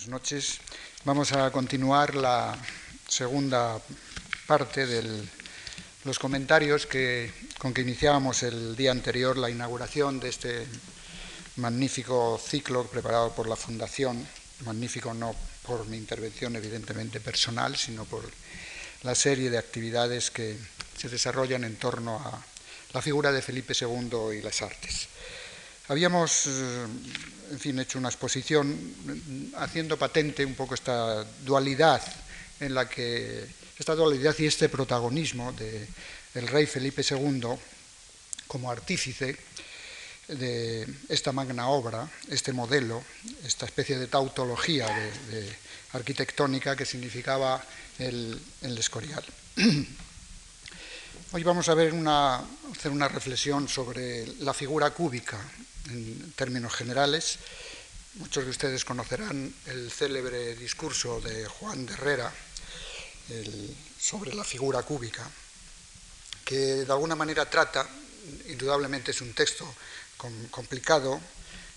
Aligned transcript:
Buenas 0.00 0.22
noches. 0.22 0.60
Vamos 1.04 1.32
a 1.32 1.50
continuar 1.50 2.14
la 2.14 2.56
segunda 3.06 3.78
parte 4.46 4.86
de 4.86 5.28
los 6.04 6.18
comentarios 6.18 6.86
que, 6.86 7.30
con 7.58 7.74
que 7.74 7.82
iniciábamos 7.82 8.42
el 8.42 8.76
día 8.76 8.92
anterior 8.92 9.36
la 9.36 9.50
inauguración 9.50 10.18
de 10.18 10.30
este 10.30 10.66
magnífico 11.56 12.40
ciclo 12.42 12.86
preparado 12.86 13.34
por 13.34 13.46
la 13.46 13.56
Fundación, 13.56 14.26
magnífico 14.64 15.12
no 15.12 15.36
por 15.66 15.86
mi 15.86 15.98
intervención 15.98 16.56
evidentemente 16.56 17.20
personal, 17.20 17.76
sino 17.76 18.06
por 18.06 18.24
la 19.02 19.14
serie 19.14 19.50
de 19.50 19.58
actividades 19.58 20.30
que 20.30 20.56
se 20.96 21.10
desarrollan 21.10 21.64
en 21.64 21.76
torno 21.76 22.16
a 22.16 22.42
la 22.94 23.02
figura 23.02 23.32
de 23.32 23.42
Felipe 23.42 23.74
II 23.78 24.38
y 24.38 24.40
las 24.40 24.62
artes. 24.62 25.08
Habíamos, 25.90 26.46
eh, 26.46 26.86
en 27.50 27.58
fin, 27.58 27.80
hecho 27.80 27.98
una 27.98 28.10
exposición 28.10 29.50
haciendo 29.56 29.98
patente 29.98 30.44
un 30.44 30.54
poco 30.54 30.74
esta 30.76 31.24
dualidad 31.44 32.00
en 32.60 32.74
la 32.74 32.88
que 32.88 33.44
esta 33.76 33.96
dualidad 33.96 34.36
y 34.38 34.46
este 34.46 34.68
protagonismo 34.68 35.52
del 35.52 36.46
rey 36.46 36.66
Felipe 36.66 37.02
II 37.02 37.42
como 38.46 38.70
artífice 38.70 39.36
de 40.28 40.86
esta 41.08 41.32
magna 41.32 41.66
obra, 41.66 42.08
este 42.28 42.52
modelo, 42.52 43.02
esta 43.44 43.66
especie 43.66 43.98
de 43.98 44.06
tautología 44.06 44.86
de, 44.86 45.52
arquitectónica 45.94 46.76
que 46.76 46.86
significaba 46.86 47.60
el, 47.98 48.40
el 48.62 48.78
Escorial. 48.78 49.24
Hoy 51.32 51.42
vamos 51.42 51.68
a 51.68 51.74
ver 51.74 51.92
una, 51.92 52.36
hacer 52.70 52.92
una 52.92 53.08
reflexión 53.08 53.68
sobre 53.68 54.26
la 54.38 54.54
figura 54.54 54.90
cúbica 54.90 55.40
en 55.88 56.32
términos 56.32 56.74
generales. 56.74 57.38
Muchos 58.14 58.44
de 58.44 58.50
ustedes 58.50 58.84
conocerán 58.84 59.54
el 59.66 59.90
célebre 59.90 60.54
discurso 60.56 61.20
de 61.20 61.46
Juan 61.46 61.86
de 61.86 61.92
Herrera 61.92 62.32
sobre 63.98 64.34
la 64.34 64.42
figura 64.42 64.82
cúbica, 64.82 65.28
que 66.44 66.84
de 66.84 66.92
alguna 66.92 67.14
manera 67.14 67.48
trata, 67.48 67.88
indudablemente 68.48 69.12
es 69.12 69.20
un 69.20 69.32
texto 69.32 69.72
complicado, 70.50 71.20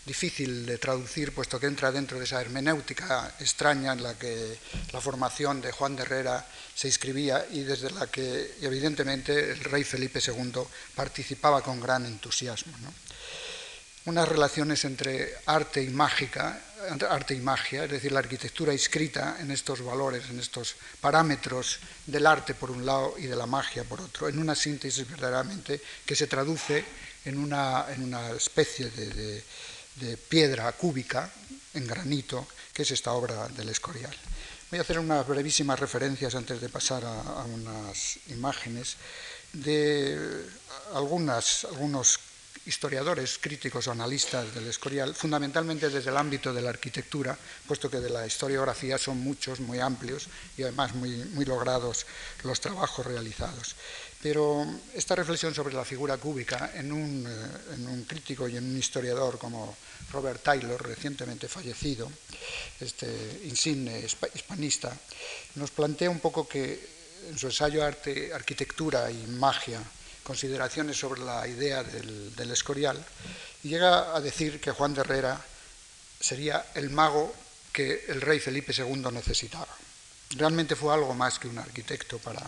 difícil 0.05 0.65
de 0.65 0.77
traducir, 0.77 1.33
puesto 1.33 1.59
que 1.59 1.67
entra 1.67 1.91
dentro 1.91 2.17
de 2.17 2.25
esa 2.25 2.41
hermenéutica 2.41 3.35
extraña 3.39 3.93
en 3.93 4.03
la 4.03 4.17
que 4.19 4.57
la 4.91 4.99
formación 4.99 5.61
de 5.61 5.71
Juan 5.71 5.95
de 5.95 6.01
Herrera 6.03 6.45
se 6.75 6.87
inscribía 6.87 7.45
y 7.51 7.63
desde 7.63 7.89
la 7.91 8.07
que 8.07 8.57
evidentemente 8.61 9.51
el 9.51 9.63
rey 9.63 9.83
Felipe 9.83 10.19
II 10.19 10.59
participaba 10.93 11.61
con 11.61 11.79
gran 11.79 12.05
entusiasmo. 12.05 12.73
Unas 14.05 14.27
relaciones 14.27 14.83
entre 14.83 15.33
arte 15.45 15.81
y 15.81 15.87
mágica, 15.89 16.59
arte 17.09 17.33
y 17.33 17.39
magia, 17.39 17.85
es 17.85 17.91
decir, 17.91 18.11
la 18.11 18.19
arquitectura 18.19 18.73
inscrita 18.73 19.37
en 19.39 19.49
estos 19.51 19.81
valores, 19.81 20.29
en 20.29 20.39
estos 20.39 20.75
parámetros 20.99 21.79
del 22.05 22.25
arte 22.27 22.53
por 22.53 22.69
un 22.69 22.85
lado 22.85 23.15
y 23.17 23.27
de 23.27 23.35
la 23.35 23.45
magia 23.45 23.85
por 23.85 24.01
otro, 24.01 24.27
en 24.27 24.39
una 24.39 24.55
síntesis 24.55 25.09
verdaderamente 25.09 25.79
que 26.05 26.15
se 26.15 26.27
traduce 26.27 26.83
en 27.23 27.37
una, 27.37 27.85
en 27.93 28.03
una 28.03 28.31
especie 28.31 28.89
de 28.89 30.17
piedra 30.17 30.69
cúbica 30.73 31.31
en 31.73 31.87
granito, 31.87 32.47
que 32.73 32.83
es 32.83 32.91
esta 32.91 33.13
obra 33.13 33.47
del 33.49 33.69
Escorial. 33.69 34.15
Voy 34.73 34.79
a 34.79 34.81
hacer 34.81 34.97
unas 34.97 35.27
brevísimas 35.27 35.79
referencias 35.79 36.33
antes 36.33 36.59
de 36.59 36.67
pasar 36.67 37.05
a, 37.05 37.43
unas 37.45 38.17
imágenes 38.29 38.97
de 39.53 40.47
algunas, 40.95 41.65
algunos 41.65 42.19
historiadores, 42.65 43.37
críticos 43.39 43.87
o 43.87 43.91
analistas 43.91 44.53
del 44.55 44.67
Escorial, 44.67 45.13
fundamentalmente 45.15 45.89
desde 45.89 46.09
el 46.09 46.17
ámbito 46.17 46.53
de 46.53 46.61
la 46.61 46.69
arquitectura, 46.69 47.37
puesto 47.67 47.89
que 47.89 47.99
de 47.99 48.09
la 48.09 48.25
historiografía 48.25 48.97
son 48.97 49.19
muchos, 49.19 49.59
muy 49.59 49.79
amplios 49.79 50.27
y 50.57 50.63
además 50.63 50.95
muy, 50.95 51.11
muy 51.35 51.45
logrados 51.45 52.05
los 52.43 52.59
trabajos 52.61 53.05
realizados. 53.05 53.75
Pero 54.21 54.65
esta 54.93 55.15
reflexión 55.15 55.53
sobre 55.53 55.75
la 55.75 55.83
figura 55.83 56.15
cúbica 56.15 56.71
en 56.75 56.93
un, 56.93 57.27
eh, 57.27 57.73
en 57.75 57.87
un, 57.87 58.05
crítico 58.05 58.47
y 58.47 58.55
en 58.55 58.63
un 58.63 58.77
historiador 58.77 59.37
como 59.37 59.75
Robert 60.11 60.41
Taylor, 60.41 60.81
recientemente 60.81 61.49
fallecido, 61.49 62.09
este 62.79 63.41
insigne 63.43 63.99
hispanista, 63.99 64.95
nos 65.55 65.71
plantea 65.71 66.09
un 66.09 66.21
poco 66.21 66.47
que 66.47 66.93
en 67.27 67.37
su 67.37 67.47
ensayo 67.47 67.83
Arte, 67.83 68.33
Arquitectura 68.33 69.11
y 69.11 69.27
Magia, 69.27 69.81
consideraciones 70.23 70.97
sobre 70.97 71.21
la 71.21 71.47
idea 71.47 71.83
del, 71.83 72.51
Escorial, 72.51 73.03
y 73.63 73.69
llega 73.69 74.15
a 74.15 74.21
decir 74.21 74.59
que 74.59 74.71
Juan 74.71 74.93
de 74.93 75.01
Herrera 75.01 75.39
sería 76.19 76.65
el 76.75 76.89
mago 76.89 77.33
que 77.71 78.05
el 78.07 78.21
rey 78.21 78.39
Felipe 78.39 78.73
II 78.75 79.11
necesitaba. 79.11 79.67
Realmente 80.31 80.75
fue 80.75 80.93
algo 80.93 81.13
más 81.13 81.39
que 81.39 81.47
un 81.47 81.57
arquitecto 81.57 82.19
para 82.19 82.41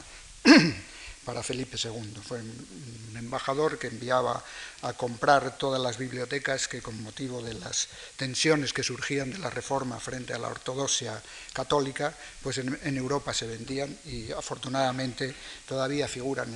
para 1.25 1.44
Felipe 1.44 1.78
II. 1.84 2.22
Fue 2.25 2.40
un 2.40 3.18
embajador 3.18 3.78
que 3.80 3.88
enviaba 3.88 4.41
a 4.84 4.94
comprar 4.94 5.58
todas 5.58 5.81
las 5.81 5.97
bibliotecas 5.97 6.68
que 6.68 6.81
con 6.81 7.02
motivo 7.02 7.41
de 7.41 7.56
las 7.56 7.88
tensiones 8.16 8.72
que 8.72 8.84
surgían 8.84 9.31
de 9.31 9.40
la 9.40 9.50
reforma 9.50 10.00
frente 10.00 10.34
a 10.34 10.38
la 10.38 10.47
ortodoxia 10.47 11.22
católica, 11.52 12.16
pues 12.44 12.59
en, 12.59 12.97
Europa 12.97 13.34
se 13.34 13.47
vendían 13.47 13.97
y 14.06 14.31
afortunadamente 14.31 15.34
todavía 15.68 16.08
figuran 16.08 16.47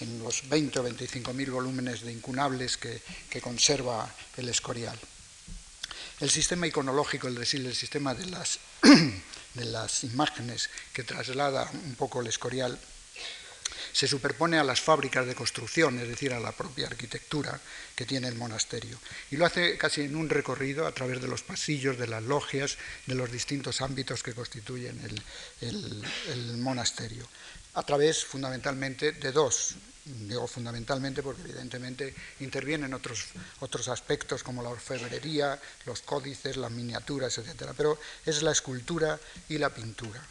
en, 0.00 0.18
los 0.18 0.48
20 0.48 0.80
o 0.80 0.82
25 0.82 1.32
mil 1.32 1.50
volúmenes 1.50 2.02
de 2.02 2.12
incunables 2.12 2.76
que, 2.76 3.00
conserva 3.40 4.12
el 4.36 4.48
Escorial. 4.48 4.98
El 6.18 6.30
sistema 6.30 6.66
iconológico, 6.66 7.28
es 7.28 7.36
decir, 7.36 7.64
el 7.64 7.76
sistema 7.76 8.12
de 8.12 8.26
las, 8.26 8.58
de 9.54 9.64
las 9.64 10.02
imágenes 10.02 10.68
que 10.92 11.04
traslada 11.04 11.70
un 11.72 11.94
poco 11.94 12.20
el 12.20 12.26
Escorial, 12.26 12.76
se 13.98 14.06
superpone 14.06 14.60
a 14.60 14.62
las 14.62 14.80
fábricas 14.80 15.26
de 15.26 15.34
construcción, 15.34 15.98
es 15.98 16.06
decir, 16.06 16.32
a 16.32 16.38
la 16.38 16.52
propia 16.52 16.86
arquitectura 16.86 17.60
que 17.96 18.06
tiene 18.06 18.28
el 18.28 18.36
monasterio. 18.36 18.96
Y 19.32 19.36
lo 19.36 19.44
hace 19.44 19.76
casi 19.76 20.02
en 20.02 20.14
un 20.14 20.28
recorrido 20.28 20.86
a 20.86 20.92
través 20.92 21.20
de 21.20 21.26
los 21.26 21.42
pasillos, 21.42 21.98
de 21.98 22.06
las 22.06 22.22
logias, 22.22 22.78
de 23.06 23.16
los 23.16 23.32
distintos 23.32 23.80
ámbitos 23.80 24.22
que 24.22 24.34
constituyen 24.34 25.00
el, 25.62 26.58
monasterio, 26.58 27.26
a 27.74 27.82
través 27.82 28.24
fundamentalmente 28.24 29.10
de 29.10 29.32
dos 29.32 29.74
digo 30.04 30.46
fundamentalmente 30.46 31.22
porque 31.22 31.42
evidentemente 31.42 32.14
intervienen 32.40 32.94
otros, 32.94 33.26
otros 33.60 33.88
aspectos 33.88 34.44
como 34.44 34.62
la 34.62 34.70
orfebrería, 34.70 35.60
los 35.86 36.00
códices, 36.00 36.56
las 36.56 36.70
miniaturas, 36.70 37.36
etc. 37.36 37.72
Pero 37.76 37.98
es 38.24 38.42
la 38.42 38.52
escultura 38.52 39.18
y 39.48 39.58
la 39.58 39.68
pintura. 39.68 40.24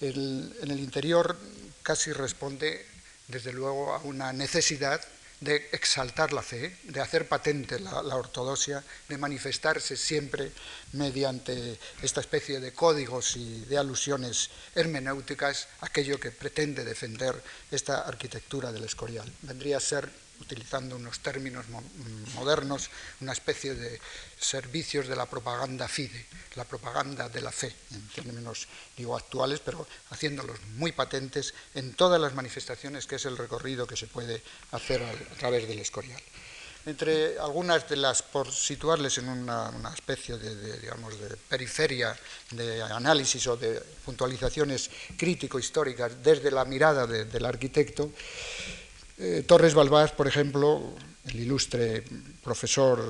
en 0.00 0.70
el 0.70 0.80
interior 0.80 1.38
casi 1.82 2.12
responde, 2.12 2.84
desde 3.28 3.52
luego, 3.52 3.94
a 3.94 3.98
una 3.98 4.32
necesidad 4.32 5.00
de 5.40 5.68
exaltar 5.72 6.32
la 6.32 6.42
fe, 6.42 6.78
de 6.84 7.00
hacer 7.00 7.28
patente 7.28 7.78
la, 7.78 8.00
ortodoxia, 8.16 8.82
de 9.08 9.18
manifestarse 9.18 9.96
siempre 9.96 10.50
mediante 10.92 11.78
esta 12.02 12.20
especie 12.20 12.58
de 12.60 12.72
códigos 12.72 13.36
y 13.36 13.60
de 13.66 13.76
alusiones 13.76 14.50
hermenéuticas 14.74 15.68
aquello 15.80 16.18
que 16.18 16.30
pretende 16.30 16.84
defender 16.84 17.34
esta 17.70 18.02
arquitectura 18.02 18.72
del 18.72 18.84
Escorial. 18.84 19.30
Vendría 19.42 19.76
a 19.76 19.80
ser 19.80 20.08
utilizando 20.40 20.96
unos 20.96 21.20
términos 21.20 21.66
modernos, 22.34 22.90
una 23.20 23.32
especie 23.32 23.74
de 23.74 24.00
servicios 24.38 25.08
de 25.08 25.16
la 25.16 25.26
propaganda 25.26 25.88
fide, 25.88 26.26
la 26.54 26.64
propaganda 26.64 27.28
de 27.28 27.40
la 27.40 27.52
fe, 27.52 27.74
en 27.92 28.08
términos 28.08 28.68
digo 28.96 29.16
actuales, 29.16 29.60
pero 29.60 29.86
haciéndolos 30.10 30.58
muy 30.76 30.92
patentes 30.92 31.54
en 31.74 31.94
todas 31.94 32.20
las 32.20 32.34
manifestaciones 32.34 33.06
que 33.06 33.16
es 33.16 33.24
el 33.24 33.36
recorrido 33.36 33.86
que 33.86 33.96
se 33.96 34.06
puede 34.06 34.42
hacer 34.72 35.02
a, 35.02 35.12
través 35.36 35.66
del 35.68 35.78
Escorial. 35.78 36.20
Entre 36.86 37.36
algunas 37.40 37.88
de 37.88 37.96
las, 37.96 38.22
por 38.22 38.52
situarles 38.52 39.18
en 39.18 39.28
una, 39.28 39.92
especie 39.92 40.38
de, 40.38 40.78
digamos, 40.78 41.18
de 41.18 41.36
periferia 41.36 42.16
de 42.52 42.80
análisis 42.80 43.44
o 43.48 43.56
de 43.56 43.82
puntualizaciones 44.04 44.88
crítico-históricas 45.16 46.22
desde 46.22 46.52
la 46.52 46.64
mirada 46.64 47.08
del 47.08 47.44
arquitecto, 47.44 48.12
eh, 49.18 49.44
Torres 49.46 49.74
Balbás, 49.74 50.12
por 50.12 50.26
ejemplo, 50.26 50.94
el 51.24 51.40
ilustre 51.40 52.04
profesor 52.42 53.00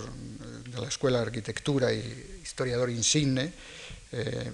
de 0.65 0.81
la 0.81 0.89
Escuela 0.89 1.19
de 1.19 1.27
Arquitectura 1.27 1.93
y 1.93 2.41
historiador 2.43 2.91
insigne, 2.91 3.53
eh, 4.13 4.53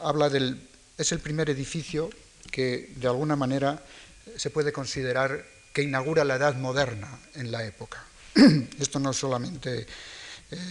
habla 0.00 0.28
del. 0.30 0.60
es 0.96 1.12
el 1.12 1.20
primer 1.20 1.50
edificio 1.50 2.10
que 2.50 2.92
de 2.96 3.06
alguna 3.06 3.36
manera 3.36 3.82
se 4.36 4.50
puede 4.50 4.72
considerar 4.72 5.44
que 5.72 5.82
inaugura 5.82 6.24
la 6.24 6.36
edad 6.36 6.54
moderna 6.54 7.18
en 7.34 7.50
la 7.50 7.64
época. 7.64 8.04
Esto 8.80 8.98
no 8.98 9.12
solamente 9.12 9.86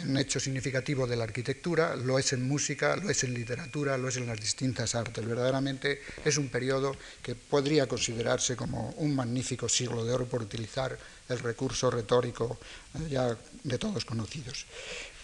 un 0.05 0.17
hecho 0.17 0.39
significativo 0.39 1.07
de 1.07 1.15
la 1.15 1.23
arquitectura, 1.23 1.95
lo 1.95 2.19
es 2.19 2.33
en 2.33 2.47
música, 2.47 2.95
lo 2.95 3.09
es 3.09 3.23
en 3.23 3.33
literatura, 3.33 3.97
lo 3.97 4.07
es 4.07 4.17
en 4.17 4.27
las 4.27 4.39
distintas 4.39 4.95
artes. 4.95 5.25
Verdaderamente 5.25 6.01
es 6.23 6.37
un 6.37 6.49
periodo 6.49 6.95
que 7.21 7.35
podría 7.35 7.87
considerarse 7.87 8.55
como 8.55 8.91
un 8.97 9.15
magnífico 9.15 9.67
siglo 9.67 10.05
de 10.05 10.13
oro 10.13 10.25
por 10.25 10.41
utilizar 10.41 10.97
el 11.29 11.39
recurso 11.39 11.89
retórico 11.89 12.57
eh, 12.95 13.09
ya 13.09 13.37
de 13.63 13.77
todos 13.77 14.05
conocidos. 14.05 14.65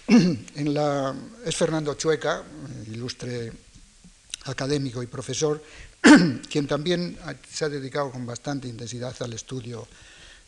Es 1.45 1.56
Fernando 1.56 1.94
Chueca, 1.94 2.44
ilustre 2.92 3.52
académico 4.45 5.04
y 5.04 5.07
profesor, 5.07 5.62
quien 6.50 6.68
también 6.68 7.18
se 7.52 7.66
ha 7.66 7.69
dedicado 7.69 8.12
con 8.12 8.25
bastante 8.25 8.68
intensidad 8.68 9.16
al 9.22 9.34
estudio 9.34 9.88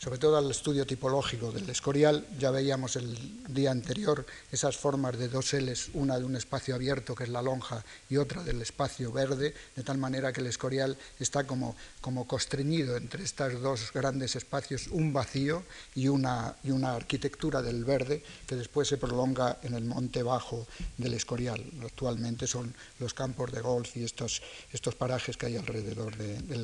sobre 0.02 0.18
todo 0.18 0.36
al 0.36 0.50
estudio 0.50 0.84
tipológico 0.84 1.52
del 1.52 1.70
escorial. 1.70 2.26
Ya 2.36 2.50
veíamos 2.50 2.96
el 2.96 3.16
día 3.54 3.70
anterior 3.70 4.26
esas 4.50 4.76
formas 4.76 5.16
de 5.16 5.28
dos 5.28 5.52
L's, 5.52 5.90
una 5.94 6.18
de 6.18 6.24
un 6.24 6.34
espacio 6.34 6.74
abierto, 6.74 7.14
que 7.14 7.22
es 7.22 7.28
la 7.28 7.40
lonja, 7.40 7.84
y 8.10 8.16
otra 8.16 8.42
del 8.42 8.60
espacio 8.60 9.12
verde, 9.12 9.54
de 9.76 9.82
tal 9.84 9.98
manera 9.98 10.32
que 10.32 10.40
el 10.40 10.48
escorial 10.48 10.98
está 11.20 11.44
como, 11.44 11.76
como 12.00 12.26
constreñido 12.26 12.96
entre 12.96 13.22
estos 13.22 13.62
dos 13.62 13.92
grandes 13.94 14.34
espacios, 14.34 14.88
un 14.88 15.12
vacío 15.12 15.62
y 15.94 16.08
una, 16.08 16.56
y 16.64 16.72
una 16.72 16.96
arquitectura 16.96 17.62
del 17.62 17.84
verde 17.84 18.24
que 18.48 18.56
después 18.56 18.88
se 18.88 18.96
prolonga 18.96 19.60
en 19.62 19.74
el 19.74 19.84
monte 19.84 20.24
bajo 20.24 20.66
del 20.98 21.14
escorial. 21.14 21.64
Actualmente 21.80 22.48
son 22.48 22.74
los 22.98 23.14
campos 23.14 23.52
de 23.52 23.60
golf 23.60 23.96
y 23.96 24.02
estos, 24.02 24.42
estos 24.72 24.96
parajes 24.96 25.36
que 25.36 25.46
hay 25.46 25.56
alrededor 25.56 26.16
de, 26.16 26.38
de. 26.40 26.62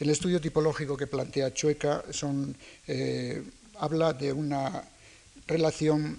El 0.00 0.10
estudio 0.10 0.40
tipológico 0.40 0.96
que 0.96 1.06
plantea 1.06 1.54
Chueca 1.54 2.02
son 2.10 2.55
eh, 2.86 3.42
habla 3.78 4.12
de 4.12 4.32
una 4.32 4.82
relación 5.46 6.18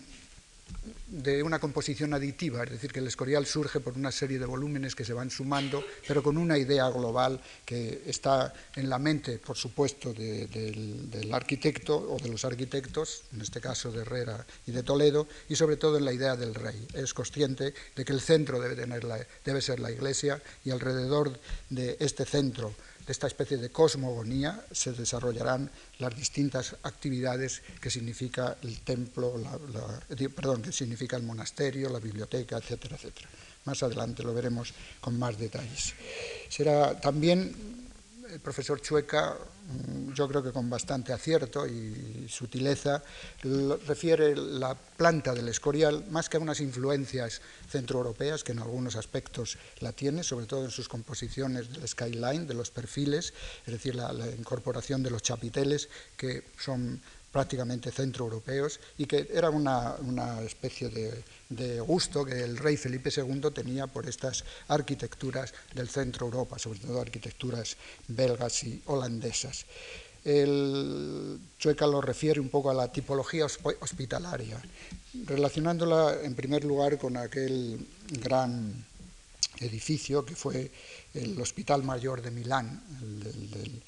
de 1.07 1.41
una 1.41 1.59
composición 1.59 2.13
aditiva, 2.13 2.63
es 2.63 2.71
decir, 2.71 2.91
que 2.91 2.99
el 2.99 3.07
escorial 3.07 3.45
surge 3.45 3.79
por 3.79 3.93
una 3.97 4.11
serie 4.11 4.39
de 4.39 4.45
volúmenes 4.45 4.95
que 4.95 5.05
se 5.05 5.13
van 5.13 5.29
sumando, 5.29 5.83
pero 6.05 6.21
con 6.21 6.37
una 6.37 6.57
idea 6.57 6.89
global 6.89 7.39
que 7.65 8.03
está 8.05 8.53
en 8.75 8.89
la 8.89 8.99
mente, 8.99 9.39
por 9.39 9.55
supuesto, 9.55 10.13
del, 10.13 11.29
arquitecto 11.31 11.95
o 11.95 12.17
de 12.17 12.29
los 12.29 12.43
arquitectos, 12.45 13.23
en 13.33 13.41
este 13.41 13.61
caso 13.61 13.91
de 13.91 14.01
Herrera 14.01 14.45
y 14.65 14.71
de 14.71 14.83
Toledo, 14.83 15.27
y 15.49 15.55
sobre 15.55 15.77
todo 15.77 15.97
en 15.97 16.05
la 16.05 16.13
idea 16.13 16.35
del 16.35 16.53
rey. 16.53 16.87
Es 16.93 17.13
consciente 17.13 17.73
de 17.95 18.05
que 18.05 18.13
el 18.13 18.21
centro 18.21 18.59
debe, 18.59 18.75
tener 18.75 19.05
debe 19.45 19.61
ser 19.61 19.79
la 19.79 19.91
iglesia 19.91 20.41
y 20.65 20.71
alrededor 20.71 21.39
de 21.69 21.95
este 21.99 22.25
centro 22.25 22.73
de 23.07 23.13
esta 23.13 23.27
especie 23.27 23.55
de 23.55 23.69
cosmogonía 23.69 24.65
se 24.69 24.91
desarrollarán 24.91 25.71
las 25.99 26.13
distintas 26.13 26.75
actividades 26.83 27.61
que 27.79 27.89
significa 27.89 28.57
el 28.61 28.81
templo, 28.81 29.33
perdón, 30.35 30.61
que 30.61 30.73
significa 30.73 31.15
el 31.15 31.23
monasterio, 31.23 31.89
la 31.89 31.99
biblioteca, 31.99 32.57
etcétera, 32.57 32.97
etcétera. 32.97 33.29
Más 33.63 33.81
adelante 33.81 34.23
lo 34.23 34.33
veremos 34.33 34.73
con 34.99 35.17
más 35.17 35.37
detalles. 35.37 35.93
Será 36.49 36.99
también 36.99 37.76
el 38.31 38.39
profesor 38.39 38.81
Chueca 38.81 39.37
Mm, 39.67 40.13
yo 40.13 40.27
creo 40.29 40.41
que 40.41 40.53
con 40.53 40.69
bastante 40.69 41.11
acierto 41.11 41.67
y 41.67 42.25
sutileza, 42.29 43.03
refiere 43.85 44.33
la 44.35 44.75
planta 44.75 45.33
del 45.33 45.49
escorial 45.49 46.05
más 46.09 46.29
que 46.29 46.37
a 46.37 46.39
unas 46.39 46.61
influencias 46.61 47.41
centroeuropeas, 47.69 48.45
que 48.45 48.53
en 48.53 48.59
algunos 48.59 48.95
aspectos 48.95 49.57
la 49.81 49.91
tiene, 49.91 50.23
sobre 50.23 50.45
todo 50.45 50.63
en 50.63 50.71
sus 50.71 50.87
composiciones 50.87 51.69
del 51.69 51.85
skyline, 51.85 52.47
de 52.47 52.53
los 52.53 52.71
perfiles, 52.71 53.33
es 53.65 53.73
decir, 53.73 53.95
la, 53.95 54.13
la 54.13 54.27
incorporación 54.27 55.03
de 55.03 55.11
los 55.11 55.21
chapiteles, 55.21 55.89
que 56.15 56.45
son 56.57 57.01
prácticamente 57.37 57.91
centroeuropeos 57.91 58.79
y 58.97 59.05
que 59.05 59.29
era 59.31 59.51
una, 59.51 59.93
especie 60.41 60.89
de, 60.89 61.79
gusto 61.81 62.25
que 62.25 62.41
el 62.41 62.57
rey 62.57 62.77
Felipe 62.77 63.11
II 63.15 63.51
tenía 63.53 63.85
por 63.85 64.09
estas 64.09 64.43
arquitecturas 64.67 65.53
del 65.75 65.87
centro 65.87 66.25
Europa, 66.25 66.57
sobre 66.57 66.79
todo 66.79 66.99
arquitecturas 66.99 67.77
belgas 68.07 68.63
y 68.63 68.81
holandesas. 68.87 69.67
El 70.25 71.37
Chueca 71.59 71.85
lo 71.85 72.01
refiere 72.01 72.39
un 72.39 72.49
poco 72.49 72.71
a 72.71 72.73
la 72.73 72.91
tipología 72.91 73.45
hospitalaria, 73.45 74.59
relacionándola 75.27 76.23
en 76.23 76.33
primer 76.33 76.63
lugar 76.65 76.97
con 76.97 77.17
aquel 77.17 77.77
gran 78.19 78.83
edificio 79.59 80.25
que 80.25 80.35
fue 80.35 80.71
el 81.13 81.39
Hospital 81.39 81.83
Mayor 81.83 82.23
de 82.23 82.31
Milán, 82.31 82.81
el 82.99 83.51
del 83.51 83.83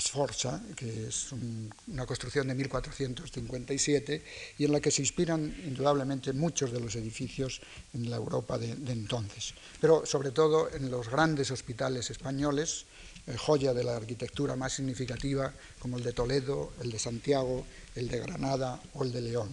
Sforza, 0.00 0.62
que 0.76 1.08
es 1.08 1.32
una 1.32 2.06
construcción 2.06 2.48
de 2.48 2.54
1457 2.54 4.22
y 4.58 4.64
en 4.64 4.72
la 4.72 4.80
que 4.80 4.90
se 4.90 5.02
inspiran 5.02 5.54
indudablemente 5.64 6.32
muchos 6.32 6.72
de 6.72 6.80
los 6.80 6.96
edificios 6.96 7.60
en 7.92 8.10
la 8.10 8.16
Europa 8.16 8.58
de, 8.58 8.70
entonces, 8.92 9.54
pero 9.80 10.04
sobre 10.06 10.30
todo 10.30 10.70
en 10.72 10.90
los 10.90 11.08
grandes 11.08 11.50
hospitales 11.50 12.10
españoles, 12.10 12.86
eh, 13.26 13.36
joya 13.36 13.72
de 13.72 13.84
la 13.84 13.96
arquitectura 13.96 14.56
más 14.56 14.74
significativa 14.74 15.52
como 15.78 15.98
el 15.98 16.04
de 16.04 16.12
Toledo, 16.12 16.72
el 16.82 16.90
de 16.90 16.98
Santiago, 16.98 17.66
el 17.94 18.08
de 18.08 18.20
Granada 18.20 18.80
o 18.94 19.04
el 19.04 19.12
de 19.12 19.20
León. 19.22 19.48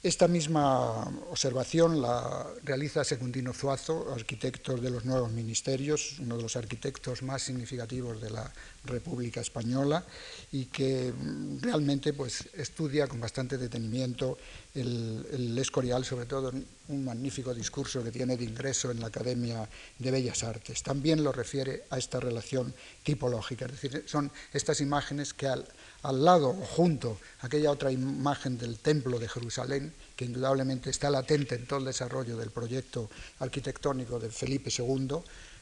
Esta 0.00 0.28
misma 0.28 1.08
observación 1.28 2.00
la 2.00 2.46
realiza 2.62 3.02
Secundino 3.02 3.52
Zuazo, 3.52 4.14
arquitecto 4.14 4.76
de 4.76 4.90
los 4.90 5.04
nuevos 5.04 5.32
ministerios, 5.32 6.20
uno 6.20 6.36
de 6.36 6.42
los 6.44 6.54
arquitectos 6.54 7.22
más 7.22 7.42
significativos 7.42 8.20
de 8.20 8.30
la 8.30 8.52
República 8.84 9.40
Española 9.40 10.04
y 10.52 10.66
que 10.66 11.12
mm, 11.12 11.62
realmente 11.62 12.12
pues, 12.12 12.48
estudia 12.54 13.08
con 13.08 13.20
bastante 13.20 13.58
detenimiento 13.58 14.38
el, 14.80 15.58
Escorial, 15.58 16.04
sobre 16.04 16.26
todo 16.26 16.52
un 16.88 17.04
magnífico 17.04 17.52
discurso 17.52 18.02
que 18.02 18.10
tiene 18.10 18.36
de 18.36 18.44
ingreso 18.44 18.90
en 18.90 19.00
la 19.00 19.08
Academia 19.08 19.68
de 19.98 20.10
Bellas 20.10 20.44
Artes. 20.44 20.82
También 20.82 21.22
lo 21.22 21.32
refiere 21.32 21.84
a 21.90 21.98
esta 21.98 22.20
relación 22.20 22.72
tipológica, 23.02 23.66
es 23.66 23.72
decir, 23.72 24.04
son 24.06 24.30
estas 24.52 24.80
imágenes 24.80 25.34
que 25.34 25.48
al 25.48 25.66
al 26.02 26.24
lado 26.24 26.50
o 26.50 26.64
junto 26.64 27.18
aquella 27.40 27.70
otra 27.70 27.90
imagen 27.90 28.58
del 28.58 28.78
templo 28.78 29.18
de 29.18 29.28
Jerusalén, 29.28 29.92
que 30.14 30.24
indudablemente 30.24 30.90
está 30.90 31.10
latente 31.10 31.56
en 31.56 31.66
todo 31.66 31.80
el 31.80 31.86
desarrollo 31.86 32.36
del 32.36 32.50
proyecto 32.50 33.10
arquitectónico 33.40 34.18
de 34.18 34.30
Felipe 34.30 34.70
II, 34.76 35.18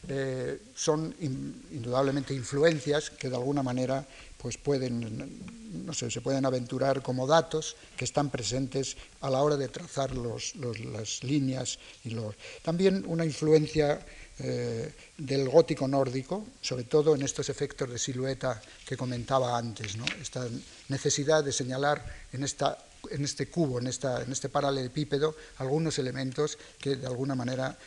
eh, 0.08 0.60
son 0.74 1.14
indudablemente 1.20 2.34
influencias 2.34 3.10
que 3.10 3.28
de 3.28 3.36
alguna 3.36 3.62
manera 3.62 4.06
pues 4.38 4.58
pueden, 4.58 5.84
no 5.84 5.92
sé, 5.92 6.10
se 6.10 6.20
pueden 6.20 6.44
aventurar 6.46 7.02
como 7.02 7.26
datos 7.26 7.74
que 7.96 8.04
están 8.04 8.30
presentes 8.30 8.96
a 9.20 9.30
la 9.30 9.42
hora 9.42 9.56
de 9.56 9.68
trazar 9.68 10.14
las 10.14 11.24
líneas 11.24 11.78
y 12.04 12.10
los. 12.10 12.34
También 12.62 13.04
una 13.08 13.24
influencia 13.24 13.98
eh, 14.38 14.92
del 15.16 15.48
gótico 15.48 15.88
nórdico, 15.88 16.46
sobre 16.60 16.84
todo 16.84 17.14
en 17.14 17.22
estos 17.22 17.48
efectos 17.48 17.90
de 17.90 17.98
silueta 17.98 18.60
que 18.86 18.96
comentaba 18.96 19.56
antes, 19.56 19.96
esta 20.20 20.46
necesidad 20.88 21.42
de 21.42 21.52
señalar 21.52 22.04
en, 22.32 22.44
esta, 22.44 22.78
en 23.10 23.24
este 23.24 23.48
cubo, 23.48 23.80
en, 23.80 23.86
esta, 23.86 24.22
en 24.22 24.30
este 24.30 24.50
paralelepípedo, 24.50 25.34
algunos 25.56 25.98
elementos 25.98 26.58
que 26.78 26.96
de 26.96 27.06
alguna 27.06 27.34
manera 27.34 27.78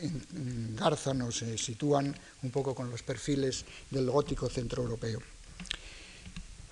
engarzan 0.00 1.22
o 1.22 1.32
se 1.32 1.58
sitúan 1.58 2.14
un 2.42 2.50
poco 2.50 2.74
con 2.74 2.90
los 2.90 3.02
perfiles 3.02 3.64
del 3.90 4.10
gótico 4.10 4.48
centroeuropeo. 4.48 5.20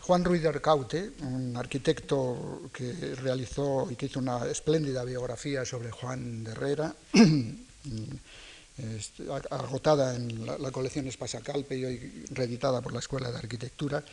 Juan 0.07 0.25
Ruiz 0.25 0.43
de 0.43 0.49
Arcaute, 0.49 1.11
un 1.23 1.57
arquitecto 1.57 2.71
que 2.73 3.17
realizó 3.17 3.91
y 3.91 3.97
que 3.97 4.07
hizo 4.07 4.21
una 4.21 4.47
espléndida 4.47 5.03
biografía 5.03 5.65
sobre 5.65 5.91
Juan 5.91 6.45
de 6.45 6.53
Herrera, 6.53 6.95
agotada 9.51 10.15
en 10.15 10.47
la, 10.47 10.71
colección 10.71 11.09
Espasacalpe 11.09 11.77
y 11.77 11.85
hoy 11.85 12.25
reeditada 12.31 12.81
por 12.83 12.93
la 12.93 13.01
Escuela 13.01 13.33
de 13.33 13.39
Arquitectura, 13.39 14.05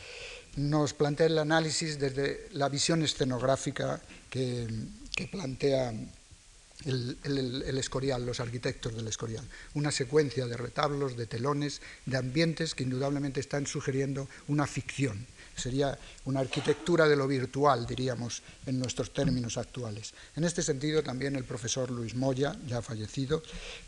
nos 0.56 0.94
plantea 0.94 1.26
el 1.26 1.38
análisis 1.38 1.98
desde 1.98 2.48
la 2.52 2.68
visión 2.68 3.02
escenográfica 3.02 4.00
que, 4.30 4.66
plantea 5.30 5.92
el, 6.84 7.78
Escorial, 7.78 8.24
los 8.24 8.40
arquitectos 8.40 8.94
del 8.94 9.08
Escorial. 9.08 9.46
Una 9.74 9.90
secuencia 9.90 10.46
de 10.46 10.56
retablos, 10.56 11.16
de 11.16 11.26
telones, 11.26 11.80
de 12.06 12.16
ambientes 12.16 12.74
que 12.74 12.84
indudablemente 12.84 13.40
están 13.40 13.66
sugiriendo 13.66 14.28
una 14.48 14.66
ficción 14.66 15.26
sería 15.56 15.98
una 16.24 16.40
arquitectura 16.40 17.08
de 17.08 17.16
lo 17.16 17.26
virtual, 17.26 17.86
diríamos, 17.86 18.42
en 18.66 18.78
nuestros 18.78 19.12
términos 19.12 19.56
actuales. 19.56 20.14
En 20.36 20.44
este 20.44 20.62
sentido, 20.62 21.02
también 21.02 21.36
el 21.36 21.44
profesor 21.44 21.90
Luis 21.90 22.14
Moya, 22.14 22.56
ya 22.66 22.82
fallecido, 22.82 23.42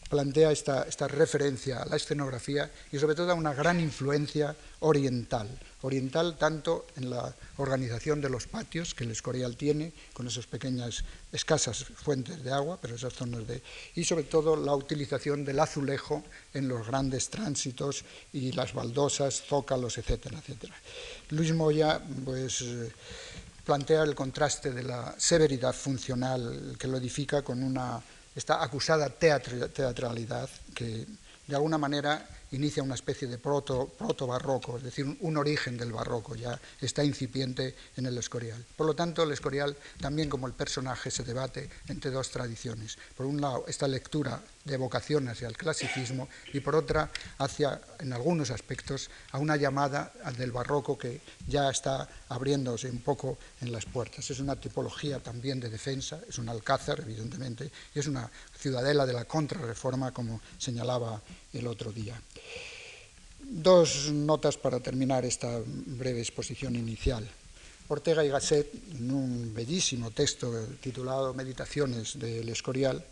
plantea 0.08 0.52
esta, 0.52 0.84
esta 0.84 1.08
referencia 1.08 1.82
a 1.82 1.86
la 1.86 1.96
escenografía 1.96 2.70
y 2.92 2.98
sobre 2.98 3.14
todo 3.14 3.30
a 3.30 3.34
una 3.34 3.54
gran 3.54 3.80
influencia 3.80 4.54
oriental, 4.80 5.48
oriental 5.82 6.36
tanto 6.38 6.86
en 6.96 7.10
la 7.10 7.34
organización 7.56 8.20
de 8.20 8.28
los 8.28 8.46
patios 8.46 8.94
que 8.94 9.04
el 9.04 9.10
Escorial 9.10 9.56
tiene, 9.56 9.92
con 10.12 10.26
esas 10.26 10.46
pequeñas, 10.46 11.04
escasas 11.32 11.84
fuentes 11.84 12.42
de 12.42 12.52
agua, 12.52 12.78
pero 12.80 12.94
esas 12.94 13.14
zonas 13.14 13.46
de... 13.46 13.62
y 13.94 14.04
sobre 14.04 14.24
todo 14.24 14.56
la 14.56 14.74
utilización 14.74 15.44
del 15.44 15.60
azulejo 15.60 16.22
en 16.54 16.68
los 16.68 16.86
grandes 16.86 17.28
tránsitos 17.30 18.04
y 18.32 18.52
las 18.52 18.74
baldosas, 18.74 19.42
zócalos, 19.42 19.98
etcétera, 19.98 20.38
etcétera. 20.38 20.74
Luis 21.30 21.52
Moya, 21.52 22.00
pues 22.24 22.64
plantea 23.64 24.04
el 24.04 24.14
contraste 24.14 24.70
de 24.70 24.84
la 24.84 25.14
severidad 25.18 25.74
funcional 25.74 26.76
que 26.78 26.86
lo 26.86 26.98
edifica 26.98 27.42
con 27.42 27.62
una 27.62 28.00
esta 28.36 28.62
acusada 28.62 29.08
teatralidad 29.08 30.48
que 30.74 31.06
de 31.46 31.56
alguna 31.56 31.78
manera 31.78 32.28
inicia 32.56 32.82
una 32.82 32.94
especie 32.94 33.28
de 33.28 33.38
proto, 33.38 33.86
proto 33.86 34.26
barroco, 34.26 34.78
es 34.78 34.82
decir, 34.82 35.04
un, 35.20 35.36
origen 35.36 35.76
del 35.76 35.92
barroco, 35.92 36.34
ya 36.34 36.58
está 36.80 37.04
incipiente 37.04 37.74
en 37.96 38.06
el 38.06 38.16
Escorial. 38.18 38.64
Por 38.76 38.86
lo 38.86 38.94
tanto, 38.94 39.22
el 39.22 39.32
Escorial, 39.32 39.76
también 40.00 40.28
como 40.28 40.46
el 40.46 40.54
personaje, 40.54 41.10
se 41.10 41.24
debate 41.24 41.68
entre 41.88 42.10
dos 42.10 42.30
tradiciones. 42.30 42.98
Por 43.16 43.26
un 43.26 43.40
lado, 43.40 43.64
esta 43.68 43.86
lectura 43.86 44.42
de 44.64 44.76
vocación 44.76 45.28
hacia 45.28 45.48
el 45.48 45.56
clasicismo 45.56 46.28
y 46.52 46.60
por 46.60 46.74
otra, 46.74 47.10
hacia, 47.38 47.80
en 48.00 48.12
algunos 48.12 48.50
aspectos, 48.50 49.10
a 49.32 49.38
una 49.38 49.56
llamada 49.56 50.12
del 50.36 50.50
barroco 50.50 50.98
que 50.98 51.20
ya 51.46 51.70
está 51.70 52.08
abriéndose 52.28 52.90
un 52.90 53.00
poco 53.00 53.38
en 53.60 53.70
las 53.70 53.84
puertas. 53.84 54.30
Es 54.30 54.40
una 54.40 54.56
tipología 54.56 55.20
también 55.20 55.60
de 55.60 55.68
defensa, 55.68 56.20
es 56.28 56.38
un 56.38 56.48
alcázar, 56.48 57.00
evidentemente, 57.00 57.70
y 57.94 57.98
es 57.98 58.06
una 58.06 58.28
ciudadela 58.66 59.06
de 59.06 59.12
la 59.12 59.26
contrarreforma, 59.26 60.10
como 60.10 60.40
señalaba 60.58 61.22
el 61.52 61.68
otro 61.68 61.92
día. 61.92 62.20
Dos 63.38 64.10
notas 64.10 64.58
para 64.58 64.80
terminar 64.80 65.24
esta 65.24 65.62
breve 65.62 66.18
exposición 66.18 66.74
inicial. 66.74 67.22
Ortega 67.86 68.24
y 68.24 68.28
Gasset, 68.28 68.66
en 68.90 69.12
un 69.12 69.54
bellísimo 69.54 70.10
texto 70.10 70.50
titulado 70.82 71.32
Meditaciones 71.32 72.18
del 72.18 72.48
Escorial, 72.48 73.04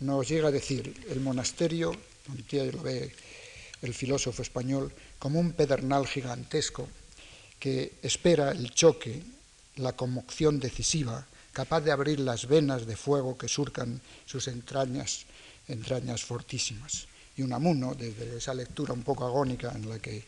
nos 0.00 0.26
llega 0.26 0.48
a 0.48 0.50
decir, 0.50 0.96
el 1.10 1.20
monasterio, 1.20 1.92
lo 1.92 2.82
ve 2.82 3.12
el 3.82 3.92
filósofo 3.92 4.40
español, 4.40 4.90
como 5.18 5.40
un 5.40 5.52
pedernal 5.52 6.06
gigantesco 6.06 6.88
que 7.60 8.00
espera 8.00 8.52
el 8.52 8.72
choque, 8.72 9.20
la 9.76 9.92
conmoción 9.92 10.58
decisiva, 10.58 11.26
capaz 11.52 11.80
de 11.80 11.92
abrir 11.92 12.20
las 12.20 12.46
venas 12.46 12.86
de 12.86 12.96
fuego 12.96 13.36
que 13.36 13.48
surcan 13.48 14.00
sus 14.24 14.48
entrañas, 14.48 15.26
entrañas 15.68 16.24
fortísimas. 16.24 17.06
Y 17.36 17.42
Unamuno, 17.42 17.94
desde 17.94 18.36
esa 18.36 18.52
lectura 18.52 18.92
un 18.92 19.02
poco 19.02 19.24
agónica 19.24 19.72
en 19.74 19.88
la 19.88 19.98
que 19.98 20.24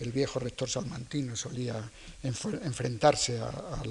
el 0.00 0.10
viejo 0.10 0.40
rector 0.40 0.68
salmantino 0.68 1.36
solía 1.36 1.76
enfrentarse 2.22 3.38
a, 3.38 3.82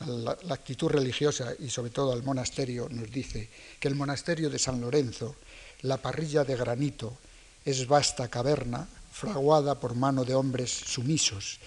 la, 0.00 0.36
la, 0.42 0.54
actitud 0.54 0.88
religiosa 0.88 1.54
y 1.58 1.70
sobre 1.70 1.90
todo 1.90 2.12
al 2.12 2.22
monasterio, 2.22 2.88
nos 2.90 3.10
dice 3.10 3.48
que 3.78 3.88
el 3.88 3.94
monasterio 3.94 4.50
de 4.50 4.58
San 4.58 4.80
Lorenzo, 4.80 5.36
la 5.82 5.96
parrilla 5.96 6.44
de 6.44 6.56
granito, 6.56 7.16
es 7.64 7.86
vasta 7.86 8.28
caverna 8.28 8.86
fraguada 9.12 9.78
por 9.78 9.94
mano 9.94 10.24
de 10.24 10.34
hombres 10.34 10.70
sumisos 10.70 11.60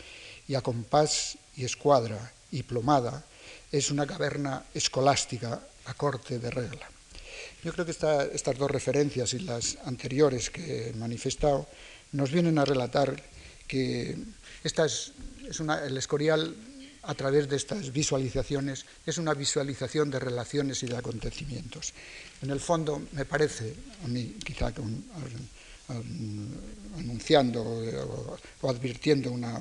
y 0.48 0.56
a 0.56 0.62
compás 0.62 1.38
y 1.56 1.64
escuadra 1.64 2.34
y 2.52 2.64
plomada 2.64 3.24
es 3.78 3.92
una 3.92 4.08
caverna 4.08 4.64
escolástica 4.74 5.60
a 5.86 5.94
corte 5.94 6.40
de 6.40 6.50
regla. 6.50 6.88
Yo 7.64 7.74
creo 7.74 7.86
que 7.86 7.92
estas 7.92 8.58
dos 8.58 8.72
referencias 8.72 9.34
y 9.34 9.40
las 9.40 9.78
anteriores 9.84 10.50
que 10.50 10.90
he 10.90 10.94
manifestado 10.94 11.68
nos 12.14 12.32
vienen 12.32 12.58
a 12.58 12.64
relatar 12.64 13.22
que 13.68 14.16
esta 14.64 14.86
es, 14.86 15.12
el 15.86 15.98
Escorial, 15.98 16.56
a 17.04 17.14
través 17.16 17.50
de 17.50 17.58
estas 17.58 17.92
visualizaciones, 17.92 18.86
es 19.06 19.18
una 19.18 19.34
visualización 19.34 20.10
de 20.10 20.20
relaciones 20.20 20.82
y 20.84 20.88
de 20.88 20.98
acontecimientos. 20.98 21.94
En 22.42 22.52
el 22.52 22.60
fondo, 22.60 23.02
me 23.12 23.26
parece, 23.26 23.76
a 24.04 24.08
mí 24.08 24.38
quizá 24.44 24.72
anunciando 26.98 27.62
o, 27.62 28.70
advirtiendo 28.70 29.32
una 29.32 29.60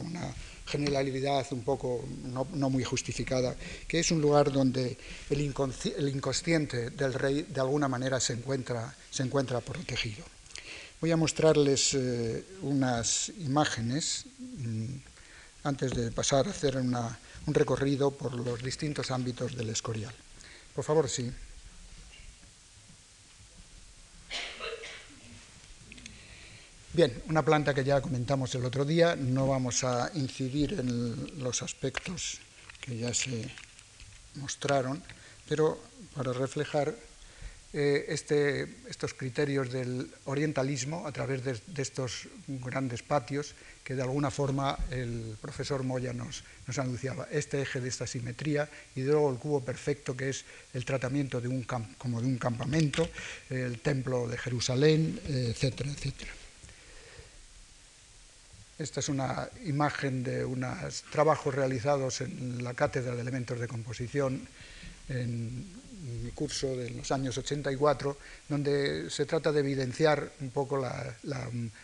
generalidad 0.66 1.46
un 1.52 1.62
poco 1.62 2.04
no, 2.24 2.70
muy 2.70 2.84
justificada, 2.84 3.56
que 3.86 4.00
es 4.00 4.10
un 4.10 4.20
lugar 4.20 4.50
donde 4.52 4.96
el, 5.30 5.40
inconsciente 5.40 6.90
del 6.90 7.14
rey 7.14 7.42
de 7.42 7.60
alguna 7.60 7.88
manera 7.88 8.20
se 8.20 8.32
encuentra, 8.32 8.94
se 9.10 9.22
encuentra 9.22 9.60
protegido. 9.60 10.24
Voy 11.00 11.10
a 11.10 11.16
mostrarles 11.16 11.94
eh, 11.94 12.44
unas 12.62 13.30
imágenes 13.40 14.24
mm, 14.40 14.96
antes 15.64 15.92
de 15.92 16.10
pasar 16.10 16.46
a 16.46 16.50
hacer 16.50 16.76
un 16.76 17.54
recorrido 17.54 18.10
por 18.10 18.34
los 18.34 18.62
distintos 18.62 19.10
ámbitos 19.10 19.54
del 19.56 19.68
Escorial. 19.70 20.14
Por 20.74 20.84
favor, 20.84 21.08
sí. 21.08 21.30
Bien, 26.94 27.12
una 27.28 27.44
planta 27.44 27.74
que 27.74 27.82
ya 27.82 28.00
comentamos 28.00 28.54
el 28.54 28.64
otro 28.64 28.84
día, 28.84 29.16
no 29.16 29.48
vamos 29.48 29.82
a 29.82 30.12
incidir 30.14 30.74
en 30.74 31.42
los 31.42 31.60
aspectos 31.60 32.38
que 32.80 32.96
ya 32.96 33.12
se 33.12 33.50
mostraron, 34.36 35.02
pero 35.48 35.82
para 36.14 36.32
reflejar 36.32 36.94
eh, 37.72 38.06
este, 38.10 38.76
estos 38.88 39.12
criterios 39.12 39.72
del 39.72 40.08
orientalismo 40.26 41.04
a 41.04 41.10
través 41.10 41.42
de, 41.42 41.58
estos 41.82 42.28
grandes 42.46 43.02
patios 43.02 43.56
que 43.82 43.96
de 43.96 44.02
alguna 44.02 44.30
forma 44.30 44.78
el 44.92 45.36
profesor 45.40 45.82
Moya 45.82 46.12
nos, 46.12 46.44
anunciaba. 46.78 47.26
Este 47.32 47.60
eje 47.60 47.80
de 47.80 47.88
esta 47.88 48.06
simetría 48.06 48.70
y 48.94 49.02
luego 49.02 49.32
el 49.32 49.38
cubo 49.40 49.64
perfecto 49.64 50.16
que 50.16 50.28
es 50.28 50.44
el 50.72 50.84
tratamiento 50.84 51.40
de 51.40 51.48
un 51.48 51.64
como 51.98 52.20
de 52.20 52.28
un 52.28 52.38
campamento, 52.38 53.08
el 53.50 53.80
templo 53.80 54.28
de 54.28 54.38
Jerusalén, 54.38 55.18
etcétera, 55.26 55.90
etcétera. 55.90 56.43
Esta 58.76 58.98
es 58.98 59.08
una 59.08 59.48
imagen 59.64 60.24
de 60.24 60.44
unos 60.44 61.04
trabajos 61.12 61.54
realizados 61.54 62.20
en 62.20 62.64
la 62.64 62.74
Cátedra 62.74 63.14
de 63.14 63.22
Elementos 63.22 63.60
de 63.60 63.68
Composición 63.68 64.48
en 65.08 65.66
mi 66.04 66.30
curso 66.32 66.76
de 66.76 66.90
los 66.90 67.10
años 67.12 67.36
84, 67.38 68.16
donde 68.48 69.08
se 69.10 69.24
trata 69.24 69.52
de 69.52 69.60
evidenciar 69.60 70.32
un 70.40 70.50
poco 70.50 70.76
la, 70.76 71.16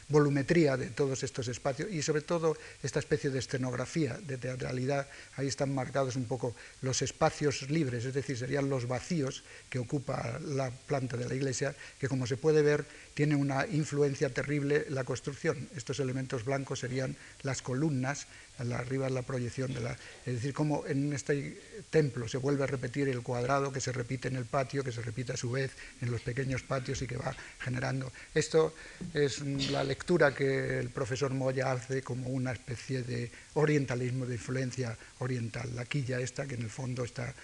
volumetría 0.09 0.77
de 0.77 0.91
todos 0.91 1.23
estos 1.23 1.49
espacios 1.49 1.91
y 1.91 2.03
sobre 2.03 2.23
todo 2.23 2.57
esta 2.83 2.99
especie 2.99 3.31
de 3.31 3.39
escenografía, 3.39 4.19
de 4.19 4.37
teatralidad. 4.37 5.09
Ahí 5.37 5.47
están 5.47 5.75
marcados 5.75 6.17
un 6.17 6.25
poco 6.25 6.55
los 6.83 7.01
espacios 7.03 7.71
libres, 7.71 8.05
es 8.05 8.15
decir, 8.15 8.37
serían 8.37 8.69
los 8.69 8.87
vacíos 8.87 9.43
que 9.71 9.79
ocupa 9.79 10.39
la 10.45 10.71
planta 10.71 11.17
de 11.17 11.29
la 11.29 11.35
iglesia, 11.35 11.75
que 11.99 12.09
como 12.09 12.27
se 12.27 12.37
puede 12.37 12.63
ver 12.63 12.85
tiene 13.15 13.37
una 13.37 13.67
influencia 13.67 14.33
terrible 14.33 14.87
la 14.89 15.05
construcción. 15.05 15.69
Estos 15.77 16.01
elementos 16.01 16.45
blancos 16.45 16.81
serían 16.81 17.17
las 17.43 17.63
columnas 17.63 18.27
arriba 18.75 19.09
la 19.09 19.23
proyección 19.23 19.73
de 19.73 19.81
la... 19.81 19.93
Es 20.27 20.35
decir, 20.35 20.53
como 20.53 20.87
en 20.87 21.13
este 21.13 21.59
templo 21.91 22.29
se 22.29 22.39
vuelve 22.39 22.65
a 22.65 22.67
repetir 22.67 23.09
el 23.09 23.23
cuadrado 23.23 23.73
que 23.73 23.81
se 23.81 23.93
repite 23.93 24.10
en 24.11 24.37
el 24.37 24.45
patio, 24.45 24.83
que 24.83 24.93
se 24.93 25.03
repite 25.03 25.33
a 25.33 25.37
su 25.37 25.51
vez 25.51 25.71
en 26.01 26.11
los 26.11 26.21
pequeños 26.21 26.63
patios 26.63 27.01
y 27.03 27.07
que 27.07 27.17
va 27.17 27.35
generando... 27.61 28.11
Esto 28.35 28.75
es 29.15 29.41
la 29.71 29.85
lectura 29.85 30.35
que 30.35 30.79
el 30.79 30.91
profesor 30.91 31.33
Moya 31.33 31.73
hace 31.73 32.03
como 32.03 32.29
una 32.29 32.53
especie 32.53 33.03
de 33.03 33.31
orientalismo, 33.55 34.27
de 34.27 34.35
influencia 34.35 34.97
oriental. 35.21 35.71
La 35.75 35.85
quilla 35.85 36.21
esta 36.21 36.47
que 36.47 36.55
en 36.55 36.63
el 36.63 36.71
fondo 36.71 37.05
está 37.05 37.35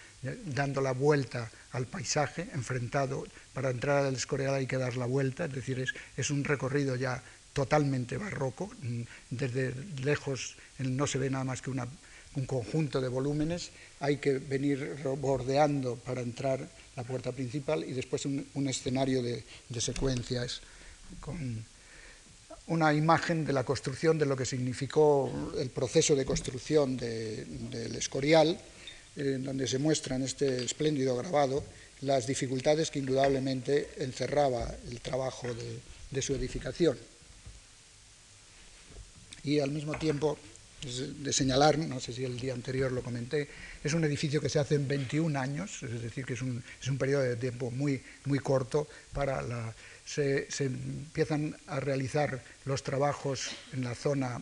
dando 0.46 0.80
la 0.80 0.92
vuelta 0.92 1.50
al 1.72 1.86
paisaje, 1.86 2.48
enfrentado, 2.52 3.24
para 3.52 3.70
entrar 3.70 4.04
al 4.04 4.14
Escorial 4.14 4.54
hay 4.54 4.66
que 4.66 4.78
dar 4.78 4.96
la 4.96 5.06
vuelta, 5.06 5.44
es 5.44 5.52
decir, 5.52 5.78
es, 5.78 5.94
es 6.16 6.30
un 6.30 6.44
recorrido 6.44 6.96
ya 6.96 7.22
totalmente 7.52 8.18
barroco. 8.18 8.70
Mm, 8.82 9.02
desde 9.30 9.74
lejos 10.02 10.56
no 10.78 11.06
se 11.06 11.18
ve 11.18 11.30
nada 11.30 11.44
más 11.44 11.62
que 11.62 11.70
un 12.36 12.46
conjunto 12.46 13.00
de 13.00 13.08
volúmenes. 13.08 13.70
Hay 14.00 14.18
que 14.18 14.38
venir 14.38 14.96
bordeando 15.18 15.96
para 15.96 16.20
entrar 16.20 16.68
la 16.96 17.04
puerta 17.04 17.32
principal 17.32 17.84
y 17.84 17.92
después 17.92 18.24
un, 18.26 18.68
escenario 18.68 19.22
de, 19.22 19.42
secuencias 19.80 20.60
con 21.20 21.64
una 22.68 22.92
imagen 22.92 23.44
de 23.44 23.52
la 23.52 23.64
construcción, 23.64 24.18
de 24.18 24.26
lo 24.26 24.36
que 24.36 24.44
significó 24.44 25.30
el 25.58 25.70
proceso 25.70 26.16
de 26.16 26.24
construcción 26.24 26.96
del 26.96 27.94
Escorial, 27.96 28.58
en 29.16 29.44
donde 29.44 29.66
se 29.66 29.78
muestra 29.78 30.16
en 30.16 30.22
este 30.22 30.64
espléndido 30.64 31.16
grabado 31.16 31.64
las 32.02 32.26
dificultades 32.26 32.90
que 32.90 32.98
indudablemente 32.98 33.88
encerraba 33.98 34.74
el 34.90 35.00
trabajo 35.00 35.48
de 36.10 36.22
su 36.22 36.34
edificación 36.34 36.98
y 39.46 39.60
al 39.60 39.70
mismo 39.70 39.96
tiempo 39.96 40.36
de 40.86 41.32
señalar, 41.32 41.78
no 41.78 42.00
sé 42.00 42.12
si 42.12 42.24
el 42.24 42.38
día 42.38 42.54
anterior 42.54 42.92
lo 42.92 43.02
comenté, 43.02 43.48
es 43.82 43.92
un 43.92 44.04
edificio 44.04 44.40
que 44.40 44.48
se 44.48 44.58
hace 44.58 44.76
en 44.76 44.86
21 44.86 45.38
años, 45.38 45.82
es 45.82 46.02
decir, 46.02 46.24
que 46.24 46.34
es 46.34 46.42
un, 46.42 46.62
es 46.80 46.88
un 46.88 46.98
periodo 46.98 47.22
de 47.22 47.36
tiempo 47.36 47.70
muy, 47.70 48.02
muy 48.24 48.38
corto 48.38 48.88
para. 49.12 49.74
Se, 50.04 50.48
se, 50.52 50.66
empiezan 50.66 51.56
a 51.66 51.80
realizar 51.80 52.40
los 52.64 52.84
trabajos 52.84 53.50
en 53.72 53.82
la 53.82 53.96
zona 53.96 54.40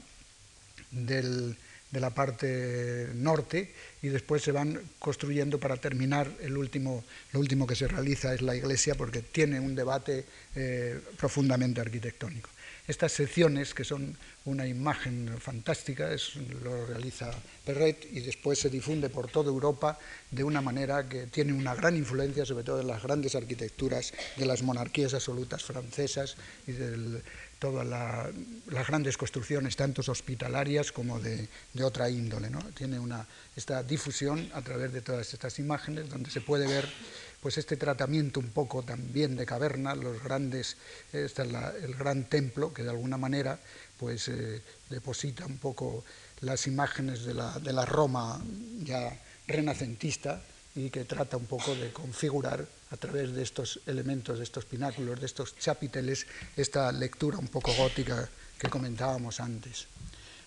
del, 0.91 1.57
de 1.91 2.01
la 2.01 2.11
parte 2.11 3.09
norte 3.15 3.73
y 4.03 4.09
después 4.09 4.43
se 4.43 4.53
van 4.53 4.81
construyendo 4.99 5.59
para 5.59 5.77
terminar 5.77 6.31
el 6.41 6.57
último, 6.57 7.05
lo 7.33 7.41
último 7.41 7.67
que 7.67 7.77
se 7.77 7.89
realiza 7.89 8.35
es 8.35 8.43
la 8.43 8.57
iglesia 8.57 8.95
porque 8.95 9.23
tiene 9.23 9.61
un 9.61 9.75
debate 9.75 10.27
eh, 10.57 11.01
profundamente 11.17 11.81
arquitectónico. 11.81 12.51
Estas 12.87 13.13
secciones, 13.13 13.73
que 13.73 13.83
son 13.83 14.15
una 14.45 14.67
imagen 14.67 15.37
fantástica, 15.41 16.13
es, 16.13 16.37
lo 16.37 16.85
realiza 16.85 17.31
Perret 17.65 18.07
y 18.13 18.21
después 18.21 18.59
se 18.59 18.69
difunde 18.69 19.09
por 19.09 19.31
toda 19.31 19.49
Europa 19.49 19.99
de 20.31 20.45
una 20.45 20.61
manera 20.61 21.09
que 21.09 21.27
tiene 21.29 21.55
una 21.55 21.75
gran 21.75 21.97
influencia, 21.97 22.45
sobre 22.45 22.63
todo 22.63 22.83
en 22.83 22.89
las 22.89 23.03
grandes 23.03 23.35
arquitecturas 23.37 24.13
de 24.37 24.45
las 24.45 24.63
monarquías 24.63 25.15
absolutas 25.15 25.65
francesas 25.65 26.37
y 26.67 26.73
del 26.73 27.23
todas 27.65 27.87
las 28.67 28.87
grandes 28.87 29.17
construcciones, 29.17 29.75
tanto 29.75 30.03
hospitalarias 30.07 30.93
como 30.93 31.19
de, 31.19 31.49
otra 31.83 32.11
índole. 32.11 32.51
¿no? 32.51 32.61
Tiene 32.77 32.99
una, 32.99 33.27
esta 33.57 33.83
difusión 33.83 34.51
a 34.53 34.61
través 34.61 34.93
de 34.93 35.01
todas 35.01 35.33
estas 35.33 35.59
imágenes, 35.59 36.11
donde 36.11 36.31
se 36.31 36.43
puede 36.43 36.69
ver 36.69 36.87
pues 37.41 37.57
este 37.57 37.79
tratamiento 37.79 38.39
un 38.39 38.51
poco 38.51 38.83
también 38.83 39.35
de 39.35 39.47
caverna, 39.47 39.95
los 39.95 40.23
grandes, 40.23 40.77
este 41.11 41.25
es 41.25 41.39
el 41.83 41.95
gran 41.95 42.25
templo 42.29 42.75
que 42.75 42.83
de 42.83 42.91
alguna 42.91 43.17
manera 43.17 43.59
pues 43.99 44.29
eh, 44.29 44.61
deposita 44.91 45.47
un 45.47 45.57
poco 45.57 46.05
las 46.43 46.67
imágenes 46.67 47.25
de 47.25 47.33
la, 47.33 47.59
de 47.61 47.73
la 47.73 47.87
Roma 47.87 48.45
ya 48.83 49.19
renacentista 49.47 50.43
y 50.75 50.91
que 50.91 51.05
trata 51.05 51.37
un 51.37 51.47
poco 51.47 51.75
de 51.75 51.93
configurar 51.93 52.67
a 52.91 52.97
través 52.97 53.33
de 53.33 53.43
estos 53.43 53.81
elementos, 53.87 54.39
de 54.39 54.45
estos 54.45 54.65
pináculos, 54.65 55.21
de 55.21 55.27
estos 55.27 55.57
chapiteles, 55.57 56.27
esta 56.57 56.91
lectura 56.91 57.39
un 57.39 57.49
poco 57.49 57.73
gótica 57.75 58.29
que 58.59 58.69
comentábamos 58.69 59.41
antes. 59.41 59.87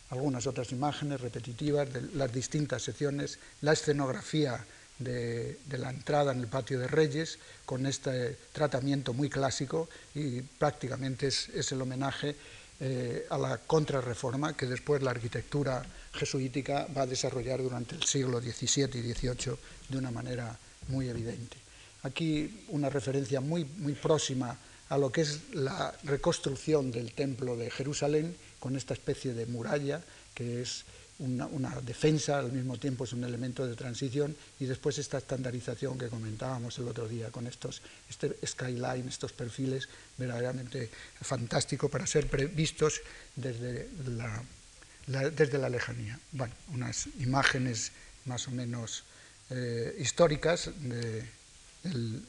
Algunas 0.10 0.48
otras 0.48 0.72
imágenes 0.72 1.20
repetitivas 1.20 1.92
de 1.92 2.02
las 2.16 2.32
distintas 2.32 2.84
secciones, 2.84 3.40
la 3.62 3.74
escenografía 3.74 4.64
de, 5.00 5.60
la 5.78 5.90
entrada 5.90 6.32
en 6.32 6.40
el 6.40 6.48
patio 6.48 6.80
de 6.80 6.88
Reyes, 6.88 7.40
con 7.66 7.86
este 7.86 8.38
tratamiento 8.52 9.14
muy 9.14 9.30
clásico 9.30 9.90
y 10.16 10.42
prácticamente 10.42 11.28
es, 11.28 11.72
el 11.72 11.82
homenaje 11.82 12.36
eh, 12.80 13.26
a 13.30 13.38
la 13.38 13.58
contrarreforma 13.58 14.56
que 14.56 14.66
después 14.66 15.02
la 15.02 15.12
arquitectura 15.12 15.84
jesuítica 16.14 16.88
va 16.96 17.04
a 17.04 17.08
desarrollar 17.08 17.62
durante 17.62 17.96
el 17.96 18.04
siglo 18.04 18.40
XVII 18.40 19.00
y 19.00 19.14
XVIII 19.14 19.58
de 19.90 19.98
una 19.98 20.12
manera 20.12 20.58
muy 20.88 21.10
evidente. 21.10 21.58
Aquí 22.04 22.66
una 22.70 22.90
referencia 22.90 23.42
muy, 23.42 23.66
muy 23.66 23.94
próxima 23.94 24.58
a 24.90 24.98
lo 24.98 25.12
que 25.12 25.22
es 25.22 25.54
la 25.54 25.94
reconstrucción 26.04 26.92
del 26.92 27.12
templo 27.12 27.58
de 27.58 27.70
Jerusalén 27.70 28.36
con 28.60 28.76
esta 28.76 28.94
especie 28.94 29.34
de 29.34 29.46
muralla 29.46 30.02
que 30.34 30.62
es 30.62 30.86
una, 31.20 31.82
defensa, 31.82 32.38
al 32.38 32.52
mismo 32.52 32.78
tiempo 32.78 33.04
es 33.04 33.14
un 33.14 33.24
elemento 33.24 33.66
de 33.66 33.76
transición 33.76 34.36
y 34.60 34.66
después 34.66 35.00
esta 35.00 35.18
estandarización 35.18 35.98
que 35.98 36.10
comentábamos 36.10 36.78
el 36.78 36.88
otro 36.88 37.08
día 37.08 37.32
con 37.32 37.48
estos 37.48 37.82
este 38.08 38.38
skyline, 38.46 39.08
estos 39.08 39.34
perfiles 39.34 39.90
verdaderamente 40.18 40.92
fantásticos 41.22 41.90
para 41.90 42.06
ser 42.06 42.28
vistos 42.50 43.02
desde 43.36 43.90
la, 44.06 44.44
desde 45.32 45.58
la 45.58 45.70
lejanía. 45.70 46.20
Bueno, 46.32 46.54
unas 46.72 47.08
imágenes 47.20 47.92
más 48.26 48.48
o 48.48 48.52
menos 48.52 49.04
eh, 49.50 49.96
históricas 50.00 50.70
del 51.84 52.22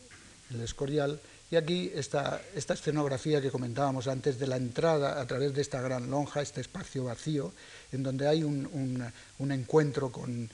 Escorial 0.62 1.20
y 1.50 1.56
aquí 1.56 1.90
esta 1.94 2.42
escenografía 2.54 3.40
que 3.40 3.50
comentábamos 3.50 4.06
antes 4.06 4.38
de 4.38 4.46
la 4.46 4.56
entrada 4.56 5.18
a 5.18 5.26
través 5.26 5.54
de 5.54 5.62
esta 5.62 5.80
gran 5.80 6.10
lonja, 6.10 6.42
este 6.42 6.60
espacio 6.60 7.04
vacío, 7.04 7.52
en 7.90 8.02
donde 8.02 8.28
hay 8.28 8.42
un, 8.42 9.02
encuentro 9.38 10.12
con, 10.12 10.50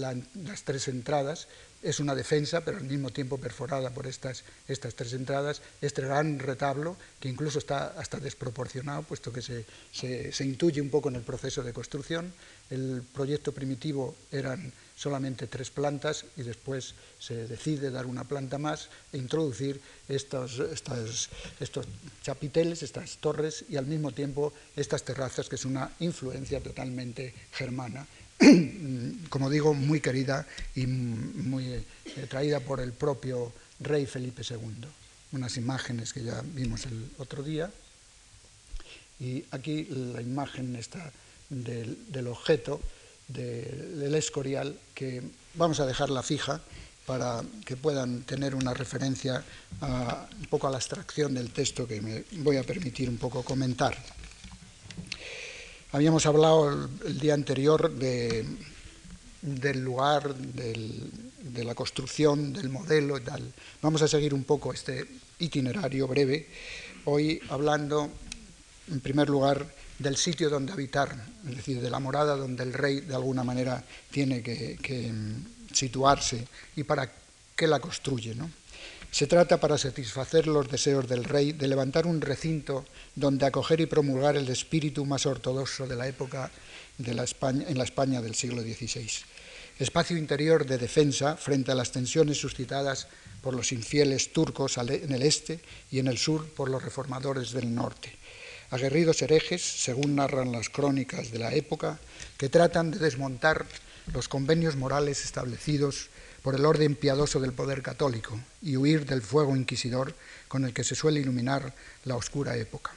las 0.00 0.64
tres 0.64 0.88
entradas. 0.88 1.46
Es 1.82 2.00
una 2.00 2.14
defensa, 2.14 2.62
pero 2.62 2.78
al 2.78 2.84
mismo 2.84 3.10
tiempo 3.10 3.36
perforada 3.36 3.90
por 3.90 4.06
estas, 4.06 4.44
estas 4.66 4.94
tres 4.94 5.12
entradas. 5.12 5.60
Este 5.82 6.00
gran 6.00 6.38
retablo, 6.38 6.96
que 7.20 7.28
incluso 7.28 7.58
está 7.58 7.88
hasta 7.98 8.18
desproporcionado, 8.18 9.02
puesto 9.02 9.30
que 9.30 9.42
se, 9.42 9.66
se 9.92 10.44
intuye 10.44 10.80
un 10.80 10.88
poco 10.88 11.10
en 11.10 11.16
el 11.16 11.22
proceso 11.22 11.62
de 11.62 11.74
construcción. 11.74 12.32
El 12.70 13.02
proyecto 13.12 13.52
primitivo 13.52 14.16
eran 14.32 14.72
solamente 14.96 15.46
tres 15.46 15.70
plantas 15.70 16.24
y 16.36 16.42
después 16.42 16.94
se 17.20 17.46
decide 17.46 17.90
dar 17.90 18.06
una 18.06 18.24
planta 18.24 18.56
más 18.58 18.88
e 19.12 19.18
introducir 19.18 19.78
estos, 20.08 20.58
estos 21.60 21.86
chapiteles, 22.22 22.82
estas 22.82 23.18
torres 23.18 23.64
y 23.68 23.76
al 23.76 23.86
mismo 23.86 24.10
tiempo 24.12 24.54
estas 24.74 25.04
terrazas, 25.04 25.48
que 25.48 25.56
es 25.56 25.66
una 25.66 25.92
influencia 26.00 26.60
totalmente 26.60 27.34
germana, 27.52 28.06
como 29.28 29.50
digo, 29.50 29.74
muy 29.74 30.00
querida 30.00 30.46
y 30.74 30.86
muy 30.86 31.64
eh, 31.72 31.84
traída 32.28 32.60
por 32.60 32.80
el 32.80 32.92
propio 32.92 33.52
rey 33.80 34.06
Felipe 34.06 34.42
II. 34.48 34.88
Unas 35.32 35.56
imágenes 35.56 36.12
que 36.12 36.22
ya 36.22 36.42
vimos 36.42 36.86
el 36.86 37.10
otro 37.18 37.42
día. 37.42 37.70
Y 39.18 39.44
aquí 39.50 39.84
la 39.84 40.20
imagen 40.20 40.76
está 40.76 41.10
del, 41.48 42.12
del 42.12 42.26
objeto 42.28 42.80
del 43.28 44.14
Escorial, 44.14 44.78
que 44.94 45.22
vamos 45.54 45.80
a 45.80 45.86
dejarla 45.86 46.22
fija 46.22 46.60
para 47.06 47.42
que 47.64 47.76
puedan 47.76 48.22
tener 48.22 48.54
una 48.54 48.74
referencia 48.74 49.42
un 49.80 50.46
poco 50.46 50.66
a 50.66 50.70
la 50.70 50.76
abstracción 50.76 51.34
del 51.34 51.52
texto 51.52 51.86
que 51.86 52.00
me 52.00 52.24
voy 52.42 52.56
a 52.56 52.64
permitir 52.64 53.08
un 53.08 53.16
poco 53.16 53.42
comentar. 53.42 53.96
Habíamos 55.92 56.26
hablado 56.26 56.88
el, 57.06 57.18
día 57.18 57.34
anterior 57.34 57.90
del 57.90 59.80
lugar, 59.80 60.34
de 60.34 61.64
la 61.64 61.74
construcción, 61.74 62.52
del 62.52 62.68
modelo 62.68 63.16
y 63.16 63.22
tal. 63.22 63.52
Vamos 63.80 64.02
a 64.02 64.08
seguir 64.08 64.34
un 64.34 64.44
poco 64.44 64.72
este 64.72 65.06
itinerario 65.38 66.08
breve, 66.08 66.48
hoy 67.04 67.40
hablando, 67.48 68.10
en 68.90 69.00
primer 69.00 69.28
lugar, 69.28 69.64
del 69.98 70.16
sitio 70.16 70.50
donde 70.50 70.72
habitar, 70.72 71.14
es 71.48 71.56
decir, 71.56 71.80
de 71.80 71.90
la 71.90 72.00
morada 72.00 72.36
donde 72.36 72.62
el 72.62 72.72
rey 72.72 73.00
de 73.00 73.14
alguna 73.14 73.44
manera 73.44 73.82
tiene 74.10 74.42
que, 74.42 75.12
mm, 75.12 75.74
situarse 75.74 76.46
y 76.76 76.84
para 76.84 77.10
qué 77.54 77.66
la 77.66 77.80
construye. 77.80 78.34
¿no? 78.34 78.50
Se 79.10 79.26
trata, 79.26 79.58
para 79.58 79.78
satisfacer 79.78 80.46
los 80.46 80.68
deseos 80.70 81.08
del 81.08 81.24
rey, 81.24 81.52
de 81.52 81.68
levantar 81.68 82.06
un 82.06 82.20
recinto 82.20 82.84
donde 83.14 83.46
acoger 83.46 83.80
y 83.80 83.86
promulgar 83.86 84.36
el 84.36 84.48
espíritu 84.48 85.04
más 85.04 85.26
ortodoxo 85.26 85.86
de 85.86 85.96
la 85.96 86.06
época 86.08 86.50
de 86.98 87.14
la 87.14 87.24
España, 87.24 87.64
en 87.68 87.78
la 87.78 87.84
España 87.84 88.20
del 88.20 88.34
siglo 88.34 88.62
XVI. 88.62 89.08
Espacio 89.78 90.16
interior 90.16 90.64
de 90.66 90.78
defensa 90.78 91.36
frente 91.36 91.72
a 91.72 91.74
las 91.74 91.92
tensiones 91.92 92.40
suscitadas 92.40 93.08
por 93.42 93.54
los 93.54 93.72
infieles 93.72 94.32
turcos 94.32 94.78
en 94.78 95.12
el 95.12 95.22
este 95.22 95.60
y 95.90 95.98
en 95.98 96.08
el 96.08 96.16
sur 96.16 96.48
por 96.48 96.70
los 96.70 96.82
reformadores 96.82 97.52
del 97.52 97.74
norte 97.74 98.16
aguerridos 98.70 99.22
herejes, 99.22 99.62
según 99.62 100.16
narran 100.16 100.52
las 100.52 100.68
crónicas 100.68 101.30
de 101.30 101.38
la 101.38 101.54
época, 101.54 101.98
que 102.36 102.48
tratan 102.48 102.90
de 102.90 102.98
desmontar 102.98 103.66
los 104.12 104.28
convenios 104.28 104.76
morales 104.76 105.24
establecidos 105.24 106.08
por 106.42 106.54
el 106.54 106.64
orden 106.64 106.94
piadoso 106.94 107.40
del 107.40 107.52
poder 107.52 107.82
católico 107.82 108.38
y 108.62 108.76
huir 108.76 109.04
del 109.04 109.22
fuego 109.22 109.56
inquisidor 109.56 110.14
con 110.48 110.64
el 110.64 110.72
que 110.72 110.84
se 110.84 110.94
suele 110.94 111.20
iluminar 111.20 111.74
la 112.04 112.16
oscura 112.16 112.56
época. 112.56 112.92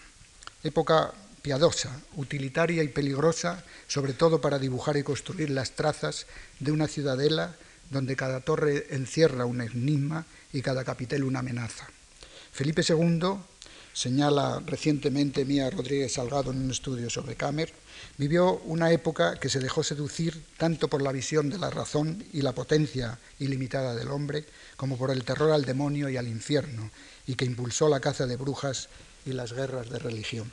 Época 0.63 1.13
piadosa, 1.41 1.89
utilitaria 2.15 2.84
y 2.84 2.89
peligrosa, 2.89 3.63
sobre 3.88 4.13
todo 4.13 4.41
para 4.41 4.60
dibujar 4.60 4.97
y 4.97 5.03
construir 5.03 5.49
las 5.49 5.71
trazas 5.71 6.27
de 6.60 6.71
una 6.71 6.88
ciudadela 6.88 7.55
donde 7.89 8.15
cada 8.15 8.41
torre 8.41 8.88
encierra 8.91 9.45
un 9.45 9.62
enigma 9.62 10.25
y 10.53 10.62
cada 10.62 10.84
capitel 10.84 11.23
una 11.23 11.39
amenaza. 11.39 11.88
Felipe 12.51 12.84
II 12.88 13.39
señala 13.93 14.62
recientemente 14.65 15.45
Mía 15.45 15.69
Rodríguez 15.69 16.13
Salgado 16.13 16.52
en 16.52 16.62
un 16.62 16.71
estudio 16.71 17.10
sobre 17.10 17.36
Camer, 17.36 17.73
vivió 18.17 18.60
una 18.65 18.91
época 18.91 19.39
que 19.39 19.49
se 19.49 19.60
dejó 19.60 19.84
seducir 19.84 20.43
tanto 20.58 20.88
por 20.88 21.02
la 21.02 21.12
visión 21.12 21.49
de 21.49 21.58
la 21.58 21.69
razón 21.69 22.23
y 22.32 22.41
la 22.41 22.54
potencia 22.54 23.19
ilimitada 23.39 23.95
del 23.95 24.10
hombre, 24.10 24.45
como 24.78 24.97
por 24.97 25.12
el 25.12 25.23
terror 25.23 25.52
al 25.52 25.65
demonio 25.65 26.10
y 26.10 26.17
al 26.17 26.28
infierno, 26.28 26.91
y 27.28 27.36
que 27.36 27.45
impulsó 27.45 27.89
la 27.89 27.99
caza 27.99 28.25
de 28.25 28.38
brujas 28.38 28.89
y 29.25 29.34
las 29.34 29.54
guerras 29.54 29.89
de 29.89 29.99
religión. 29.99 30.52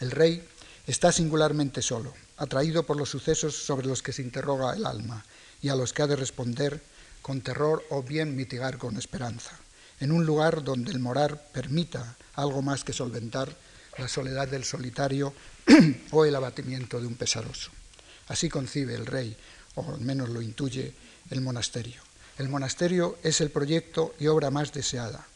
El 0.00 0.10
rey 0.10 0.44
está 0.86 1.12
singularmente 1.12 1.82
solo, 1.82 2.14
atraído 2.36 2.84
por 2.84 2.96
los 2.96 3.08
sucesos 3.08 3.56
sobre 3.56 3.86
los 3.86 4.02
que 4.02 4.12
se 4.12 4.22
interroga 4.22 4.74
el 4.74 4.86
alma 4.86 5.24
y 5.62 5.68
a 5.68 5.76
los 5.76 5.92
que 5.92 6.02
ha 6.02 6.06
de 6.06 6.16
responder 6.16 6.80
con 7.22 7.40
terror 7.40 7.84
o 7.90 8.02
bien 8.02 8.36
mitigar 8.36 8.76
con 8.76 8.96
esperanza 8.96 9.58
en 10.00 10.12
un 10.12 10.26
lugar 10.26 10.64
donde 10.64 10.92
el 10.92 10.98
morar 10.98 11.48
permita 11.52 12.16
algo 12.34 12.62
más 12.62 12.84
que 12.84 12.92
solventar 12.92 13.54
la 13.98 14.08
soledad 14.08 14.48
del 14.48 14.64
solitario 14.64 15.32
o 16.10 16.24
el 16.24 16.34
abatimiento 16.34 17.00
de 17.00 17.06
un 17.06 17.14
pesaroso. 17.14 17.70
Así 18.28 18.48
concibe 18.48 18.94
el 18.94 19.06
rey, 19.06 19.36
o 19.76 19.94
al 19.94 20.00
menos 20.00 20.28
lo 20.28 20.42
intuye, 20.42 20.92
el 21.30 21.40
monasterio. 21.40 22.02
El 22.38 22.48
monasterio 22.48 23.18
es 23.22 23.40
el 23.40 23.50
proyecto 23.50 24.14
y 24.18 24.26
obra 24.26 24.50
más 24.50 24.72
deseada, 24.72 25.26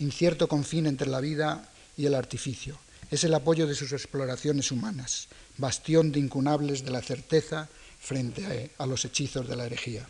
incierto 0.00 0.48
confín 0.48 0.86
entre 0.86 1.08
la 1.08 1.20
vida 1.20 1.68
y 1.96 2.06
el 2.06 2.14
artificio. 2.14 2.78
Es 3.10 3.24
el 3.24 3.34
apoyo 3.34 3.66
de 3.66 3.74
sus 3.74 3.92
exploraciones 3.92 4.72
humanas, 4.72 5.28
bastión 5.58 6.10
de 6.10 6.18
incunables 6.18 6.84
de 6.84 6.90
la 6.90 7.02
certeza 7.02 7.68
frente 8.00 8.70
a, 8.78 8.86
los 8.86 9.04
hechizos 9.04 9.46
de 9.48 9.56
la 9.56 9.66
herejía. 9.66 10.06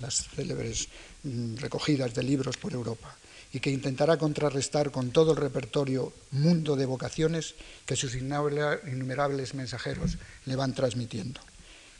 Las 0.00 0.28
célebres 0.28 0.88
mm, 1.24 1.56
recogidas 1.56 2.14
de 2.14 2.22
libros 2.22 2.56
por 2.56 2.72
Europa 2.72 3.17
y 3.52 3.60
que 3.60 3.70
intentará 3.70 4.18
contrarrestar 4.18 4.90
con 4.90 5.10
todo 5.10 5.32
el 5.32 5.38
repertorio 5.38 6.12
mundo 6.32 6.76
de 6.76 6.86
vocaciones 6.86 7.54
que 7.86 7.96
sus 7.96 8.14
innumerables 8.14 9.54
mensajeros 9.54 10.18
le 10.44 10.56
van 10.56 10.74
transmitiendo. 10.74 11.40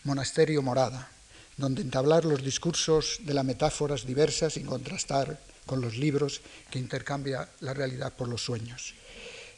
Monasterio 0.05 0.63
morada, 0.63 1.11
donde 1.57 1.83
entablar 1.83 2.25
los 2.25 2.43
discursos 2.43 3.21
de 3.25 3.35
las 3.35 3.45
metáforas 3.45 4.07
diversas 4.07 4.57
y 4.57 4.63
contrastar 4.63 5.41
con 5.67 5.81
los 5.81 5.97
libros 5.97 6.41
que 6.71 6.79
intercambia 6.79 7.49
la 7.61 7.75
realidad 7.75 8.13
por 8.15 8.29
los 8.29 8.43
sueños. 8.43 8.95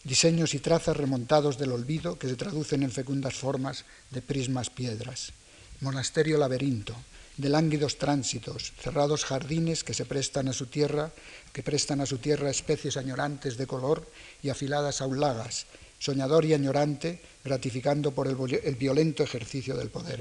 diseños 0.02 0.54
y 0.54 0.60
trazas 0.60 0.96
remontados 0.96 1.58
del 1.58 1.72
olvido 1.72 2.18
que 2.18 2.26
se 2.26 2.36
traducen 2.36 2.82
en 2.82 2.90
fecundas 2.90 3.34
formas 3.34 3.84
de 4.08 4.22
prismas 4.22 4.70
piedras. 4.70 5.32
Monasterio 5.80 6.38
laberinto, 6.38 6.96
de 7.40 7.48
lánguidos 7.48 7.96
tránsitos, 7.96 8.72
cerrados 8.78 9.24
jardines 9.24 9.82
que 9.82 9.94
se 9.94 10.04
prestan 10.04 10.48
a 10.48 10.52
su 10.52 10.66
tierra, 10.66 11.10
que 11.52 11.62
prestan 11.62 12.00
a 12.02 12.06
su 12.06 12.18
tierra 12.18 12.50
especies 12.50 12.98
añorantes 12.98 13.56
de 13.56 13.66
color 13.66 14.06
y 14.42 14.50
afiladas 14.50 15.00
aulagas, 15.00 15.64
soñador 15.98 16.44
y 16.44 16.52
añorante, 16.52 17.20
gratificando 17.42 18.12
por 18.12 18.28
el, 18.28 18.36
el 18.62 18.74
violento 18.74 19.22
ejercicio 19.22 19.74
del 19.76 19.88
poder. 19.88 20.20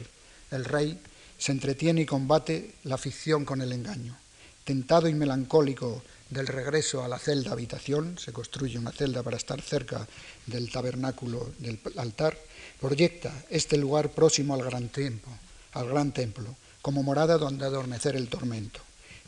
El 0.50 0.64
rey 0.64 0.98
se 1.38 1.52
entretiene 1.52 2.02
y 2.02 2.06
combate 2.06 2.76
la 2.84 2.98
ficción 2.98 3.44
con 3.44 3.62
el 3.62 3.74
engaño. 3.74 4.18
Tentado 4.64 5.10
y 5.10 5.14
melancólico 5.14 6.02
del 6.30 6.48
regreso 6.48 7.04
a 7.04 7.08
la 7.08 7.20
celda 7.20 7.52
habitación, 7.52 8.18
se 8.18 8.32
construye 8.32 8.78
una 8.78 8.92
celda 8.92 9.24
para 9.24 9.38
estar 9.38 9.62
cerca 9.62 10.08
del 10.46 10.72
tabernáculo 10.72 11.52
del 11.58 11.80
altar, 11.98 12.38
proyecta 12.80 13.34
este 13.50 13.78
lugar 13.78 14.12
próximo 14.12 14.54
al 14.54 14.64
gran 14.64 14.88
templo, 14.88 15.32
al 15.74 15.90
gran 15.90 16.14
templo, 16.14 16.56
como 16.82 17.04
morada 17.04 17.38
donde 17.38 17.66
adormecer 17.66 18.16
el 18.16 18.30
tormento. 18.30 18.80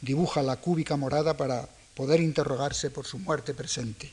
Dibuja 0.02 0.42
la 0.42 0.58
cúbica 0.58 0.96
morada 0.96 1.38
para 1.38 1.68
poder 1.96 2.20
interrogarse 2.20 2.90
por 2.90 3.06
su 3.06 3.20
muerte 3.20 3.54
presente. 3.54 4.12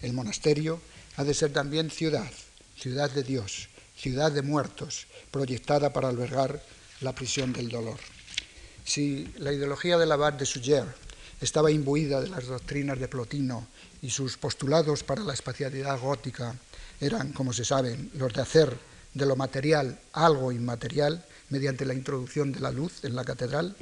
El 0.00 0.12
monasterio 0.12 0.80
ha 1.16 1.24
de 1.24 1.34
ser 1.34 1.52
también 1.52 1.90
ciudad, 1.90 2.30
ciudad 2.76 3.10
de 3.10 3.22
Dios, 3.22 3.68
ciudad 3.96 4.30
de 4.30 4.42
muertos, 4.42 5.06
proyectada 5.30 5.92
para 5.92 6.08
albergar 6.08 6.62
la 7.00 7.14
prisión 7.14 7.52
del 7.52 7.68
dolor. 7.68 7.98
Si 8.84 9.32
la 9.38 9.52
ideología 9.52 9.98
del 9.98 10.12
abad 10.12 10.34
de 10.34 10.46
Suger 10.46 10.84
estaba 11.40 11.70
imbuida 11.70 12.20
de 12.20 12.28
las 12.28 12.46
doctrinas 12.46 12.98
de 12.98 13.08
Plotino 13.08 13.66
y 14.00 14.10
sus 14.10 14.36
postulados 14.36 15.02
para 15.02 15.22
la 15.22 15.34
espacialidad 15.34 15.98
gótica 16.00 16.54
eran, 17.00 17.32
como 17.32 17.52
se 17.52 17.64
sabe, 17.64 17.98
los 18.14 18.32
de 18.32 18.42
hacer 18.42 18.78
de 19.12 19.26
lo 19.26 19.36
material 19.36 19.98
algo 20.12 20.52
inmaterial 20.52 21.24
mediante 21.50 21.84
la 21.84 21.94
introducción 21.94 22.52
de 22.52 22.60
la 22.60 22.70
luz 22.70 23.04
en 23.04 23.14
la 23.14 23.24
catedral, 23.24 23.76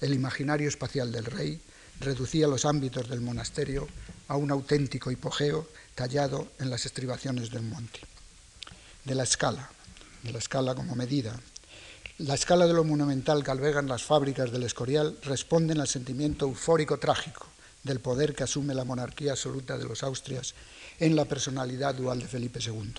el 0.00 0.14
imaginario 0.14 0.68
espacial 0.68 1.12
del 1.12 1.24
rey 1.24 1.60
reducía 2.00 2.46
los 2.46 2.64
ámbitos 2.64 3.08
del 3.08 3.20
monasterio 3.20 3.86
a 4.28 4.36
un 4.36 4.50
auténtico 4.50 5.10
hipogeo 5.10 5.68
tallado 5.94 6.48
en 6.58 6.70
las 6.70 6.86
estribaciones 6.86 7.50
del 7.50 7.62
monte. 7.62 8.00
De 9.04 9.14
la 9.14 9.24
escala, 9.24 9.70
de 10.22 10.32
la 10.32 10.38
escala 10.38 10.74
como 10.74 10.94
medida, 10.94 11.38
la 12.18 12.34
escala 12.34 12.66
de 12.66 12.74
lo 12.74 12.84
monumental 12.84 13.42
que 13.42 13.50
albergan 13.50 13.88
las 13.88 14.02
fábricas 14.02 14.52
del 14.52 14.64
Escorial 14.64 15.16
responden 15.22 15.80
al 15.80 15.88
sentimiento 15.88 16.44
eufórico 16.46 16.98
trágico 16.98 17.46
del 17.82 18.00
poder 18.00 18.34
que 18.34 18.44
asume 18.44 18.74
la 18.74 18.84
monarquía 18.84 19.32
absoluta 19.32 19.78
de 19.78 19.84
los 19.84 20.02
Austrias 20.02 20.54
en 20.98 21.16
la 21.16 21.24
personalidad 21.24 21.94
dual 21.94 22.20
de 22.20 22.28
Felipe 22.28 22.60
II. 22.62 22.92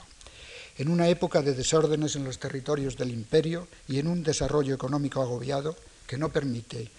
En 0.78 0.90
una 0.90 1.10
época 1.10 1.42
de 1.42 1.54
desórdenes 1.54 2.16
en 2.16 2.24
los 2.24 2.40
territorios 2.40 2.98
del 2.98 3.12
imperio 3.12 3.68
y 3.88 4.00
en 4.00 4.08
un 4.08 4.24
desarrollo 4.24 4.74
económico 4.74 5.22
agobiado 5.22 5.76
que 6.08 6.18
no 6.18 6.30
permite 6.30 6.90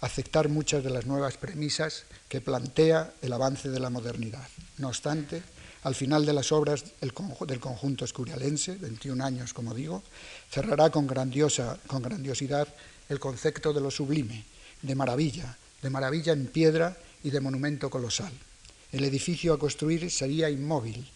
aceptar 0.00 0.48
muchas 0.48 0.82
de 0.82 0.90
las 0.90 1.06
nuevas 1.06 1.36
premisas 1.36 2.04
que 2.28 2.40
plantea 2.40 3.14
el 3.22 3.32
avance 3.32 3.68
de 3.70 3.80
la 3.80 3.90
modernidad. 3.90 4.46
No 4.78 4.88
obstante, 4.88 5.42
al 5.84 5.94
final 5.94 6.26
de 6.26 6.32
las 6.32 6.52
obras 6.52 6.84
del 7.00 7.60
conjunto 7.60 8.04
escurialense, 8.04 8.76
21 8.76 9.24
años 9.24 9.54
como 9.54 9.74
digo, 9.74 10.02
cerrará 10.50 10.90
con, 10.90 11.06
grandiosa, 11.06 11.78
con 11.86 12.02
grandiosidad 12.02 12.68
el 13.08 13.18
concepto 13.18 13.72
de 13.72 13.80
lo 13.80 13.90
sublime, 13.90 14.44
de 14.82 14.94
maravilla, 14.94 15.56
de 15.82 15.90
maravilla 15.90 16.32
en 16.32 16.46
piedra 16.46 16.96
y 17.22 17.30
de 17.30 17.40
monumento 17.40 17.90
colosal. 17.90 18.32
El 18.90 19.04
edificio 19.04 19.54
a 19.54 19.58
construir 19.58 20.10
sería 20.10 20.50
inmóvil, 20.50 21.08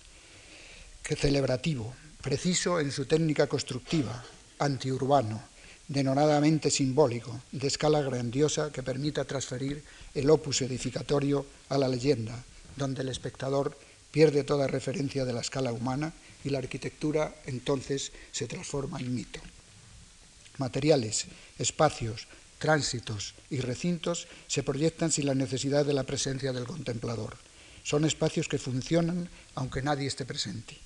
que 1.02 1.14
celebrativo, 1.14 1.94
preciso 2.26 2.80
en 2.80 2.90
su 2.90 3.04
técnica 3.04 3.46
constructiva, 3.46 4.24
antiurbano, 4.58 5.40
denodadamente 5.86 6.72
simbólico, 6.72 7.40
de 7.52 7.68
escala 7.68 8.02
grandiosa 8.02 8.72
que 8.72 8.82
permita 8.82 9.24
transferir 9.24 9.84
el 10.12 10.28
opus 10.28 10.62
edificatorio 10.62 11.46
a 11.68 11.78
la 11.78 11.86
leyenda, 11.86 12.34
donde 12.74 13.02
el 13.02 13.10
espectador 13.10 13.78
pierde 14.10 14.42
toda 14.42 14.66
referencia 14.66 15.24
de 15.24 15.34
la 15.34 15.40
escala 15.40 15.70
humana 15.70 16.14
y 16.42 16.50
la 16.50 16.58
arquitectura 16.58 17.32
entonces 17.46 18.10
se 18.32 18.48
transforma 18.48 18.98
en 18.98 19.14
mito. 19.14 19.38
Materiales, 20.58 21.26
espacios, 21.60 22.26
tránsitos 22.58 23.34
y 23.50 23.60
recintos 23.60 24.26
se 24.48 24.64
proyectan 24.64 25.12
sin 25.12 25.26
la 25.26 25.36
necesidad 25.36 25.86
de 25.86 25.94
la 25.94 26.02
presencia 26.02 26.52
del 26.52 26.66
contemplador. 26.66 27.36
Son 27.84 28.04
espacios 28.04 28.48
que 28.48 28.58
funcionan 28.58 29.28
aunque 29.54 29.80
nadie 29.80 30.08
esté 30.08 30.24
presente. 30.24 30.85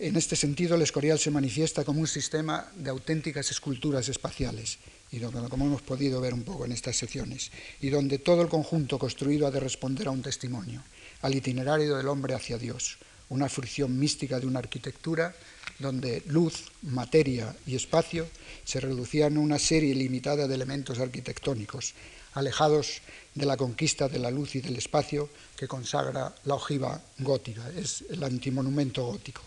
En 0.00 0.14
este 0.14 0.36
sentido, 0.36 0.76
el 0.76 0.82
Escorial 0.82 1.18
se 1.18 1.32
manifiesta 1.32 1.84
como 1.84 2.00
un 2.00 2.06
sistema 2.06 2.70
de 2.76 2.88
auténticas 2.88 3.50
esculturas 3.50 4.08
espaciales, 4.08 4.78
y 5.10 5.18
como 5.18 5.66
hemos 5.66 5.82
podido 5.82 6.20
ver 6.20 6.34
un 6.34 6.44
poco 6.44 6.64
en 6.64 6.70
estas 6.70 6.96
secciones, 6.96 7.50
y 7.80 7.90
donde 7.90 8.20
todo 8.20 8.42
el 8.42 8.48
conjunto 8.48 8.96
construido 8.96 9.48
ha 9.48 9.50
de 9.50 9.58
responder 9.58 10.06
a 10.06 10.12
un 10.12 10.22
testimonio 10.22 10.84
al 11.22 11.34
itinerario 11.34 11.96
del 11.96 12.06
hombre 12.06 12.34
hacia 12.34 12.58
Dios, 12.58 12.98
una 13.28 13.48
fricción 13.48 13.98
mística 13.98 14.38
de 14.38 14.46
una 14.46 14.60
arquitectura 14.60 15.34
donde 15.80 16.22
luz, 16.26 16.70
materia 16.82 17.56
y 17.66 17.74
espacio 17.74 18.28
se 18.64 18.78
reducían 18.78 19.36
a 19.36 19.40
una 19.40 19.58
serie 19.58 19.96
limitada 19.96 20.46
de 20.46 20.54
elementos 20.54 21.00
arquitectónicos, 21.00 21.94
alejados 22.34 23.00
de 23.34 23.46
la 23.46 23.56
conquista 23.56 24.08
de 24.08 24.20
la 24.20 24.30
luz 24.30 24.54
y 24.54 24.60
del 24.60 24.76
espacio 24.76 25.28
que 25.56 25.66
consagra 25.66 26.32
la 26.44 26.54
ojiva 26.54 27.02
gótica, 27.18 27.68
es 27.76 28.04
el 28.10 28.22
antimonumento 28.22 29.04
gótico. 29.04 29.42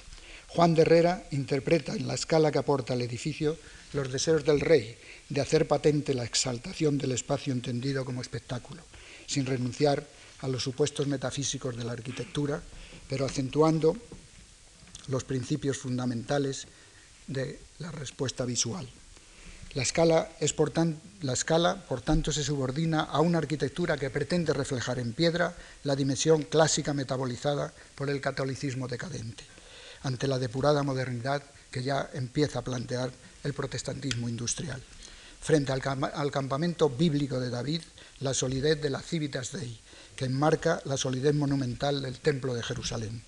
Juan 0.54 0.76
de 0.76 0.82
Herrera 0.82 1.24
interpreta 1.32 1.94
en 1.94 2.08
la 2.08 2.16
escala 2.16 2.52
que 2.52 2.60
aporta 2.60 2.94
el 2.94 3.02
edificio 3.02 3.58
los 3.94 4.12
deseos 4.12 4.44
del 4.44 4.60
rey 4.60 4.98
de 5.30 5.40
hacer 5.40 5.66
patente 5.66 6.14
la 6.14 6.26
exaltación 6.26 6.98
del 6.98 7.14
espacio 7.14 7.54
entendido 7.54 8.04
como 8.04 8.22
espectáculo, 8.22 8.84
sin 9.28 9.46
renunciar 9.46 10.06
a 10.42 10.50
los 10.50 10.62
supuestos 10.62 11.08
metafísicos 11.08 11.78
de 11.78 11.86
la 11.86 11.94
arquitectura, 11.94 12.62
pero 13.08 13.26
acentuando 13.26 13.96
los 15.08 15.24
principios 15.24 15.78
fundamentales 15.78 16.68
de 17.28 17.58
la 17.80 17.92
respuesta 17.92 18.44
visual. 18.44 18.90
La 19.74 19.84
escala, 19.84 20.32
es 20.42 20.52
por 20.52 20.74
la 21.22 21.32
escala, 21.32 21.86
por 21.88 22.02
tanto, 22.02 22.34
se 22.34 22.44
subordina 22.44 23.04
a 23.04 23.22
una 23.22 23.38
arquitectura 23.38 23.96
que 23.96 24.10
pretende 24.10 24.52
reflejar 24.52 25.00
en 25.00 25.14
piedra 25.14 25.56
la 25.86 25.96
dimensión 25.96 26.44
clásica 26.44 26.94
metabolizada 26.94 27.74
por 27.96 28.10
el 28.10 28.20
catolicismo 28.20 28.90
decadente, 28.90 29.46
ante 30.04 30.28
la 30.28 30.40
depurada 30.40 30.84
modernidad 30.84 31.44
que 31.70 31.84
ya 31.84 32.10
empieza 32.14 32.60
a 32.60 32.64
plantear 32.64 33.12
el 33.44 33.54
protestantismo 33.54 34.30
industrial. 34.30 34.82
Frente 35.42 35.72
al, 35.72 36.32
campamento 36.32 36.90
bíblico 36.90 37.40
de 37.40 37.50
David, 37.50 37.82
la 38.20 38.34
solidez 38.34 38.80
de 38.82 38.92
la 38.92 39.02
Civitas 39.02 39.52
Dei, 39.52 39.80
que 40.16 40.26
enmarca 40.26 40.82
la 40.86 40.98
solidez 40.98 41.34
monumental 41.34 42.02
del 42.02 42.20
Templo 42.20 42.54
de 42.54 42.62
Jerusalén. 42.62 43.24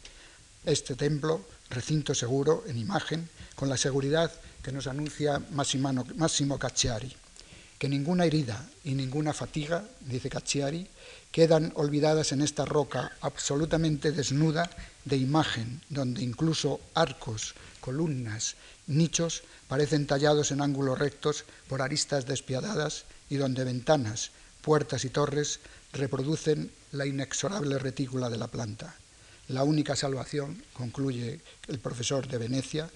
Este 0.65 0.95
templo, 0.95 1.41
recinto 1.69 2.13
seguro 2.13 2.63
en 2.67 2.77
imagen, 2.77 3.27
con 3.55 3.67
la 3.67 3.77
seguridad 3.77 4.31
que 4.61 4.71
nos 4.71 4.87
anuncia 4.87 5.41
Máximo 5.51 6.59
Cacciari, 6.59 7.13
que 7.79 7.89
ninguna 7.89 8.25
herida 8.25 8.69
y 8.83 8.93
ninguna 8.93 9.33
fatiga, 9.33 9.83
dice 10.01 10.29
Cacciari, 10.29 10.87
quedan 11.33 11.73
olvidadas 11.73 12.31
en 12.31 12.43
esta 12.43 12.63
roca 12.63 13.11
absolutamente 13.21 14.11
desnuda 14.11 14.69
de 15.03 15.17
imagen, 15.17 15.81
donde 15.89 16.21
incluso 16.21 16.79
arcos, 16.93 17.55
columnas, 17.81 18.55
nichos 18.85 19.41
parecen 19.67 20.05
tallados 20.05 20.51
en 20.51 20.61
ángulos 20.61 20.99
rectos 20.99 21.43
por 21.67 21.81
aristas 21.81 22.27
despiadadas 22.27 23.05
y 23.31 23.37
donde 23.37 23.63
ventanas, 23.63 24.29
puertas 24.61 25.05
y 25.05 25.09
torres 25.09 25.59
reproducen 25.91 26.69
la 26.91 27.07
inexorable 27.07 27.79
retícula 27.79 28.29
de 28.29 28.37
la 28.37 28.47
planta. 28.47 28.93
La 29.47 29.63
única 29.63 29.95
salvación, 29.95 30.63
concluye 30.73 31.41
el 31.67 31.79
profesor 31.79 32.27
de 32.27 32.37
Venecia, 32.37 32.91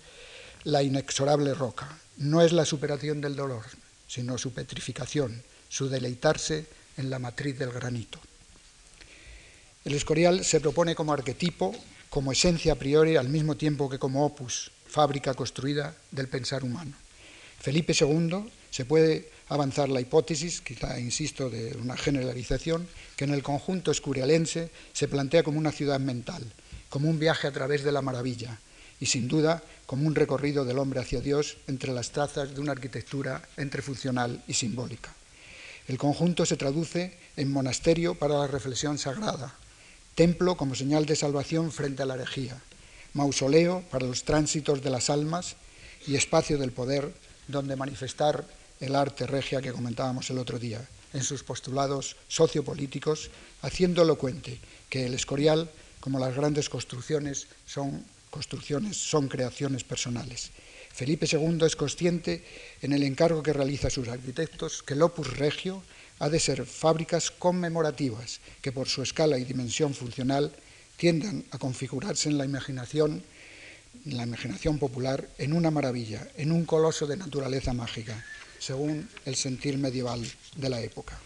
la 0.63 0.83
inexorable 0.83 1.55
roca. 1.55 1.89
No 2.17 2.43
es 2.43 2.53
la 2.53 2.65
superación 2.65 3.19
del 3.19 3.35
dolor, 3.35 3.63
sino 4.07 4.37
su 4.37 4.53
petrificación, 4.53 5.41
su 5.69 5.89
deleitarse 5.89 6.67
en 6.97 7.09
la 7.09 7.17
matriz 7.17 7.57
del 7.57 7.71
granito. 7.71 8.19
El 9.87 9.95
Escorial 9.95 10.43
se 10.43 10.59
propone 10.59 10.95
como 10.95 11.13
arquetipo, 11.13 11.73
como 12.09 12.33
esencia 12.33 12.73
a 12.73 12.75
priori, 12.75 13.15
al 13.15 13.29
mismo 13.29 13.55
tiempo 13.55 13.89
que 13.89 13.97
como 13.97 14.25
opus, 14.25 14.69
fábrica 14.85 15.33
construida 15.33 15.95
del 16.11 16.27
pensar 16.27 16.65
humano. 16.65 16.91
Felipe 17.57 17.95
II 17.97 18.51
se 18.69 18.83
puede 18.83 19.29
avanzar 19.47 19.87
la 19.87 20.01
hipótesis, 20.01 20.59
quizá 20.59 20.99
insisto, 20.99 21.49
de 21.49 21.77
una 21.77 21.95
generalización, 21.95 22.85
que 23.15 23.23
en 23.23 23.33
el 23.33 23.43
conjunto 23.43 23.89
escurialense 23.89 24.71
se 24.91 25.07
plantea 25.07 25.43
como 25.43 25.57
una 25.57 25.71
ciudad 25.71 26.01
mental, 26.01 26.43
como 26.89 27.09
un 27.09 27.17
viaje 27.17 27.47
a 27.47 27.53
través 27.53 27.85
de 27.85 27.93
la 27.93 28.01
maravilla 28.01 28.59
y 28.99 29.05
sin 29.05 29.29
duda 29.29 29.63
como 29.85 30.05
un 30.05 30.15
recorrido 30.15 30.65
del 30.65 30.79
hombre 30.79 30.99
hacia 30.99 31.21
Dios 31.21 31.55
entre 31.65 31.93
las 31.93 32.11
trazas 32.11 32.53
de 32.53 32.59
una 32.59 32.73
arquitectura 32.73 33.41
entre 33.55 33.81
funcional 33.81 34.43
y 34.49 34.53
simbólica. 34.53 35.15
El 35.87 35.97
conjunto 35.97 36.45
se 36.45 36.57
traduce 36.57 37.17
en 37.37 37.49
monasterio 37.49 38.15
para 38.15 38.37
la 38.37 38.47
reflexión 38.47 38.97
sagrada, 38.97 39.55
templo 40.17 40.57
como 40.57 40.73
señal 40.73 41.05
de 41.05 41.15
salvación 41.15 41.71
frente 41.71 42.01
a 42.01 42.09
la 42.09 42.15
herejía, 42.15 42.57
mausoleo 43.13 43.85
para 43.93 44.09
los 44.09 44.25
tránsitos 44.25 44.81
de 44.81 44.89
las 44.89 45.11
almas 45.11 45.57
y 46.09 46.15
espacio 46.15 46.57
del 46.57 46.73
poder 46.73 47.13
donde 47.47 47.75
manifestar 47.75 48.43
el 48.79 48.95
arte 48.95 49.27
regia 49.27 49.61
que 49.61 49.71
comentábamos 49.71 50.27
el 50.31 50.39
otro 50.39 50.57
día, 50.57 50.81
en 51.13 51.21
sus 51.21 51.43
postulados 51.43 52.15
sociopolíticos, 52.29 53.29
haciendo 53.61 54.01
elocuente 54.01 54.57
que 54.89 55.05
el 55.05 55.13
Escorial, 55.13 55.69
como 55.99 56.17
las 56.17 56.35
grandes 56.35 56.67
construcciones, 56.67 57.45
son 57.67 58.03
construcciones, 58.31 58.97
son 58.97 59.27
creaciones 59.27 59.83
personales. 59.83 60.49
Felipe 60.93 61.27
II 61.31 61.59
es 61.61 61.75
consciente 61.75 62.43
en 62.81 62.91
el 62.91 63.03
encargo 63.03 63.43
que 63.43 63.53
realiza 63.53 63.89
a 63.89 63.91
sus 63.91 64.07
arquitectos 64.07 64.81
que 64.81 64.95
el 64.95 65.03
opus 65.03 65.37
regio 65.37 65.83
ha 66.19 66.29
de 66.29 66.39
ser 66.39 66.65
fábricas 66.65 67.31
conmemorativas 67.31 68.39
que 68.61 68.71
por 68.71 68.87
su 68.87 69.01
escala 69.01 69.37
y 69.37 69.45
dimensión 69.45 69.93
funcional 69.93 70.51
tiendan 70.97 71.45
a 71.51 71.57
configurarse 71.57 72.29
en 72.29 72.37
la 72.37 72.45
imaginación, 72.45 73.23
en 74.05 74.17
la 74.17 74.23
imaginación 74.23 74.79
popular 74.79 75.29
en 75.37 75.53
una 75.53 75.71
maravilla, 75.71 76.27
en 76.37 76.51
un 76.51 76.65
coloso 76.65 77.05
de 77.05 77.17
naturaleza 77.17 77.73
mágica, 77.73 78.25
según 78.59 79.07
el 79.25 79.35
sentir 79.35 79.77
medieval 79.77 80.25
de 80.55 80.69
la 80.69 80.81
época. 80.81 81.19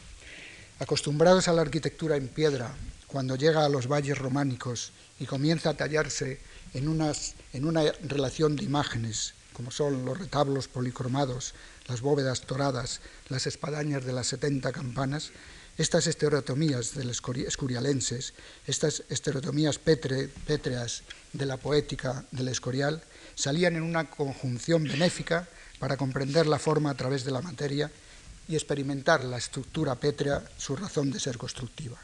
Acostumbrados 0.80 1.47
a 1.47 1.54
la 1.54 1.62
arquitectura 1.62 2.17
en 2.17 2.27
piedra, 2.27 2.75
cuando 3.08 3.36
llega 3.36 3.65
a 3.65 3.69
los 3.69 3.88
valles 3.88 4.17
románicos 4.17 4.91
y 5.19 5.25
comienza 5.25 5.69
a 5.69 5.77
tallarse 5.77 6.39
en, 6.73 6.88
una 6.88 7.84
relación 8.04 8.56
de 8.56 8.63
imágenes, 8.63 9.34
como 9.53 9.71
son 9.71 10.05
los 10.05 10.17
retablos 10.17 10.67
policromados, 10.67 11.53
las 11.87 12.01
bóvedas 12.01 12.41
toradas, 12.41 13.01
las 13.29 13.47
espadañas 13.47 14.05
de 14.05 14.13
las 14.13 14.27
setenta 14.27 14.71
campanas, 14.71 15.31
estas 15.77 16.07
estereotomías 16.07 16.93
del 16.95 17.09
escurialenses, 17.09 18.33
estas 18.67 19.03
estereotomías 19.09 19.79
pétreas 19.79 21.03
de 21.33 21.45
la 21.45 21.57
poética 21.57 22.25
del 22.31 22.49
escorial, 22.49 23.01
salían 23.35 23.75
en 23.75 23.83
una 23.83 24.09
conjunción 24.09 24.83
benéfica 24.83 25.47
para 25.79 25.97
comprender 25.97 26.45
la 26.45 26.59
forma 26.59 26.91
a 26.91 26.95
través 26.95 27.23
de 27.23 27.31
la 27.31 27.41
materia 27.41 27.89
y 28.47 28.55
experimentar 28.55 29.23
la 29.23 29.37
estructura 29.37 29.95
pétrea, 29.95 30.43
su 30.57 30.75
razón 30.75 31.09
de 31.09 31.19
ser 31.19 31.37
constructiva. 31.37 31.97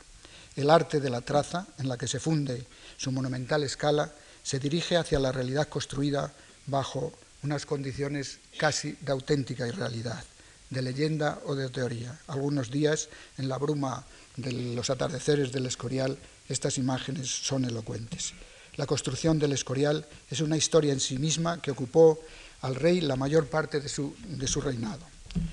El 0.55 0.69
arte 0.69 0.99
de 0.99 1.10
la 1.10 1.21
traza, 1.21 1.67
en 1.77 1.88
la 1.88 1.97
que 1.97 2.07
se 2.07 2.19
funde 2.19 2.65
su 2.97 3.12
monumental 3.12 3.63
escala, 3.63 4.12
se 4.41 4.60
dirige 4.60 4.97
hacia 4.97 5.19
la 5.19 5.31
realidad 5.31 5.67
construida 5.67 6.33
bajo 6.65 7.13
unas 7.47 7.65
condiciones 7.65 8.39
casi 8.57 8.97
de 8.99 9.13
auténtica 9.13 9.65
irrealidad, 9.65 10.21
de 10.69 10.81
leyenda 10.81 11.39
o 11.45 11.55
de 11.55 11.69
teoría. 11.69 12.19
Algunos 12.27 12.69
días, 12.69 13.07
en 13.38 13.47
la 13.47 13.57
bruma 13.57 14.03
de 14.36 14.51
los 14.75 14.89
atardeceres 14.89 15.53
del 15.53 15.65
Escorial, 15.65 16.17
estas 16.49 16.77
imágenes 16.77 17.31
son 17.31 17.63
elocuentes. 17.63 18.33
La 18.75 18.86
construcción 18.86 19.39
del 19.39 19.53
Escorial 19.53 20.05
es 20.29 20.41
una 20.41 20.57
historia 20.57 20.91
en 20.91 20.99
sí 20.99 21.17
misma 21.17 21.62
que 21.62 21.71
ocupó 21.71 22.19
al 22.62 22.75
rey 22.75 22.99
la 22.99 23.15
mayor 23.15 23.47
parte 23.47 23.79
de 23.79 23.88
su, 23.88 24.13
de 24.27 24.47
su 24.47 24.60
reinado. 24.60 25.07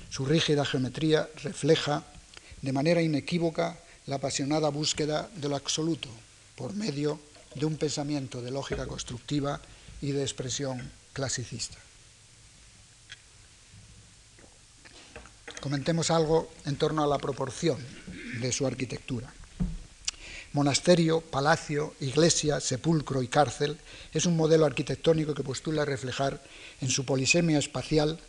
Su 0.09 0.25
rígida 0.25 0.65
geometría 0.65 1.29
refleja 1.43 2.03
de 2.61 2.73
manera 2.73 3.01
inequívoca 3.01 3.79
la 4.05 4.17
apasionada 4.17 4.67
búsqueda 4.67 5.29
de 5.35 5.47
lo 5.47 5.55
absoluto 5.55 6.09
por 6.57 6.73
medio 6.75 7.19
de 7.55 7.65
un 7.65 7.77
pensamiento 7.77 8.41
de 8.41 8.51
lógica 8.51 8.85
constructiva 8.85 9.61
y 10.01 10.11
de 10.11 10.23
expresión 10.23 10.91
clasicista. 11.13 11.84
Comentemos 15.61 16.11
algo 16.11 16.51
en 16.65 16.75
torno 16.75 17.03
a 17.03 17.07
la 17.07 17.17
proporción 17.17 17.77
de 18.39 18.51
su 18.51 18.67
arquitectura. 18.67 19.33
Monasterio, 20.53 21.19
palacio, 21.19 21.95
iglesia, 21.99 22.61
sepulcro 22.61 23.21
y 23.21 23.27
cárcel 23.27 23.77
es 24.13 24.25
un 24.25 24.37
modelo 24.37 24.65
arquitectónico 24.65 25.33
que 25.33 25.43
postula 25.43 25.83
reflejar 25.83 26.41
en 26.79 26.89
su 26.89 27.03
polisemia 27.03 27.59
espacial 27.59 28.19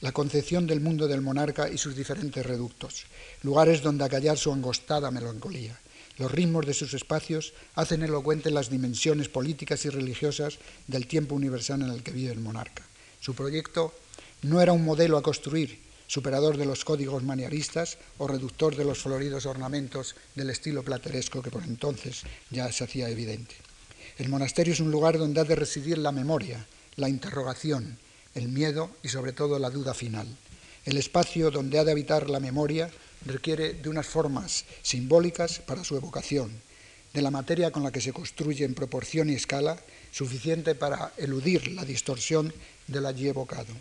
la 0.00 0.12
concepción 0.12 0.66
del 0.66 0.80
mundo 0.80 1.08
del 1.08 1.20
monarca 1.20 1.68
y 1.68 1.78
sus 1.78 1.96
diferentes 1.96 2.44
reductos, 2.46 3.06
lugares 3.42 3.82
donde 3.82 4.04
acallar 4.04 4.38
su 4.38 4.52
angostada 4.52 5.10
melancolía. 5.10 5.80
Los 6.16 6.30
ritmos 6.30 6.64
de 6.64 6.74
sus 6.74 6.94
espacios 6.94 7.54
hacen 7.74 8.02
elocuentes 8.02 8.52
las 8.52 8.70
dimensiones 8.70 9.28
políticas 9.28 9.84
y 9.84 9.88
religiosas 9.88 10.58
del 10.86 11.08
tiempo 11.08 11.34
universal 11.34 11.82
en 11.82 11.90
el 11.90 12.04
que 12.04 12.12
vive 12.12 12.32
el 12.32 12.40
monarca. 12.40 12.84
Su 13.18 13.34
proyecto 13.34 13.92
no 14.42 14.60
era 14.60 14.72
un 14.72 14.84
modelo 14.84 15.16
a 15.16 15.22
construir, 15.22 15.80
superador 16.06 16.56
de 16.56 16.66
los 16.66 16.84
códigos 16.84 17.22
manieristas 17.22 17.98
o 18.18 18.26
reductor 18.26 18.76
de 18.76 18.84
los 18.84 18.98
floridos 18.98 19.46
ornamentos 19.46 20.14
del 20.34 20.50
estilo 20.50 20.82
plateresco 20.82 21.42
que 21.42 21.50
por 21.50 21.64
entonces 21.64 22.22
ya 22.50 22.70
se 22.72 22.84
hacía 22.84 23.08
evidente. 23.08 23.54
El 24.18 24.28
monasterio 24.28 24.72
es 24.72 24.80
un 24.80 24.90
lugar 24.90 25.18
donde 25.18 25.40
ha 25.40 25.44
de 25.44 25.56
residir 25.56 25.98
la 25.98 26.12
memoria, 26.12 26.66
la 26.96 27.08
interrogación, 27.08 27.98
el 28.34 28.48
miedo 28.48 28.90
y 29.02 29.08
sobre 29.08 29.32
todo 29.32 29.58
la 29.58 29.70
duda 29.70 29.94
final. 29.94 30.28
El 30.84 30.98
espacio 30.98 31.50
donde 31.50 31.78
ha 31.78 31.84
de 31.84 31.92
habitar 31.92 32.28
la 32.28 32.40
memoria 32.40 32.90
requiere 33.24 33.72
de 33.72 33.88
unas 33.88 34.06
formas 34.06 34.66
simbólicas 34.82 35.58
para 35.60 35.82
su 35.82 35.96
evocación, 35.96 36.52
de 37.12 37.22
la 37.22 37.30
materia 37.30 37.70
con 37.70 37.82
la 37.82 37.92
que 37.92 38.00
se 38.00 38.12
construye 38.12 38.64
en 38.64 38.74
proporción 38.74 39.30
y 39.30 39.34
escala, 39.34 39.78
suficiente 40.12 40.74
para 40.74 41.12
eludir 41.16 41.68
la 41.72 41.84
distorsión 41.84 42.52
del 42.86 43.06
allí 43.06 43.28
evocado. 43.28 43.72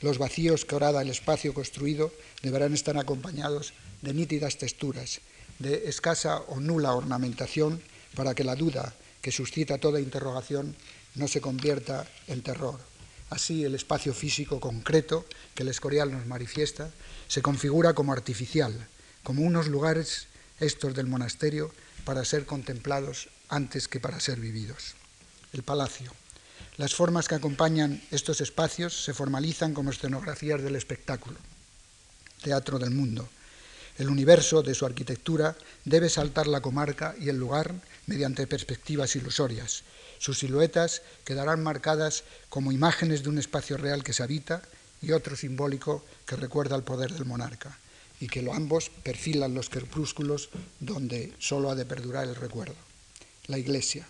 Los 0.00 0.18
vacíos 0.18 0.64
que 0.64 0.74
orada 0.74 1.02
el 1.02 1.10
espacio 1.10 1.52
construido 1.52 2.12
deberán 2.42 2.72
estar 2.72 2.96
acompañados 2.96 3.74
de 4.00 4.14
nítidas 4.14 4.56
texturas, 4.56 5.20
de 5.58 5.88
escasa 5.88 6.40
o 6.48 6.58
nula 6.58 6.94
ornamentación 6.94 7.82
para 8.14 8.34
que 8.34 8.44
la 8.44 8.56
duda 8.56 8.94
que 9.20 9.32
suscita 9.32 9.78
toda 9.78 10.00
interrogación 10.00 10.74
no 11.14 11.28
se 11.28 11.40
convierta 11.40 12.08
en 12.28 12.42
terror. 12.42 12.80
Así 13.28 13.64
el 13.64 13.74
espacio 13.74 14.14
físico 14.14 14.58
concreto 14.58 15.24
que 15.54 15.62
el 15.62 15.68
Escorial 15.68 16.10
nos 16.10 16.26
manifiesta 16.26 16.90
se 17.28 17.42
configura 17.42 17.94
como 17.94 18.12
artificial, 18.12 18.74
como 19.22 19.42
unos 19.42 19.68
lugares 19.68 20.26
estos 20.58 20.94
del 20.94 21.06
monasterio 21.06 21.70
para 22.04 22.24
ser 22.24 22.46
contemplados 22.46 23.28
antes 23.48 23.86
que 23.86 24.00
para 24.00 24.18
ser 24.18 24.40
vividos. 24.40 24.94
El 25.52 25.62
palacio. 25.62 26.12
Las 26.80 26.94
formas 26.94 27.28
que 27.28 27.34
acompañan 27.34 28.00
estos 28.10 28.40
espacios 28.40 29.04
se 29.04 29.12
formalizan 29.12 29.74
como 29.74 29.90
escenografías 29.90 30.62
del 30.62 30.76
espectáculo, 30.76 31.36
teatro 32.42 32.78
del 32.78 32.90
mundo. 32.90 33.28
El 33.98 34.08
universo 34.08 34.62
de 34.62 34.74
su 34.74 34.86
arquitectura 34.86 35.58
debe 35.84 36.08
saltar 36.08 36.46
la 36.46 36.62
comarca 36.62 37.14
y 37.20 37.28
el 37.28 37.36
lugar 37.36 37.74
mediante 38.06 38.46
perspectivas 38.46 39.14
ilusorias. 39.14 39.82
Sus 40.18 40.38
siluetas 40.38 41.02
quedarán 41.26 41.62
marcadas 41.62 42.24
como 42.48 42.72
imágenes 42.72 43.22
de 43.22 43.28
un 43.28 43.36
espacio 43.36 43.76
real 43.76 44.02
que 44.02 44.14
se 44.14 44.22
habita 44.22 44.62
y 45.02 45.12
otro 45.12 45.36
simbólico 45.36 46.02
que 46.24 46.36
recuerda 46.36 46.76
el 46.76 46.82
poder 46.82 47.12
del 47.12 47.26
monarca, 47.26 47.76
y 48.20 48.28
que 48.28 48.40
lo 48.40 48.54
ambos 48.54 48.90
perfilan 49.02 49.52
los 49.52 49.68
crepúsculos 49.68 50.48
donde 50.78 51.34
solo 51.40 51.70
ha 51.70 51.74
de 51.74 51.84
perdurar 51.84 52.26
el 52.26 52.36
recuerdo. 52.36 52.76
La 53.48 53.58
iglesia. 53.58 54.06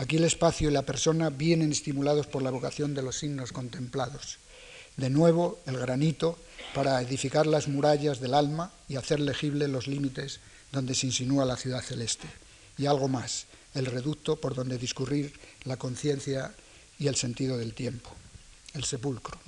Aquí 0.00 0.16
el 0.16 0.24
espacio 0.24 0.70
y 0.70 0.72
la 0.72 0.80
persona 0.80 1.28
vienen 1.28 1.72
estimulados 1.72 2.26
por 2.26 2.40
la 2.40 2.50
vocación 2.50 2.94
de 2.94 3.02
los 3.02 3.18
signos 3.18 3.52
contemplados. 3.52 4.38
De 4.96 5.10
nuevo, 5.10 5.60
el 5.66 5.76
granito 5.76 6.38
para 6.72 7.02
edificar 7.02 7.46
las 7.46 7.68
murallas 7.68 8.18
del 8.18 8.32
alma 8.32 8.72
y 8.88 8.96
hacer 8.96 9.20
legibles 9.20 9.68
los 9.68 9.88
límites 9.88 10.40
donde 10.72 10.94
se 10.94 11.06
insinúa 11.06 11.44
la 11.44 11.58
ciudad 11.58 11.82
celeste. 11.82 12.26
Y 12.78 12.86
algo 12.86 13.08
más, 13.08 13.44
el 13.74 13.84
reducto 13.84 14.40
por 14.40 14.54
donde 14.54 14.78
discurrir 14.78 15.34
la 15.64 15.76
conciencia 15.76 16.54
y 16.98 17.06
el 17.06 17.16
sentido 17.16 17.58
del 17.58 17.74
tiempo, 17.74 18.08
el 18.72 18.84
sepulcro. 18.84 19.38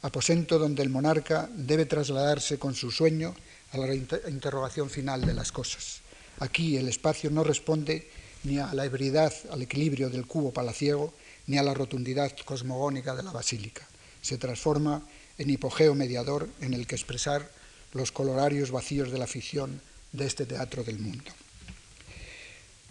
Aposento 0.00 0.58
donde 0.58 0.82
el 0.82 0.88
monarca 0.88 1.46
debe 1.54 1.84
trasladarse 1.84 2.58
con 2.58 2.74
su 2.74 2.90
sueño 2.90 3.34
a 3.72 3.76
la 3.76 3.94
interrogación 3.94 4.88
final 4.88 5.26
de 5.26 5.34
las 5.34 5.52
cosas. 5.52 6.00
Aquí 6.38 6.78
el 6.78 6.88
espacio 6.88 7.28
no 7.28 7.44
responde 7.44 8.23
ni 8.44 8.58
a 8.58 8.72
la 8.74 8.84
ebriedad, 8.84 9.32
al 9.50 9.62
equilibrio 9.62 10.10
del 10.10 10.26
cubo 10.26 10.52
palaciego, 10.52 11.12
ni 11.46 11.58
a 11.58 11.62
la 11.62 11.74
rotundidad 11.74 12.32
cosmogónica 12.44 13.14
de 13.14 13.22
la 13.22 13.32
basílica. 13.32 13.86
Se 14.22 14.38
transforma 14.38 15.02
en 15.38 15.50
hipogeo 15.50 15.94
mediador 15.94 16.48
en 16.60 16.74
el 16.74 16.86
que 16.86 16.94
expresar 16.94 17.50
los 17.92 18.12
colorarios 18.12 18.70
vacíos 18.70 19.10
de 19.10 19.18
la 19.18 19.26
ficción 19.26 19.80
de 20.12 20.26
este 20.26 20.46
teatro 20.46 20.84
del 20.84 20.98
mundo. 20.98 21.30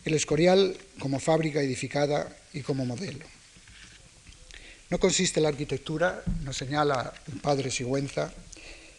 El 0.05 0.13
Escorial 0.13 0.77
como 0.99 1.19
fábrica 1.19 1.61
edificada 1.61 2.35
y 2.51 2.61
como 2.61 2.85
modelo. 2.85 3.25
No 4.89 4.99
consiste 4.99 5.39
la 5.39 5.49
arquitectura, 5.49 6.23
nos 6.43 6.57
señala 6.57 7.13
el 7.31 7.39
padre 7.39 7.71
Sigüenza, 7.71 8.33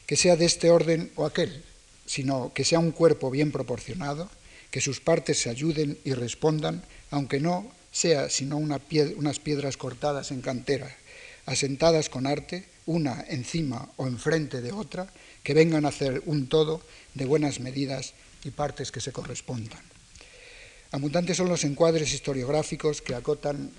que 0.07 0.17
sea 0.17 0.37
de 0.37 0.47
este 0.47 0.71
orden 0.71 1.13
o 1.15 1.27
aquel, 1.27 1.63
sino 2.07 2.53
que 2.53 2.65
sea 2.65 2.79
un 2.79 2.91
cuerpo 2.91 3.31
bien 3.31 3.53
proporcionado, 3.53 4.31
que 4.75 4.81
sus 4.81 4.99
partes 4.99 5.39
se 5.39 5.51
ayuden 5.51 5.97
y 6.03 6.15
respondan, 6.15 6.83
aunque 7.13 7.39
no 7.39 7.71
sea 7.93 8.29
sino 8.29 8.57
unas 8.57 9.39
piedras 9.39 9.77
cortadas 9.77 10.33
en 10.33 10.41
cantera, 10.41 10.93
asentadas 11.47 12.09
con 12.09 12.27
arte, 12.27 12.65
una 12.85 13.25
encima 13.29 13.89
o 13.95 14.09
enfrente 14.09 14.61
de 14.63 14.73
otra, 14.73 15.07
que 15.45 15.55
vengan 15.55 15.85
a 15.85 15.91
hacer 15.91 16.25
un 16.27 16.49
todo 16.49 16.83
de 17.15 17.25
buenas 17.25 17.61
medidas 17.61 18.15
y 18.43 18.51
partes 18.51 18.91
que 18.91 19.01
se 19.01 19.13
correspondan. 19.13 19.79
Abundantes 20.91 21.37
son 21.37 21.51
los 21.51 21.63
encuadres 21.63 22.13
historiográficos 22.13 23.01
que 23.01 23.15
acotan 23.15 23.71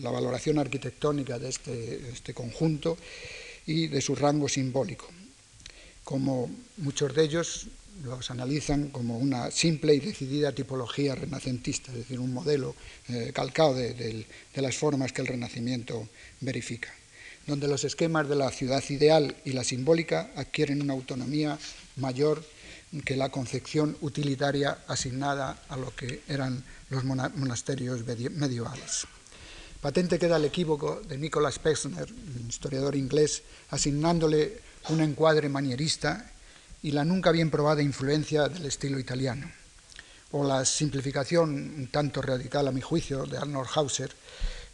la 0.00 0.10
valoración 0.10 0.58
arquitectónica 0.58 1.38
de 1.38 1.50
este, 1.50 2.08
este, 2.08 2.32
conjunto 2.32 2.96
y 3.66 3.88
de 3.88 4.00
su 4.00 4.16
rango 4.16 4.48
simbólico. 4.48 5.06
Como 6.02 6.50
muchos 6.78 7.14
de 7.14 7.24
ellos 7.24 7.68
los 8.02 8.30
analizan 8.30 8.88
como 8.88 9.18
una 9.18 9.50
simple 9.50 9.94
y 9.94 10.00
decidida 10.00 10.52
tipología 10.52 11.14
renacentista, 11.14 11.92
es 11.92 11.98
decir, 11.98 12.18
un 12.20 12.32
modelo 12.32 12.74
eh, 13.08 13.30
calcado 13.32 13.74
de 13.74 14.26
las 14.56 14.76
formas 14.76 15.12
que 15.12 15.22
el 15.22 15.28
Renacimiento 15.28 16.08
verifica 16.40 16.92
donde 17.46 17.68
los 17.68 17.84
esquemas 17.84 18.28
de 18.28 18.36
la 18.36 18.50
ciudad 18.50 18.82
ideal 18.88 19.36
y 19.44 19.52
la 19.52 19.64
simbólica 19.64 20.30
adquieren 20.36 20.80
una 20.80 20.94
autonomía 20.94 21.58
mayor 21.96 22.42
que 23.04 23.16
la 23.16 23.28
concepción 23.28 23.96
utilitaria 24.00 24.78
asignada 24.86 25.62
a 25.68 25.76
lo 25.76 25.94
que 25.94 26.22
eran 26.28 26.64
los 26.90 27.04
monasterios 27.04 28.04
medievales. 28.06 29.06
Patente 29.80 30.18
queda 30.18 30.36
el 30.36 30.46
equívoco 30.46 31.02
de 31.06 31.18
Nicholas 31.18 31.58
Pexner, 31.58 32.08
historiador 32.48 32.96
inglés, 32.96 33.42
asignándole 33.70 34.60
un 34.88 35.00
encuadre 35.00 35.48
manierista 35.48 36.30
y 36.84 36.90
la 36.90 37.02
nunca 37.02 37.32
bien 37.32 37.50
probada 37.50 37.80
influencia 37.80 38.46
del 38.46 38.66
estilo 38.66 38.98
italiano, 38.98 39.50
o 40.32 40.44
la 40.46 40.66
simplificación 40.66 41.48
un 41.48 41.88
tanto 41.90 42.20
radical 42.20 42.68
a 42.68 42.72
mi 42.72 42.82
juicio 42.82 43.24
de 43.24 43.38
Arnold 43.38 43.70
Hauser, 43.74 44.10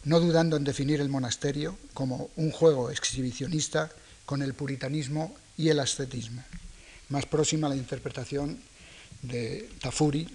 no 0.03 0.19
dudando 0.19 0.57
en 0.57 0.65
definir 0.65 0.99
el 0.99 1.07
monasterio 1.07 1.77
como 1.93 2.29
un 2.35 2.51
juego 2.51 2.91
exhibicionista 2.91 3.89
con 4.25 4.41
el 4.41 4.53
puritanismo 4.53 5.33
y 5.55 5.69
el 5.69 5.79
ascetismo, 5.79 6.43
más 7.07 7.25
próxima 7.27 7.67
a 7.67 7.69
la 7.69 7.77
interpretación 7.77 8.59
de 9.21 9.69
Tafuri, 9.79 10.27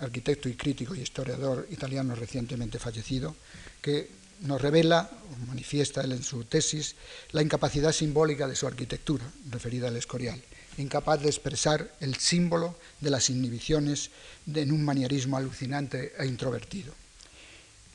arquitecto 0.00 0.50
y 0.50 0.54
crítico 0.54 0.94
y 0.94 1.00
historiador 1.00 1.66
italiano 1.70 2.14
recientemente 2.14 2.78
fallecido, 2.78 3.34
que 3.80 4.10
nos 4.42 4.60
revela, 4.60 5.10
manifiesta 5.48 6.02
él 6.02 6.12
en 6.12 6.22
su 6.22 6.44
tesis, 6.44 6.94
la 7.32 7.42
incapacidad 7.42 7.92
simbólica 7.92 8.46
de 8.46 8.56
su 8.56 8.66
arquitectura, 8.66 9.24
referida 9.50 9.88
al 9.88 9.96
Escorial, 9.96 10.40
incapaz 10.78 11.20
de 11.20 11.28
expresar 11.28 11.94
el 12.00 12.16
símbolo 12.16 12.76
de 13.00 13.10
las 13.10 13.30
inhibiciones 13.30 14.10
en 14.52 14.72
un 14.72 14.84
manierismo 14.84 15.36
alucinante 15.36 16.12
e 16.18 16.26
introvertido 16.26 16.92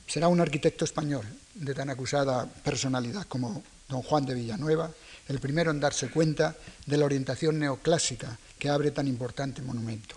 será 0.08 0.28
un 0.28 0.40
arquitecto 0.40 0.84
español 0.84 1.22
de 1.54 1.74
tan 1.74 1.90
acusada 1.90 2.48
personalidad 2.64 3.28
como 3.28 3.62
don 3.88 4.02
Juan 4.02 4.24
de 4.24 4.34
Villanueva, 4.34 4.90
el 5.28 5.38
primero 5.38 5.70
en 5.70 5.80
darse 5.80 6.08
cuenta 6.08 6.56
de 6.86 6.96
la 6.96 7.04
orientación 7.04 7.58
neoclásica 7.58 8.38
que 8.58 8.70
abre 8.70 8.90
tan 8.90 9.06
importante 9.06 9.60
monumento. 9.60 10.16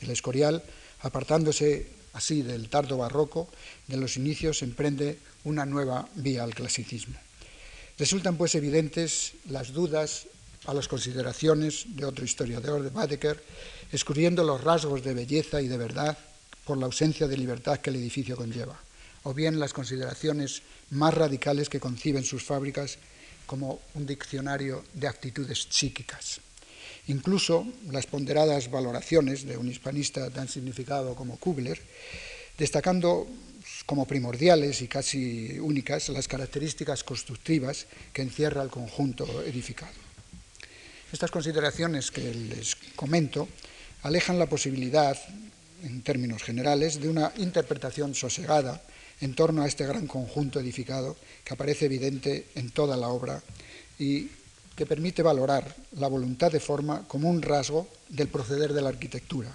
El 0.00 0.10
Escorial, 0.10 0.62
apartándose 1.02 1.99
así 2.12 2.42
del 2.42 2.68
tardo 2.68 2.98
barroco, 2.98 3.48
de 3.86 3.96
los 3.96 4.16
inicios 4.16 4.62
emprende 4.62 5.18
una 5.44 5.64
nueva 5.66 6.08
vía 6.16 6.44
al 6.44 6.54
clasicismo. 6.54 7.16
Resultan 7.98 8.36
pues 8.36 8.54
evidentes 8.54 9.32
las 9.48 9.72
dudas 9.72 10.26
a 10.66 10.74
las 10.74 10.88
consideraciones 10.88 11.84
de 11.88 12.04
otro 12.04 12.24
historiador, 12.24 12.82
de 12.82 12.90
Badeker, 12.90 13.42
escurriendo 13.92 14.44
los 14.44 14.62
rasgos 14.62 15.02
de 15.02 15.14
belleza 15.14 15.60
y 15.60 15.68
de 15.68 15.76
verdad 15.76 16.16
por 16.64 16.78
la 16.78 16.86
ausencia 16.86 17.26
de 17.26 17.36
libertad 17.36 17.78
que 17.78 17.90
el 17.90 17.96
edificio 17.96 18.36
conlleva, 18.36 18.78
o 19.24 19.34
bien 19.34 19.58
las 19.58 19.72
consideraciones 19.72 20.62
más 20.90 21.14
radicales 21.14 21.68
que 21.68 21.80
conciben 21.80 22.24
sus 22.24 22.44
fábricas 22.44 22.98
como 23.46 23.80
un 23.94 24.06
diccionario 24.06 24.84
de 24.94 25.08
actitudes 25.08 25.66
psíquicas. 25.68 26.40
Incluso 27.10 27.66
las 27.90 28.06
ponderadas 28.06 28.70
valoraciones 28.70 29.44
de 29.44 29.56
un 29.56 29.66
hispanista 29.66 30.30
tan 30.30 30.46
significado 30.46 31.16
como 31.16 31.38
Kubler, 31.38 31.82
destacando 32.56 33.26
como 33.84 34.06
primordiales 34.06 34.80
y 34.80 34.86
casi 34.86 35.58
únicas 35.58 36.08
las 36.10 36.28
características 36.28 37.02
constructivas 37.02 37.86
que 38.12 38.22
encierra 38.22 38.62
el 38.62 38.70
conjunto 38.70 39.26
edificado. 39.42 39.98
Estas 41.10 41.32
consideraciones 41.32 42.12
que 42.12 42.32
les 42.32 42.76
comento 42.94 43.48
alejan 44.04 44.38
la 44.38 44.46
posibilidad 44.46 45.18
en 45.82 46.02
términos 46.02 46.44
generales, 46.44 47.00
de 47.00 47.08
una 47.08 47.32
interpretación 47.38 48.14
sosegada 48.14 48.84
en 49.20 49.34
torno 49.34 49.62
a 49.62 49.66
este 49.66 49.84
gran 49.84 50.06
conjunto 50.06 50.60
edificado 50.60 51.16
que 51.42 51.54
aparece 51.54 51.86
evidente 51.86 52.46
en 52.54 52.70
toda 52.70 52.96
la 52.96 53.08
obra 53.08 53.42
y 53.98 54.30
que 54.80 54.86
permite 54.86 55.20
valorar 55.20 55.76
la 56.00 56.08
voluntad 56.08 56.50
de 56.50 56.58
forma 56.58 57.06
como 57.06 57.28
un 57.28 57.42
rasgo 57.42 57.86
del 58.08 58.28
proceder 58.28 58.72
de 58.72 58.80
la 58.80 58.88
arquitectura, 58.88 59.54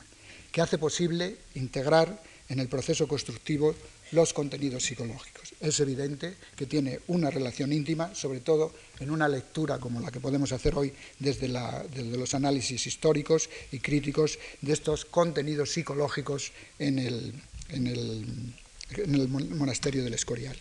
que 0.52 0.62
hace 0.62 0.78
posible 0.78 1.38
integrar 1.56 2.22
en 2.48 2.60
el 2.60 2.68
proceso 2.68 3.08
constructivo 3.08 3.74
los 4.12 4.34
contenidos 4.34 4.84
psicológicos. 4.84 5.56
Es 5.60 5.80
evidente 5.80 6.36
que 6.56 6.68
tiene 6.68 7.00
una 7.08 7.32
relación 7.32 7.74
íntima, 7.74 8.14
sobre 8.14 8.42
todo 8.42 8.72
en 9.00 9.10
una 9.10 9.28
lectura 9.28 9.80
como 9.80 10.00
la 10.00 10.12
que 10.12 10.20
podemos 10.20 10.52
hacer 10.52 10.76
hoy 10.76 10.94
desde, 11.18 11.48
los 11.48 12.36
análisis 12.36 12.86
históricos 12.86 13.50
y 13.72 13.80
críticos 13.80 14.38
de 14.62 14.74
estos 14.74 15.06
contenidos 15.06 15.72
psicológicos 15.72 16.52
en 16.78 17.00
el, 17.00 17.34
monasterio 19.58 20.04
del 20.04 20.14
Escorial. 20.14 20.56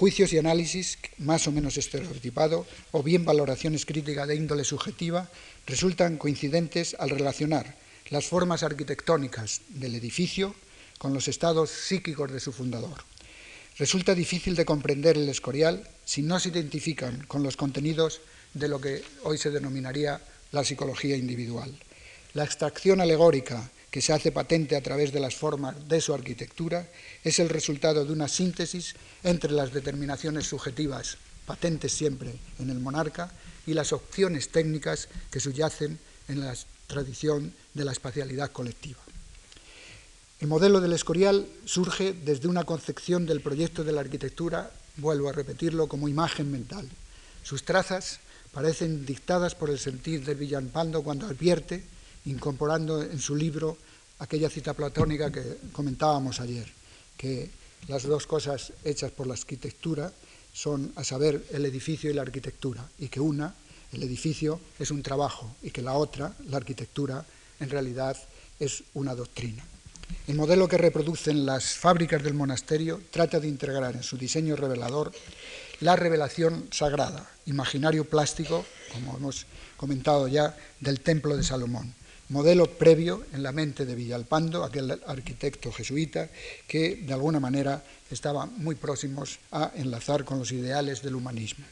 Juicios 0.00 0.32
y 0.32 0.38
análisis 0.38 0.96
más 1.18 1.46
o 1.46 1.52
menos 1.52 1.76
estereotipado 1.76 2.64
o 2.90 3.02
bien 3.02 3.26
valoraciones 3.26 3.84
críticas 3.84 4.26
de 4.26 4.34
índole 4.34 4.64
subjetiva 4.64 5.28
resultan 5.66 6.16
coincidentes 6.16 6.96
al 6.98 7.10
relacionar 7.10 7.76
las 8.08 8.24
formas 8.24 8.62
arquitectónicas 8.62 9.60
del 9.68 9.94
edificio 9.94 10.54
con 10.96 11.12
los 11.12 11.28
estados 11.28 11.68
psíquicos 11.68 12.32
de 12.32 12.40
su 12.40 12.50
fundador. 12.50 13.04
Resulta 13.76 14.14
difícil 14.14 14.56
de 14.56 14.64
comprender 14.64 15.18
el 15.18 15.28
escorial 15.28 15.86
si 16.06 16.22
no 16.22 16.40
se 16.40 16.48
identifican 16.48 17.26
con 17.26 17.42
los 17.42 17.58
contenidos 17.58 18.22
de 18.54 18.68
lo 18.68 18.80
que 18.80 19.04
hoy 19.24 19.36
se 19.36 19.50
denominaría 19.50 20.18
la 20.50 20.64
psicología 20.64 21.18
individual. 21.18 21.78
La 22.32 22.44
extracción 22.44 23.02
alegórica 23.02 23.70
que 23.90 24.00
se 24.00 24.12
hace 24.12 24.32
patente 24.32 24.76
a 24.76 24.82
través 24.82 25.12
de 25.12 25.20
las 25.20 25.34
formas 25.34 25.88
de 25.88 26.00
su 26.00 26.14
arquitectura 26.14 26.88
es 27.24 27.38
el 27.38 27.48
resultado 27.48 28.04
de 28.04 28.12
una 28.12 28.28
síntesis 28.28 28.94
entre 29.24 29.52
las 29.52 29.72
determinaciones 29.72 30.46
subjetivas, 30.46 31.18
patentes 31.46 31.92
siempre 31.92 32.34
en 32.58 32.70
el 32.70 32.78
monarca, 32.78 33.32
y 33.66 33.74
las 33.74 33.92
opciones 33.92 34.48
técnicas 34.48 35.08
que 35.30 35.40
subyacen 35.40 35.98
en 36.28 36.40
la 36.40 36.54
tradición 36.86 37.52
de 37.74 37.84
la 37.84 37.92
espacialidad 37.92 38.50
colectiva. 38.50 38.98
El 40.40 40.48
modelo 40.48 40.80
del 40.80 40.94
Escorial 40.94 41.46
surge 41.66 42.14
desde 42.14 42.48
una 42.48 42.64
concepción 42.64 43.26
del 43.26 43.42
proyecto 43.42 43.84
de 43.84 43.92
la 43.92 44.00
arquitectura, 44.00 44.72
vuelvo 44.96 45.28
a 45.28 45.32
repetirlo, 45.32 45.86
como 45.86 46.08
imagen 46.08 46.50
mental. 46.50 46.88
Sus 47.42 47.64
trazas 47.64 48.20
parecen 48.52 49.04
dictadas 49.04 49.54
por 49.54 49.70
el 49.70 49.78
sentir 49.78 50.24
de 50.24 50.34
Villalpando 50.34 51.02
cuando 51.02 51.26
advierte, 51.26 51.84
incorporando 52.26 53.02
en 53.02 53.18
su 53.18 53.34
libro 53.34 53.76
aquella 54.18 54.50
cita 54.50 54.74
platónica 54.74 55.32
que 55.32 55.56
comentábamos 55.72 56.40
ayer, 56.40 56.66
que 57.16 57.50
las 57.88 58.02
dos 58.04 58.26
cosas 58.26 58.72
hechas 58.84 59.10
por 59.10 59.26
la 59.26 59.34
arquitectura 59.34 60.12
son, 60.52 60.92
a 60.96 61.04
saber, 61.04 61.44
el 61.50 61.64
edificio 61.64 62.10
y 62.10 62.14
la 62.14 62.22
arquitectura, 62.22 62.86
y 62.98 63.08
que 63.08 63.20
una, 63.20 63.54
el 63.92 64.02
edificio, 64.02 64.60
es 64.78 64.90
un 64.90 65.02
trabajo, 65.02 65.56
y 65.62 65.70
que 65.70 65.82
la 65.82 65.94
otra, 65.94 66.34
la 66.48 66.58
arquitectura, 66.58 67.24
en 67.58 67.70
realidad 67.70 68.16
es 68.58 68.82
una 68.94 69.14
doctrina. 69.14 69.64
El 70.26 70.36
modelo 70.36 70.68
que 70.68 70.76
reproducen 70.76 71.46
las 71.46 71.74
fábricas 71.74 72.22
del 72.22 72.34
monasterio 72.34 73.00
trata 73.10 73.40
de 73.40 73.48
integrar 73.48 73.94
en 73.94 74.02
su 74.02 74.16
diseño 74.16 74.56
revelador 74.56 75.12
la 75.80 75.96
revelación 75.96 76.68
sagrada, 76.70 77.30
imaginario 77.46 78.04
plástico, 78.04 78.66
como 78.92 79.16
hemos 79.16 79.46
comentado 79.76 80.28
ya, 80.28 80.56
del 80.80 81.00
templo 81.00 81.36
de 81.36 81.42
Salomón, 81.42 81.94
modelo 82.30 82.66
previo 82.66 83.24
en 83.32 83.42
la 83.42 83.52
mente 83.52 83.84
de 83.84 83.94
Villalpando, 83.94 84.64
aquel 84.64 84.98
arquitecto 85.06 85.70
jesuita 85.70 86.28
que 86.66 86.96
de 86.96 87.12
alguna 87.12 87.38
manera 87.38 87.84
estaba 88.10 88.46
muy 88.46 88.74
próximos 88.74 89.38
a 89.52 89.72
enlazar 89.76 90.24
con 90.24 90.38
los 90.38 90.50
ideales 90.52 91.02
del 91.02 91.14
humanismo. 91.14 91.64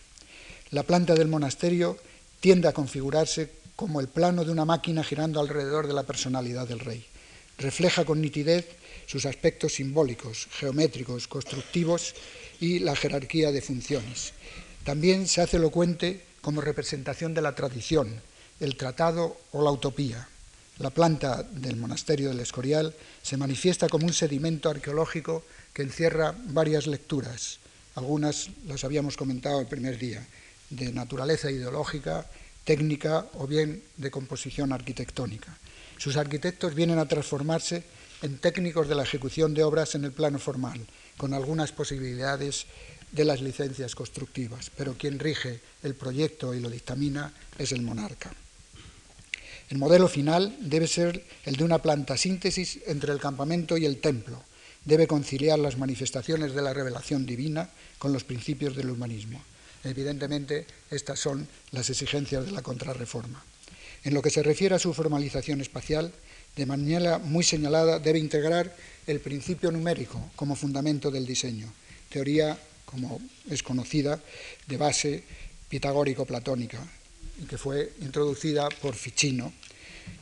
La 0.71 0.83
planta 0.83 1.14
del 1.14 1.29
monasterio 1.29 1.97
tiende 2.40 2.68
a 2.68 2.73
configurarse 2.73 3.51
como 3.75 4.01
el 4.01 4.09
plano 4.09 4.45
de 4.45 4.53
una 4.53 4.64
máquina 4.64 5.03
girando 5.03 5.41
alrededor 5.41 5.87
de 5.87 5.95
la 5.95 6.03
personalidad 6.03 6.68
del 6.68 6.80
rey 6.80 7.07
refleja 7.59 8.05
con 8.05 8.20
nitidez 8.20 8.66
sus 9.07 9.26
aspectos 9.26 9.74
simbólicos, 9.74 10.49
geométricos, 10.53 11.28
constructivos 11.28 12.14
y 12.61 12.78
la 12.78 12.97
jerarquía 12.97 13.53
de 13.53 13.62
funciones. 13.62 14.33
También 14.85 15.26
se 15.28 15.43
hace 15.43 15.57
elocuente 15.57 16.22
como 16.41 16.61
representación 16.61 17.35
de 17.35 17.43
la 17.43 17.55
tradición, 17.55 18.20
el 18.61 18.76
tratado 18.76 19.37
o 19.53 19.62
la 19.62 19.70
utopía. 19.70 20.28
La 20.79 20.91
planta 20.91 21.43
del 21.43 21.74
monasterio 21.74 22.29
del 22.29 22.39
Escorial 22.39 22.95
se 23.20 23.37
manifiesta 23.37 23.89
como 23.89 24.07
un 24.07 24.12
sedimento 24.12 24.70
arqueológico 24.70 25.43
que 25.72 25.83
encierra 25.83 26.37
varias 26.51 26.87
lecturas. 26.87 27.59
Algunas 27.97 28.51
las 28.64 28.85
habíamos 28.85 29.16
comentado 29.16 29.61
el 29.61 29.66
primer 29.66 29.99
día, 29.99 30.24
de 30.70 30.93
naturaleza 30.93 31.51
ideológica, 31.51 32.26
técnica 32.64 33.26
o 33.35 33.49
bien 33.49 33.83
de 33.97 34.12
composición 34.12 34.72
arquitectónica. 34.72 35.57
Sus 35.97 36.16
arquitectos 36.16 36.76
vienen 36.76 37.01
a 37.01 37.09
transformarse 37.09 37.83
en 38.22 38.39
técnicos 38.39 38.87
de 38.87 38.95
la 38.95 39.03
ejecución 39.03 39.55
de 39.55 39.64
obras 39.64 39.97
en 39.97 40.05
el 40.05 40.12
plano 40.12 40.39
formal, 40.39 40.87
con 41.16 41.35
algunas 41.35 41.72
posibilidades 41.72 42.66
de 43.11 43.24
las 43.24 43.41
licencias 43.41 43.97
constructivas, 43.97 44.70
pero 44.76 44.95
quien 44.95 45.18
rige 45.18 45.59
el 45.83 45.97
proyecto 45.97 46.55
y 46.55 46.61
lo 46.61 46.70
dictamina 46.70 47.33
es 47.59 47.72
el 47.72 47.83
monarca. 47.83 48.31
El 49.71 49.79
modelo 49.79 50.09
final 50.09 50.57
debe 50.61 50.87
ser 50.87 51.23
el 51.45 51.57
de 51.57 51.64
una 51.64 51.83
planta 51.83 52.16
síntesis 52.16 52.79
entre 52.87 53.12
el 53.12 53.21
campamento 53.21 53.77
y 53.77 53.85
el 53.85 54.01
templo. 54.01 54.43
Debe 54.85 55.07
conciliar 55.07 55.59
las 55.59 55.77
manifestaciones 55.77 56.55
de 56.55 56.62
la 56.62 56.73
revelación 56.73 57.27
divina 57.27 57.69
con 57.99 58.12
los 58.12 58.25
principios 58.25 58.75
del 58.75 58.89
humanismo. 58.89 59.43
Evidentemente, 59.85 60.66
estas 60.91 61.21
son 61.21 61.47
las 61.73 61.91
exigencias 61.91 62.47
de 62.47 62.53
la 62.53 62.62
contrarreforma. 62.62 63.45
En 64.05 64.14
lo 64.14 64.23
que 64.23 64.31
se 64.31 64.43
refiere 64.43 64.75
a 64.75 64.79
su 64.79 64.95
formalización 64.95 65.61
espacial, 65.61 66.12
de 66.57 66.66
manera 66.66 67.19
muy 67.19 67.45
señalada 67.45 67.99
debe 67.99 68.19
integrar 68.19 68.75
el 69.07 69.21
principio 69.21 69.71
numérico 69.71 70.31
como 70.35 70.57
fundamento 70.57 71.11
del 71.11 71.27
diseño, 71.27 71.71
teoría, 72.09 72.59
como 72.87 73.21
es 73.51 73.62
conocida, 73.62 74.19
de 74.66 74.77
base 74.77 75.25
pitagórico-platónica, 75.69 76.81
que 77.47 77.59
fue 77.59 77.93
introducida 78.01 78.68
por 78.82 78.95
Ficino, 78.95 79.53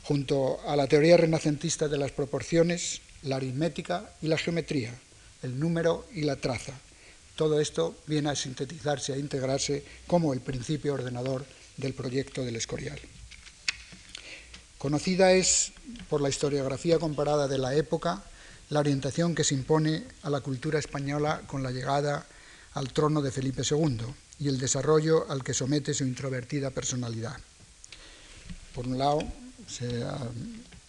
junto 0.03 0.59
a 0.67 0.75
la 0.75 0.87
teoría 0.87 1.17
renacentista 1.17 1.87
de 1.87 1.97
las 1.97 2.11
proporciones, 2.11 3.01
la 3.23 3.37
aritmética 3.37 4.11
y 4.21 4.27
la 4.27 4.37
geometría, 4.37 4.93
el 5.43 5.59
número 5.59 6.05
y 6.13 6.21
la 6.21 6.35
traza. 6.35 6.73
Todo 7.35 7.59
esto 7.59 7.95
viene 8.07 8.29
a 8.29 8.35
sintetizarse, 8.35 9.13
a 9.13 9.17
integrarse 9.17 9.83
como 10.07 10.33
el 10.33 10.41
principio 10.41 10.93
ordenador 10.93 11.45
del 11.77 11.93
proyecto 11.93 12.43
del 12.43 12.55
Escorial. 12.55 12.99
Conocida 14.77 15.31
es 15.31 15.71
por 16.09 16.21
la 16.21 16.29
historiografía 16.29 16.99
comparada 16.99 17.47
de 17.47 17.57
la 17.57 17.75
época 17.75 18.23
la 18.69 18.79
orientación 18.79 19.33
que 19.33 19.43
se 19.43 19.55
impone 19.55 20.03
a 20.23 20.29
la 20.29 20.41
cultura 20.41 20.79
española 20.79 21.41
con 21.47 21.63
la 21.63 21.71
llegada 21.71 22.25
al 22.73 22.91
trono 22.93 23.21
de 23.21 23.31
Felipe 23.31 23.63
II 23.69 24.13
y 24.39 24.47
el 24.47 24.59
desarrollo 24.59 25.29
al 25.29 25.43
que 25.43 25.53
somete 25.53 25.93
su 25.93 26.03
introvertida 26.03 26.69
personalidad. 26.71 27.37
Por 28.73 28.87
un 28.87 28.97
lado, 28.97 29.23
se 29.67 30.03
ha 30.03 30.19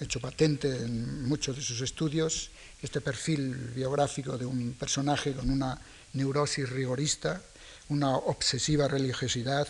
hecho 0.00 0.20
patente 0.20 0.68
en 0.68 1.26
muchos 1.26 1.56
de 1.56 1.62
sus 1.62 1.80
estudios 1.80 2.50
este 2.82 3.00
perfil 3.00 3.54
biográfico 3.74 4.38
de 4.38 4.46
un 4.46 4.74
personaje 4.74 5.32
con 5.32 5.50
una 5.50 5.78
neurosis 6.12 6.68
rigorista, 6.68 7.42
una 7.88 8.16
obsesiva 8.16 8.86
religiosidad 8.86 9.66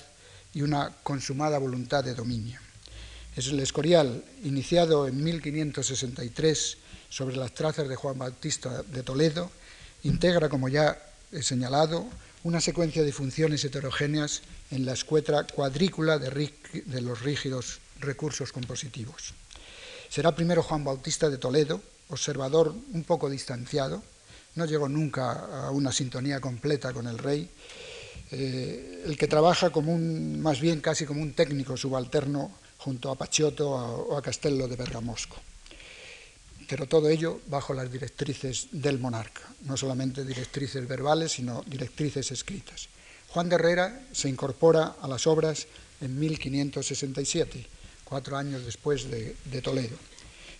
y 0.53 0.63
una 0.63 0.93
consumada 1.03 1.59
voluntad 1.59 2.05
de 2.05 2.15
dominio. 2.15 2.61
Es 3.37 3.47
el 3.47 3.61
Escorial, 3.61 4.25
iniciado 4.43 5.07
en 5.07 5.23
1563 5.23 6.77
sobre 7.09 7.37
las 7.37 7.55
trazas 7.55 7.89
de 7.89 7.97
Juan 7.97 8.19
Bautista 8.19 8.83
de 8.83 9.03
Toledo, 9.03 9.51
integra, 10.03 10.49
como 10.49 10.69
ya 10.69 11.01
he 11.33 11.43
señalado, 11.43 12.07
una 12.45 12.61
secuencia 12.61 13.03
de 13.03 13.13
funciones 13.13 13.65
heterogéneas 13.65 14.43
en 14.71 14.87
la 14.87 14.93
escuetra 14.93 15.45
cuadrícula 15.45 16.19
de, 16.19 17.01
los 17.01 17.21
rígidos 17.23 17.81
recursos 18.01 18.53
compositivos. 18.53 19.35
Será 20.09 20.35
primero 20.35 20.63
Juan 20.63 20.85
Bautista 20.85 21.29
de 21.29 21.39
Toledo, 21.39 21.83
observador 22.09 22.75
un 22.93 23.05
poco 23.05 23.29
distanciado, 23.29 24.03
no 24.55 24.65
llegó 24.65 24.89
nunca 24.89 25.67
a 25.67 25.71
una 25.71 25.93
sintonía 25.93 26.41
completa 26.41 26.93
con 26.93 27.07
el 27.07 27.19
rey, 27.19 27.49
eh, 28.31 29.03
el 29.05 29.17
que 29.17 29.27
trabaja 29.27 29.71
como 29.71 29.93
un, 29.93 30.41
más 30.41 30.61
bien 30.61 30.81
casi 30.81 31.07
como 31.07 31.23
un 31.23 31.33
técnico 31.33 31.77
subalterno 31.77 32.51
junto 32.79 33.11
a 33.11 33.17
Paciotto 33.17 33.69
o 33.71 34.17
a 34.17 34.23
Castello 34.23 34.69
de 34.69 34.77
Bergamosco. 34.77 35.37
Pero 36.69 36.87
todo 36.87 37.09
ello 37.09 37.41
bajo 37.47 37.73
las 37.73 37.91
directrices 37.91 38.69
del 38.71 38.99
monarca, 38.99 39.43
no 39.65 39.77
solamente 39.77 40.25
directrices 40.25 40.87
verbales, 40.87 41.33
sino 41.33 41.65
directrices 41.67 42.31
escritas. 42.31 42.89
Juan 43.29 43.49
de 43.49 43.55
Herrera 43.55 44.07
se 44.13 44.29
incorpora 44.29 44.97
a 45.01 45.09
las 45.09 45.27
obras 45.27 45.67
en 46.01 46.19
1567, 46.19 47.67
cuatro 48.05 48.37
años 48.37 48.67
después 48.67 49.11
de, 49.11 49.35
de 49.47 49.63
Toledo. 49.63 49.97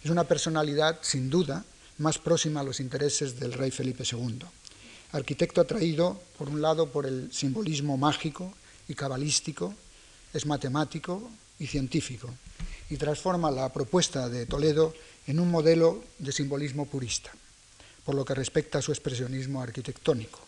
Es 0.03 0.11
una 0.11 0.25
personalidad, 0.25 0.99
sin 1.03 1.29
duda, 1.29 1.65
más 1.99 2.19
próxima 2.19 2.61
a 2.61 2.65
los 2.65 2.81
intereses 2.81 3.39
del 3.39 3.53
rey 3.53 3.71
Felipe 3.71 4.05
II. 4.11 4.41
Arquitecto 5.13 5.61
atraído, 5.61 6.21
por 6.39 6.49
un 6.49 6.63
lado, 6.63 6.91
por 6.91 7.07
el 7.07 7.31
simbolismo 7.33 7.97
mágico 7.97 8.55
y 8.89 8.95
cabalístico, 8.95 9.75
es 10.33 10.47
matemático 10.47 11.31
y 11.59 11.67
científico, 11.67 12.33
y 12.91 12.97
transforma 12.97 13.51
la 13.51 13.73
propuesta 13.73 14.29
de 14.29 14.47
Toledo 14.47 14.95
en 15.27 15.41
un 15.41 15.51
modelo 15.51 16.03
de 16.19 16.33
simbolismo 16.33 16.87
purista, 16.87 17.31
por 18.05 18.15
lo 18.15 18.25
que 18.25 18.35
respecta 18.35 18.79
a 18.79 18.83
su 18.83 18.93
expresionismo 18.93 19.61
arquitectónico, 19.61 20.41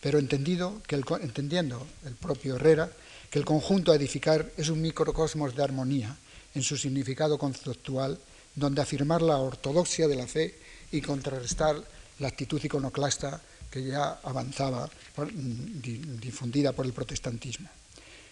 pero 0.00 0.18
entendido 0.18 0.82
que 0.86 0.96
entendiendo 0.96 1.86
el 2.04 2.14
propio 2.14 2.56
Herrera 2.56 2.90
que 3.30 3.38
el 3.38 3.44
conjunto 3.44 3.92
a 3.92 3.96
edificar 3.96 4.50
es 4.56 4.68
un 4.68 4.80
microcosmos 4.80 5.56
de 5.56 5.62
armonía 5.62 6.16
en 6.54 6.62
su 6.62 6.76
significado 6.76 7.38
conceptual, 7.38 8.18
donde 8.54 8.80
afirmar 8.80 9.22
la 9.22 9.38
ortodoxia 9.38 10.06
de 10.06 10.14
la 10.14 10.26
fe 10.26 10.54
y 10.92 11.00
contrarrestar 11.00 11.82
la 12.20 12.28
actitud 12.28 12.62
iconoclasta 12.62 13.40
que 13.70 13.82
ya 13.82 14.20
avanzaba 14.22 14.88
difundida 16.20 16.72
por 16.72 16.86
el 16.86 16.92
protestantismo. 16.92 17.68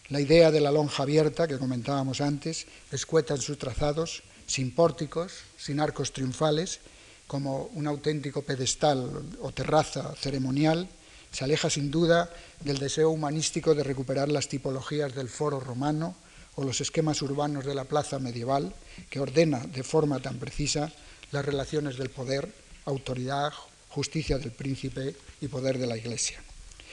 La 0.09 0.21
idea 0.21 0.51
de 0.51 0.61
la 0.61 0.73
lonja 0.73 1.05
abierta 1.05 1.49
que 1.49 1.59
comentábamos 1.59 2.21
antes, 2.21 2.67
escueta 2.91 3.35
en 3.35 3.41
sus 3.41 3.59
trazados, 3.59 4.23
sin 4.47 4.75
pórticos, 4.75 5.33
sin 5.57 5.81
arcos 5.81 6.13
triunfales, 6.13 6.81
como 7.27 7.71
un 7.75 7.87
auténtico 7.87 8.43
pedestal 8.43 9.09
o 9.41 9.53
terraza 9.53 10.15
ceremonial, 10.17 10.89
se 11.33 11.45
aleja 11.45 11.71
sin 11.71 11.91
duda 11.91 12.29
del 12.61 12.79
deseo 12.79 13.09
humanístico 13.09 13.75
de 13.75 13.83
recuperar 13.83 14.29
las 14.29 14.49
tipologías 14.49 15.15
del 15.15 15.31
foro 15.31 15.61
romano 15.61 16.15
o 16.57 16.65
los 16.65 16.83
esquemas 16.83 17.23
urbanos 17.23 17.65
de 17.65 17.75
la 17.75 17.85
plaza 17.85 18.19
medieval, 18.19 18.75
que 19.09 19.21
ordena 19.21 19.61
de 19.61 19.83
forma 19.83 20.21
tan 20.21 20.37
precisa 20.37 20.93
las 21.31 21.47
relaciones 21.47 21.97
del 21.97 22.11
poder, 22.11 22.53
autoridad, 22.85 23.53
justicia 23.89 24.37
del 24.37 24.53
príncipe 24.53 25.17
y 25.41 25.49
poder 25.49 25.79
de 25.79 25.87
la 25.87 25.97
Iglesia. 25.97 26.43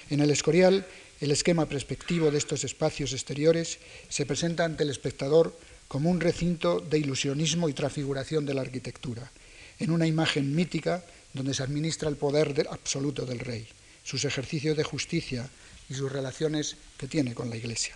En 0.09 0.21
el 0.21 0.31
Escorial, 0.31 0.87
el 1.19 1.31
esquema 1.31 1.67
perspectivo 1.67 2.31
de 2.31 2.37
estos 2.37 2.63
espacios 2.63 3.13
exteriores 3.13 3.79
se 4.07 4.25
presenta 4.25 4.63
ante 4.65 4.83
el 4.83 4.89
espectador 4.89 5.57
como 5.87 6.09
un 6.09 6.21
recinto 6.21 6.79
de 6.79 6.99
ilusionismo 6.99 7.67
y 7.67 7.73
transfiguración 7.73 8.45
de 8.45 8.53
la 8.53 8.61
arquitectura, 8.61 9.31
en 9.79 9.91
una 9.91 10.07
imagen 10.07 10.55
mítica 10.55 11.03
donde 11.33 11.53
se 11.53 11.63
administra 11.63 12.09
el 12.09 12.15
poder 12.15 12.67
absoluto 12.69 13.25
del 13.25 13.39
rey, 13.39 13.67
sus 14.03 14.23
ejercicios 14.23 14.77
de 14.77 14.83
justicia 14.83 15.49
y 15.89 15.95
sus 15.95 16.11
relaciones 16.11 16.77
que 16.97 17.07
tiene 17.07 17.33
con 17.33 17.49
la 17.49 17.57
Iglesia. 17.57 17.95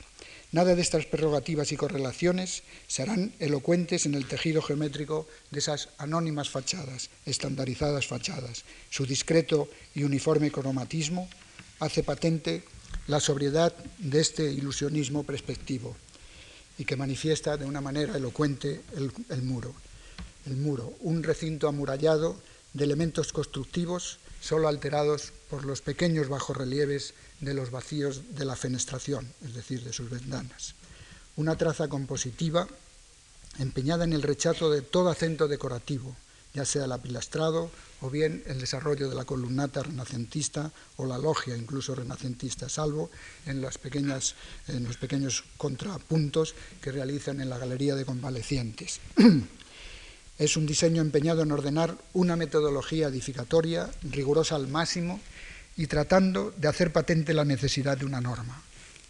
Nada 0.52 0.76
de 0.76 0.82
estas 0.82 1.06
prerrogativas 1.06 1.72
y 1.72 1.78
correlaciones 1.78 2.62
serán 2.88 3.34
elocuentes 3.40 4.06
en 4.06 4.14
el 4.14 4.28
tejido 4.28 4.62
geométrico 4.62 5.28
de 5.50 5.60
esas 5.60 5.90
anónimas 5.98 6.50
fachadas, 6.50 7.10
estandarizadas 7.26 8.06
fachadas. 8.06 8.64
Su 8.92 9.08
discreto 9.08 9.68
y 9.96 10.04
uniforme 10.04 10.52
cromatismo 10.52 11.28
hace 11.80 12.04
patente 12.04 12.64
la 13.08 13.20
sobriedad 13.20 13.74
de 14.00 14.20
este 14.20 14.52
ilusionismo 14.52 15.24
perspectivo 15.24 15.96
y 16.78 16.86
que 16.86 16.96
manifiesta 16.96 17.58
de 17.58 17.66
una 17.66 17.82
manera 17.82 18.18
elocuente 18.18 18.82
el, 18.96 19.42
muro. 19.44 19.74
El 20.46 20.58
muro, 20.58 20.94
un 21.02 21.24
recinto 21.24 21.68
amurallado 21.68 22.38
de 22.74 22.84
elementos 22.84 23.32
constructivos 23.34 24.20
solo 24.42 24.68
alterados 24.68 25.32
por 25.50 25.66
los 25.66 25.82
pequeños 25.82 26.28
bajorrelieves 26.28 27.14
de 27.40 27.54
los 27.54 27.72
vacíos 27.72 28.36
de 28.36 28.46
la 28.46 28.56
fenestración, 28.56 29.32
es 29.46 29.54
decir, 29.54 29.84
de 29.84 29.94
sus 29.94 30.10
ventanas. 30.10 30.76
Una 31.36 31.56
traza 31.56 31.88
compositiva 31.88 32.68
empeñada 33.60 34.04
en 34.04 34.14
el 34.14 34.24
rechazo 34.24 34.70
de 34.70 34.82
todo 34.82 35.10
acento 35.10 35.48
decorativo, 35.48 36.16
ya 36.54 36.66
sea 36.66 36.86
el 36.86 36.92
apilastrado 36.92 37.72
o 38.02 38.10
bien 38.10 38.44
el 38.48 38.60
desarrollo 38.60 39.10
de 39.10 39.16
la 39.16 39.26
columnata 39.26 39.82
renacentista 39.82 40.72
o 40.98 41.06
la 41.06 41.18
logia 41.18 41.58
incluso 41.58 41.96
renacentista, 41.96 42.70
salvo 42.70 43.10
en, 43.46 43.58
en 43.58 44.84
los 44.84 44.98
pequeños 44.98 45.44
contrapuntos 45.58 46.54
que 46.82 46.92
realizan 46.92 47.42
en 47.42 47.50
la 47.50 47.58
galería 47.58 47.96
de 47.96 48.06
convalecientes. 48.06 49.00
Es 50.40 50.58
un 50.58 50.66
diseño 50.66 51.04
empeñado 51.04 51.44
en 51.44 51.52
ordenar 51.52 51.96
una 52.14 52.36
metodología 52.36 53.08
edificatoria 53.08 53.92
rigurosa 54.02 54.56
al 54.56 54.68
máximo 54.68 55.22
y 55.78 55.86
tratando 55.86 56.52
de 56.58 56.68
hacer 56.68 56.92
patente 56.92 57.36
la 57.36 57.46
necesidad 57.46 57.98
de 57.98 58.06
una 58.06 58.20
norma, 58.20 58.60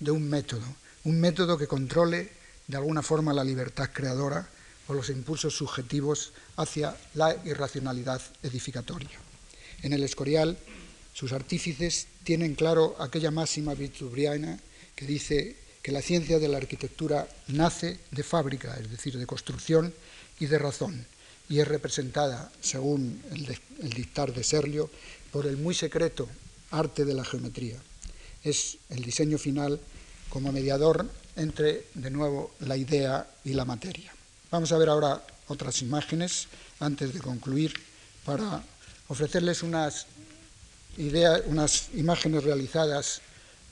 de 0.01 0.11
un 0.11 0.29
método, 0.29 0.65
un 1.05 1.21
método 1.21 1.57
que 1.57 1.65
controle 1.65 2.29
de 2.67 2.77
alguna 2.77 3.01
forma 3.01 3.33
la 3.33 3.43
libertad 3.43 3.89
creadora 3.93 4.47
o 4.87 4.93
los 4.93 5.09
impulsos 5.09 5.55
subjetivos 5.55 6.33
hacia 6.57 6.95
la 7.13 7.35
irracionalidad 7.45 8.21
edificatoria. 8.41 9.19
En 9.81 9.93
el 9.93 10.03
Escorial, 10.03 10.57
sus 11.13 11.31
artífices 11.31 12.07
tienen 12.23 12.55
claro 12.55 12.95
aquella 12.99 13.31
máxima 13.31 13.73
vitruviana 13.73 14.59
que 14.95 15.05
dice 15.05 15.55
que 15.81 15.91
la 15.91 16.01
ciencia 16.01 16.39
de 16.39 16.47
la 16.47 16.57
arquitectura 16.57 17.27
nace 17.47 17.99
de 18.11 18.23
fábrica, 18.23 18.75
es 18.79 18.89
decir, 18.89 19.17
de 19.17 19.27
construcción 19.27 19.93
y 20.39 20.45
de 20.45 20.57
razón, 20.57 21.05
y 21.49 21.59
es 21.59 21.67
representada, 21.67 22.51
según 22.61 23.21
el, 23.31 23.93
dictar 23.93 24.33
de 24.33 24.43
Serlio, 24.43 24.89
por 25.31 25.45
el 25.45 25.57
muy 25.57 25.75
secreto 25.75 26.29
arte 26.71 27.05
de 27.05 27.13
la 27.13 27.25
geometría. 27.25 27.77
Es 28.43 28.77
el 28.89 29.03
diseño 29.03 29.37
final 29.37 29.79
como 30.29 30.51
mediador 30.51 31.09
entre, 31.35 31.85
de 31.93 32.09
nuevo, 32.09 32.55
la 32.61 32.77
idea 32.77 33.27
y 33.43 33.53
la 33.53 33.65
materia. 33.65 34.13
Vamos 34.53 34.71
a 34.71 34.77
ver 34.77 34.87
ahora 34.87 35.19
otras 35.47 35.81
imágenes 35.81 36.47
antes 36.79 37.11
de 37.11 37.19
concluir 37.19 37.73
para 38.23 38.61
ofrecerles 39.07 39.63
unas 39.63 40.05
ideas, 40.95 41.41
unas 41.47 41.89
imágenes 41.95 42.43
realizadas 42.43 43.21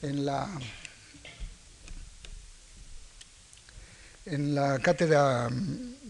en 0.02 0.26
la 0.26 0.50
en 4.26 4.56
la 4.56 4.80
cátedra 4.80 5.48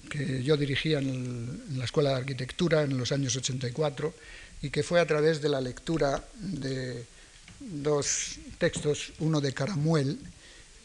que 0.09 0.43
yo 0.43 0.57
dirigía 0.57 1.01
en, 1.01 1.77
la 1.77 1.85
Escuela 1.85 2.09
de 2.09 2.17
Arquitectura 2.17 2.81
en 2.81 2.97
los 2.97 3.13
años 3.13 3.37
84 3.37 4.15
y 4.63 4.71
que 4.71 4.83
fue 4.83 5.01
a 5.01 5.07
través 5.07 5.43
de 5.43 5.51
la 5.51 5.61
lectura 5.61 6.25
de 6.33 7.05
dos 7.61 8.39
textos, 8.57 9.13
uno 9.19 9.39
de 9.43 9.53
Caramuel 9.53 10.19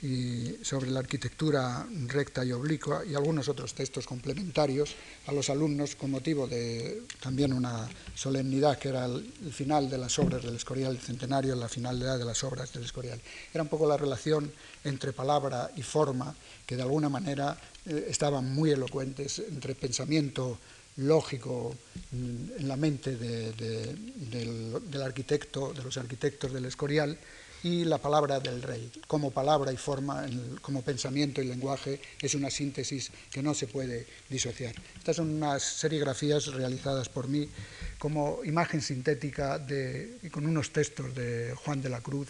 y 0.01 0.57
sobre 0.61 0.91
la 0.91 0.99
arquitectura 0.99 1.87
recta 2.05 2.45
y 2.45 2.51
oblicua 2.51 3.03
y 3.03 3.15
algunos 3.15 3.49
otros 3.49 3.73
textos 3.73 4.05
complementarios 4.05 4.93
a 5.25 5.31
los 5.31 5.49
alumnos 5.49 5.95
con 5.95 6.11
motivo 6.11 6.47
de 6.47 7.03
también 7.19 7.51
una 7.51 7.89
solemnidad 8.13 8.77
que 8.77 8.89
era 8.89 9.05
el, 9.05 9.33
final 9.51 9.89
de 9.89 9.97
las 9.97 10.19
obras 10.19 10.43
del 10.43 10.55
Escorial, 10.55 10.91
el 10.91 11.01
centenario, 11.01 11.55
la 11.55 11.67
finalidad 11.67 12.19
de 12.19 12.25
las 12.25 12.43
obras 12.43 12.71
del 12.73 12.83
Escorial. 12.83 13.19
Era 13.51 13.63
un 13.63 13.69
poco 13.69 13.87
la 13.87 13.97
relación 13.97 14.51
entre 14.83 15.13
palabra 15.13 15.71
y 15.75 15.81
forma 15.81 16.35
que 16.65 16.75
de 16.75 16.83
alguna 16.83 17.09
manera 17.09 17.57
eh, 17.85 18.05
estaban 18.09 18.53
muy 18.53 18.71
elocuentes 18.71 19.39
entre 19.39 19.73
pensamiento 19.73 20.59
lógico 20.97 21.75
mm, 22.11 22.59
en 22.59 22.67
la 22.67 22.75
mente 22.75 23.15
del 23.15 25.01
arquitecto, 25.01 25.73
de 25.73 25.83
los 25.83 25.97
arquitectos 25.97 26.53
del 26.53 26.65
Escorial, 26.65 27.17
y 27.63 27.85
la 27.85 27.97
palabra 27.97 28.39
del 28.39 28.61
rey, 28.61 28.91
como 29.07 29.31
palabra 29.31 29.71
y 29.71 29.77
forma, 29.77 30.25
como 30.61 30.81
pensamiento 30.81 31.41
y 31.41 31.45
lenguaje, 31.45 31.99
es 32.21 32.35
una 32.35 32.49
síntesis 32.49 33.11
que 33.31 33.41
no 33.41 33.53
se 33.53 33.67
puede 33.67 34.05
disociar. 34.29 34.75
Estas 34.97 35.15
son 35.15 35.29
unas 35.29 35.63
serigrafías 35.63 36.47
realizadas 36.47 37.09
por 37.09 37.27
mí 37.27 37.49
como 37.97 38.41
imagen 38.43 38.81
sintética 38.81 39.59
de, 39.59 40.17
y 40.23 40.29
con 40.29 40.45
unos 40.45 40.71
textos 40.71 41.13
de 41.15 41.53
Juan 41.55 41.81
de 41.81 41.89
la 41.89 42.01
Cruz. 42.01 42.27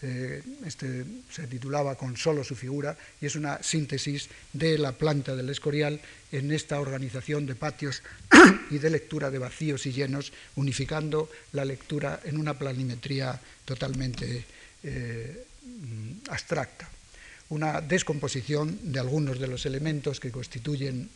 Eh, 0.00 0.42
este 0.64 1.04
se 1.28 1.48
titulaba 1.48 1.96
Con 1.96 2.16
solo 2.16 2.44
su 2.44 2.54
figura 2.54 2.96
y 3.20 3.26
es 3.26 3.34
una 3.34 3.60
síntesis 3.64 4.28
de 4.52 4.78
la 4.78 4.92
planta 4.92 5.34
del 5.34 5.50
Escorial 5.50 6.00
en 6.30 6.52
esta 6.52 6.78
organización 6.78 7.46
de 7.46 7.56
patios 7.56 8.02
y 8.70 8.78
de 8.78 8.90
lectura 8.90 9.28
de 9.30 9.40
vacíos 9.40 9.86
y 9.86 9.92
llenos, 9.92 10.32
unificando 10.54 11.28
la 11.52 11.64
lectura 11.64 12.20
en 12.22 12.38
una 12.38 12.56
planimetría 12.56 13.40
totalmente 13.64 14.44
eh, 14.84 15.44
abstracta, 16.28 16.88
una 17.48 17.80
descomposición 17.80 18.92
de 18.92 19.00
algunos 19.00 19.40
de 19.40 19.48
los 19.48 19.66
elementos 19.66 20.20
que 20.20 20.30
constituyen 20.30 21.10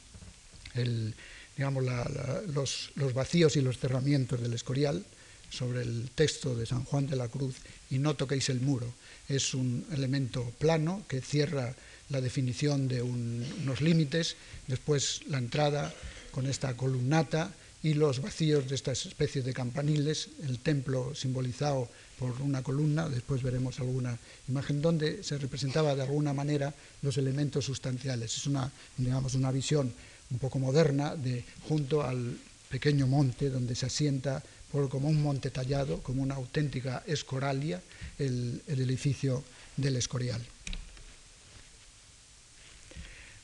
los, 1.57 3.15
vacíos 3.15 3.57
y 3.57 3.61
los 3.61 3.79
cerramientos 3.79 4.41
del 4.41 4.55
Escorial 4.55 5.05
sobre 5.51 5.83
el 5.83 6.11
texto 6.15 6.55
de 6.55 6.67
San 6.67 6.85
Juan 6.85 7.07
de 7.07 7.17
la 7.17 7.29
Cruz 7.29 7.57
y 7.91 7.99
no 7.99 8.15
toquéis 8.15 8.49
el 8.49 8.61
muro. 8.61 8.93
Es 9.29 9.55
un 9.55 9.87
elemento 9.93 10.51
plano 10.59 11.05
que 11.09 11.21
cierra 11.21 11.75
la 12.09 12.21
definición 12.21 12.89
de 12.89 13.03
unos 13.03 13.81
límites, 13.81 14.37
después 14.67 15.21
la 15.29 15.39
entrada 15.39 15.93
con 16.31 16.47
esta 16.47 16.77
columnata 16.77 17.53
y 17.83 17.95
los 17.95 18.23
vacíos 18.23 18.69
de 18.69 18.77
estas 18.77 19.07
especies 19.07 19.45
de 19.45 19.53
campaniles, 19.53 20.29
el 20.45 20.61
templo 20.61 21.15
simbolizado 21.15 21.89
por 22.19 22.41
una 22.41 22.63
columna, 22.63 23.09
después 23.09 23.43
veremos 23.43 23.81
alguna 23.81 24.17
imagen 24.49 24.81
donde 24.81 25.25
se 25.25 25.39
representaba 25.39 25.97
de 25.97 26.03
alguna 26.03 26.33
manera 26.33 26.73
los 27.03 27.19
elementos 27.19 27.65
sustanciales. 27.65 28.37
Es 28.37 28.47
una, 28.47 28.71
digamos, 28.97 29.35
una 29.35 29.51
visión 29.51 29.93
un 30.33 30.39
poco 30.39 30.59
moderna 30.59 31.15
de 31.15 31.45
junto 31.69 32.03
al 32.03 32.37
pequeño 32.71 33.07
monte 33.07 33.51
donde 33.51 33.75
se 33.75 33.87
asienta 33.87 34.43
por, 34.73 34.89
como 34.89 35.09
un 35.09 35.23
monte 35.23 35.51
tallado, 35.51 36.03
como 36.03 36.23
una 36.23 36.35
auténtica 36.35 37.03
escoralia, 37.07 37.83
el, 38.19 38.63
el 38.67 38.81
edificio 38.81 39.45
del 39.77 39.97
Escorial. 39.97 40.41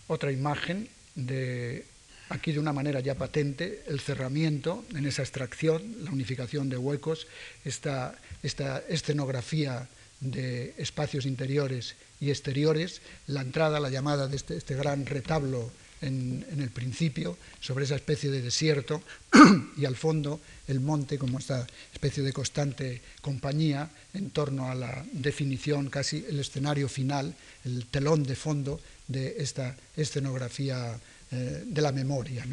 Otra 0.09 0.33
imagen 0.33 0.89
de 1.15 1.85
aquí 2.31 2.53
de 2.53 2.59
una 2.59 2.73
manera 2.73 3.01
ya 3.01 3.15
patente 3.15 3.85
el 3.87 4.01
cerramiento 4.01 4.85
en 4.95 5.05
esa 5.05 5.23
extracción, 5.23 6.05
la 6.05 6.11
unificación 6.11 6.69
de 6.69 6.79
huecos, 6.79 7.27
esta, 7.65 8.17
esta 8.43 8.79
escenografía 8.89 9.89
de 10.21 10.75
espacios 10.79 11.27
interiores 11.27 11.95
y 12.21 12.31
exteriores, 12.31 13.03
la 13.27 13.43
entrada, 13.43 13.81
la 13.81 13.91
llamada 13.91 14.29
de 14.29 14.37
este, 14.37 14.57
este 14.57 14.75
gran 14.75 15.07
retablo 15.07 15.71
en, 16.01 16.45
el 16.59 16.71
principio, 16.71 17.37
sobre 17.61 17.85
esa 17.85 17.97
especie 17.97 18.31
de 18.31 18.43
desierto, 18.43 19.03
y 19.77 19.85
al 19.85 19.97
fondo 19.97 20.41
el 20.67 20.81
monte 20.81 21.19
como 21.19 21.39
esta 21.39 21.67
especie 21.93 22.23
de 22.23 22.33
constante 22.33 23.01
compañía 23.21 23.91
en 24.15 24.31
torno 24.31 24.71
a 24.71 24.75
la 24.75 25.05
definición, 25.13 25.91
casi 25.91 26.25
el 26.29 26.39
escenario 26.41 26.89
final, 26.89 27.35
el 27.65 27.87
telón 27.87 28.23
de 28.23 28.37
fondo 28.37 28.81
de 29.07 29.37
esta 29.39 29.77
escenografía 29.97 30.99
eh, 31.31 31.65
de 31.67 31.83
la 31.83 31.93
memoria. 31.93 32.47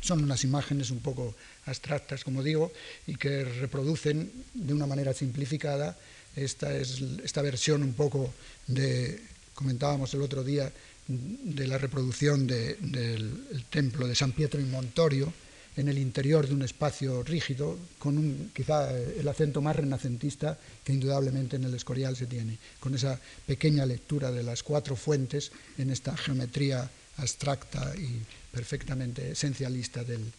Son 0.00 0.22
unas 0.22 0.44
imágenes 0.44 0.90
un 0.90 1.00
poco 1.00 1.34
abstractas, 1.66 2.24
como 2.24 2.42
digo, 2.42 2.72
y 3.06 3.16
que 3.16 3.44
reproducen 3.44 4.30
de 4.52 4.74
una 4.74 4.86
manera 4.86 5.12
simplificada 5.14 5.96
esta, 6.36 6.74
es, 6.76 7.00
esta 7.22 7.42
versión 7.42 7.82
un 7.82 7.94
poco 7.94 8.32
de, 8.66 9.20
comentábamos 9.54 10.12
el 10.14 10.22
otro 10.22 10.42
día, 10.44 10.72
de 11.06 11.66
la 11.66 11.78
reproducción 11.78 12.46
del 12.46 13.64
templo 13.70 14.06
de 14.06 14.14
San 14.14 14.32
Pietro 14.32 14.60
in 14.60 14.70
Montorio, 14.70 15.32
en 15.76 15.88
el 15.88 15.98
interior 15.98 16.46
de 16.46 16.54
un 16.54 16.62
espacio 16.62 17.22
rígido, 17.22 17.76
con 17.98 18.16
un, 18.16 18.52
quizá 18.54 18.96
el 18.96 19.26
acento 19.26 19.60
más 19.60 19.74
renacentista 19.74 20.56
que 20.84 20.92
indudablemente 20.92 21.56
en 21.56 21.64
el 21.64 21.74
Escorial 21.74 22.16
se 22.16 22.26
tiene, 22.26 22.58
con 22.78 22.94
esa 22.94 23.18
pequeña 23.46 23.84
lectura 23.84 24.30
de 24.30 24.44
las 24.44 24.62
cuatro 24.62 24.94
fuentes 24.94 25.50
en 25.76 25.90
esta 25.90 26.16
geometría 26.16 26.88
abstracta 27.16 27.92
y 27.96 28.22
perfectamente 28.52 29.32
esencialista 29.32 30.04
del 30.04 30.32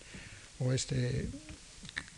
oeste. 0.59 1.27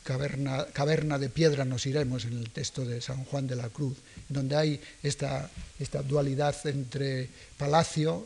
Caverna, 0.04 0.66
caverna 0.72 1.20
de 1.20 1.28
piedra 1.28 1.66
nos 1.66 1.86
iremos 1.86 2.24
en 2.24 2.38
el 2.38 2.50
texto 2.52 2.86
de 2.86 3.02
San 3.02 3.26
Juan 3.26 3.46
de 3.46 3.58
la 3.58 3.68
Cruz, 3.68 3.98
donde 4.30 4.56
hay 4.56 4.80
esta, 5.04 5.52
esta 5.80 6.02
dualidad 6.02 6.56
entre 6.66 7.28
palacio 7.58 8.26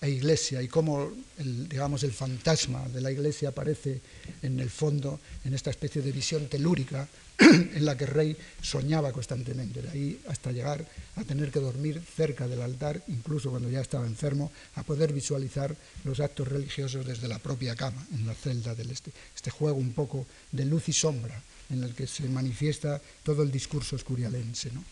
e 0.00 0.08
iglesia 0.08 0.62
y 0.62 0.68
cómo 0.68 1.12
el, 1.36 1.68
digamos, 1.68 2.02
el 2.04 2.12
fantasma 2.12 2.88
de 2.88 3.00
la 3.00 3.12
iglesia 3.12 3.50
aparece 3.50 4.00
en 4.40 4.58
el 4.58 4.70
fondo 4.70 5.20
en 5.44 5.52
esta 5.52 5.70
especie 5.70 6.00
de 6.00 6.10
visión 6.10 6.48
telúrica 6.48 7.06
en 7.38 7.84
la 7.84 7.96
que 7.96 8.04
el 8.04 8.10
rey 8.10 8.36
soñaba 8.62 9.12
constantemente, 9.12 9.82
de 9.82 9.90
ahí 9.90 10.20
hasta 10.28 10.52
llegar 10.52 10.86
a 11.16 11.24
tener 11.24 11.50
que 11.50 11.60
dormir 11.60 12.00
cerca 12.16 12.48
del 12.48 12.62
altar, 12.62 13.02
incluso 13.08 13.50
cuando 13.50 13.68
ya 13.68 13.80
estaba 13.80 14.06
enfermo, 14.06 14.50
a 14.76 14.82
poder 14.82 15.12
visualizar 15.12 15.76
los 16.04 16.20
actos 16.20 16.48
religiosos 16.48 17.06
desde 17.06 17.28
la 17.28 17.38
propia 17.38 17.76
cama, 17.76 18.06
en 18.12 18.26
la 18.26 18.34
celda 18.34 18.74
del 18.74 18.90
este. 18.90 19.12
Este 19.36 19.50
juego 19.50 19.76
un 19.76 19.92
poco 19.92 20.26
de 20.52 20.64
luz 20.64 20.88
y 20.88 20.92
sombra 20.92 21.42
en 21.70 21.84
el 21.84 21.94
que 21.94 22.06
se 22.06 22.28
manifiesta 22.28 23.00
todo 23.22 23.42
el 23.42 23.50
discurso 23.50 23.96
escurialense. 23.96 24.70
¿no? 24.72 24.82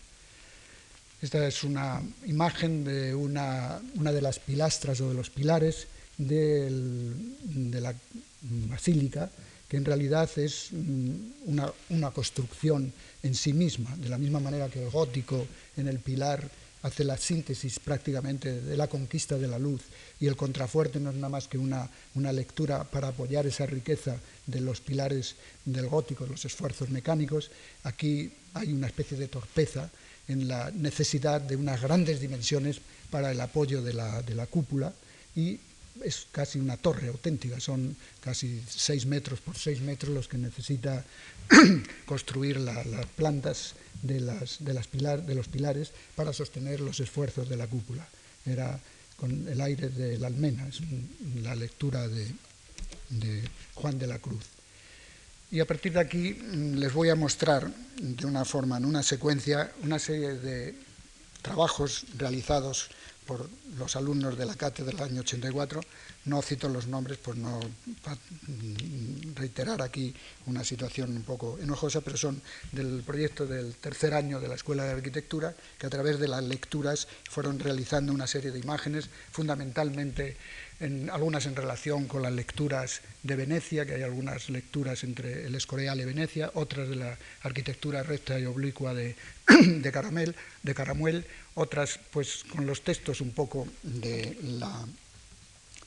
Esta 1.21 1.45
es 1.45 1.63
una 1.63 2.01
imagen 2.25 2.85
de 2.85 3.13
una, 3.13 3.81
de 3.93 4.21
las 4.21 4.39
pilastras 4.39 5.01
o 5.01 5.09
de 5.09 5.15
los 5.15 5.29
pilares 5.29 5.87
de 6.17 7.79
la 7.81 7.93
basílica, 8.41 9.29
que 9.69 9.77
en 9.77 9.85
realidad 9.85 10.29
es 10.37 10.69
mm, 10.71 11.53
una, 11.89 12.11
construcción 12.11 12.91
en 13.21 13.35
sí 13.35 13.53
misma, 13.53 13.95
de 13.97 14.09
la 14.09 14.17
misma 14.17 14.39
manera 14.39 14.67
que 14.67 14.81
el 14.83 14.89
gótico 14.89 15.45
en 15.77 15.87
el 15.87 15.99
pilar 15.99 16.49
hace 16.81 17.03
la 17.03 17.17
síntesis 17.17 17.77
prácticamente 17.79 18.61
de 18.61 18.77
la 18.77 18.87
conquista 18.87 19.37
de 19.37 19.47
la 19.47 19.59
luz 19.59 19.81
y 20.19 20.27
el 20.27 20.37
contrafuerte 20.37 20.99
no 20.99 21.09
es 21.09 21.15
nada 21.17 21.29
más 21.29 21.47
que 21.49 21.57
una, 21.57 21.89
una, 22.15 22.31
lectura 22.31 22.85
para 22.85 23.09
apoyar 23.09 23.45
esa 23.45 23.65
riqueza 23.65 24.17
de 24.47 24.61
los 24.61 24.79
pilares 24.79 25.35
del 25.65 25.87
gótico, 25.87 26.25
los 26.25 26.45
esfuerzos 26.45 26.89
mecánicos. 26.89 27.51
Aquí 27.83 28.31
hay 28.53 28.71
una 28.71 28.87
especie 28.87 29.17
de 29.17 29.27
torpeza 29.27 29.89
en 30.29 30.47
la 30.47 30.71
necesidad 30.71 31.41
de 31.41 31.55
unas 31.55 31.81
grandes 31.81 32.21
dimensiones 32.21 32.79
para 33.09 33.31
el 33.31 33.41
apoyo 33.41 33.81
de 33.81 33.93
la, 33.93 34.21
de 34.21 34.35
la 34.35 34.45
cúpula 34.45 34.93
y 35.35 35.59
es 36.05 36.27
casi 36.31 36.59
una 36.59 36.77
torre 36.77 37.09
auténtica, 37.09 37.59
son 37.59 37.95
casi 38.21 38.63
seis 38.69 39.05
metros 39.05 39.41
por 39.41 39.57
seis 39.57 39.81
metros 39.81 40.13
los 40.13 40.27
que 40.27 40.37
necesita 40.37 41.03
construir 42.05 42.57
las 42.57 42.85
plantas 43.17 43.73
de, 44.01 44.21
las, 44.21 44.63
de, 44.63 44.73
las 44.73 44.87
pilar, 44.87 45.25
de 45.25 45.35
los 45.35 45.47
pilares 45.47 45.91
para 46.15 46.31
sostener 46.31 46.79
los 46.79 46.99
esfuerzos 46.99 47.49
de 47.49 47.57
la 47.57 47.67
cúpula. 47.67 48.07
Era 48.45 48.79
con 49.17 49.47
el 49.47 49.59
aire 49.59 49.89
de 49.89 50.17
la 50.17 50.27
almena, 50.27 50.67
es 50.67 50.79
la 51.43 51.55
lectura 51.55 52.07
de, 52.07 52.31
de 53.09 53.43
Juan 53.75 53.99
de 53.99 54.07
la 54.07 54.19
Cruz. 54.19 54.45
Y 55.51 55.59
a 55.59 55.65
partir 55.65 55.93
de 55.93 55.99
aquí 55.99 56.33
mm, 56.33 56.75
les 56.75 56.93
voy 56.93 57.09
a 57.09 57.15
mostrar 57.15 57.71
de 57.97 58.25
una 58.25 58.45
forma, 58.45 58.77
en 58.77 58.85
una 58.85 59.01
secuencia, 59.01 59.71
una 59.83 59.97
serie 59.97 60.33
de 60.35 60.75
trabajos 61.41 62.05
realizados 62.17 62.89
por 63.25 63.47
los 63.77 63.95
alumnos 63.95 64.37
de 64.37 64.45
la 64.45 64.55
cátedra 64.55 64.91
del 64.91 65.11
año 65.11 65.21
84. 65.21 65.81
No 66.25 66.41
cito 66.41 66.67
los 66.67 66.87
nombres 66.87 67.19
por 67.19 67.37
no 67.37 67.59
reiterar 69.35 69.83
aquí 69.83 70.13
una 70.47 70.63
situación 70.63 71.15
un 71.15 71.21
poco 71.21 71.59
enojosa, 71.59 72.01
pero 72.01 72.17
son 72.17 72.41
del 72.71 73.03
proyecto 73.05 73.45
del 73.45 73.75
tercer 73.75 74.15
año 74.15 74.39
de 74.39 74.47
la 74.47 74.55
Escuela 74.55 74.83
de 74.83 74.93
Arquitectura, 74.93 75.53
que 75.77 75.85
a 75.85 75.91
través 75.91 76.19
de 76.19 76.27
las 76.27 76.43
lecturas 76.43 77.07
fueron 77.29 77.59
realizando 77.59 78.13
una 78.13 78.25
serie 78.25 78.51
de 78.51 78.59
imágenes, 78.59 79.09
fundamentalmente 79.31 80.35
en, 80.79 81.09
algunas 81.09 81.45
en 81.45 81.55
relación 81.55 82.07
con 82.07 82.21
las 82.21 82.31
lecturas 82.31 83.01
de 83.23 83.35
Venecia, 83.35 83.85
que 83.85 83.95
hay 83.95 84.03
algunas 84.03 84.49
lecturas 84.49 85.03
entre 85.03 85.45
el 85.45 85.55
Escorial 85.55 85.99
y 85.99 86.05
Venecia, 86.05 86.51
otras 86.53 86.89
de 86.89 86.95
la 86.95 87.17
arquitectura 87.41 88.03
recta 88.03 88.39
y 88.39 88.45
oblicua 88.45 88.93
de, 88.93 89.15
de, 89.65 89.91
Caramel, 89.91 90.35
de 90.63 90.73
Caramuel, 90.75 91.25
otras 91.55 91.99
pues 92.11 92.43
con 92.45 92.65
los 92.65 92.81
textos 92.81 93.21
un 93.21 93.31
poco 93.31 93.67
de 93.83 94.37
la, 94.43 94.85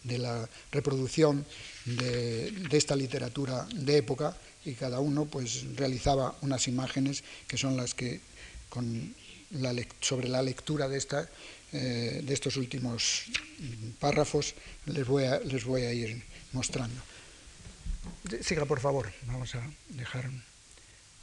de 0.05 0.18
la 0.18 0.49
reproducción 0.70 1.47
de, 1.86 2.53
esta 2.72 2.97
literatura 2.97 3.66
de 3.74 3.97
época 3.97 4.36
y 4.64 4.74
cada 4.74 5.01
uno 5.01 5.24
pues 5.26 5.64
realizaba 5.76 6.36
unas 6.43 6.68
imágenes 6.68 7.24
que 7.47 7.57
son 7.57 7.76
las 7.76 7.95
que 7.95 8.20
con 8.68 9.14
la, 9.51 9.74
sobre 10.01 10.28
la 10.28 10.43
lectura 10.43 10.88
de, 10.88 10.99
esta, 10.99 11.28
eh, 11.73 12.20
de 12.23 12.35
estos 12.35 12.57
últimos 12.57 13.25
párrafos 13.99 14.55
les 14.87 15.07
voy, 15.07 15.25
a, 15.25 15.41
les 15.41 15.64
voy 15.64 15.83
a 15.83 15.93
ir 15.93 16.23
mostrando. 16.53 17.01
Siga, 18.41 18.64
por 18.66 18.81
favor. 18.81 19.12
Vamos 19.27 19.55
a 19.55 19.62
dejar. 19.89 20.31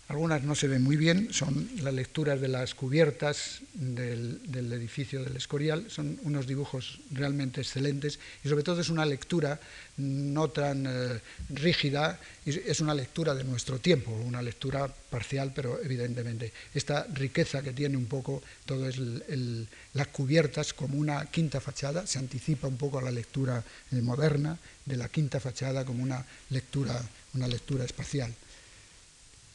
Algunas 0.10 0.42
no 0.42 0.56
se 0.56 0.68
ven 0.68 0.82
muy 0.82 0.98
bien, 0.98 1.32
son 1.32 1.70
las 1.84 1.94
lecturas 1.94 2.42
de 2.42 2.48
las 2.48 2.74
cubiertas 2.74 3.62
del, 3.76 4.42
edificio 4.74 5.24
del 5.24 5.38
Escorial, 5.38 5.86
son 5.92 6.20
unos 6.24 6.48
dibujos 6.48 7.00
realmente 7.12 7.62
excelentes 7.62 8.18
y 8.44 8.50
sobre 8.50 8.64
todo 8.64 8.82
es 8.82 8.90
una 8.90 9.06
lectura 9.06 9.60
no 9.98 10.50
tan 10.50 10.88
eh, 10.88 11.22
rígida, 11.50 12.20
es 12.44 12.82
una 12.82 12.96
lectura 12.96 13.36
de 13.36 13.44
nuestro 13.44 13.78
tiempo, 13.78 14.12
una 14.12 14.42
lectura 14.42 14.88
parcial, 14.88 15.52
pero 15.54 15.80
evidentemente 15.80 16.54
esta 16.74 17.06
riqueza 17.14 17.62
que 17.62 17.74
tiene 17.74 17.96
un 17.96 18.08
poco 18.08 18.42
todo 18.66 18.90
es 18.90 18.98
las 19.94 20.08
cubiertas 20.08 20.74
como 20.74 20.98
una 20.98 21.28
quinta 21.28 21.62
fachada, 21.62 22.08
se 22.08 22.18
anticipa 22.18 22.68
un 22.68 22.78
poco 22.78 22.98
a 22.98 23.04
la 23.04 23.12
lectura 23.12 23.64
eh, 23.92 24.02
moderna 24.02 24.58
de 24.86 24.98
la 24.98 25.08
quinta 25.08 25.40
fachada 25.40 25.86
como 25.86 26.02
una 26.02 26.26
lectura, 26.50 27.00
una 27.36 27.46
lectura 27.46 27.86
espacial 27.86 28.34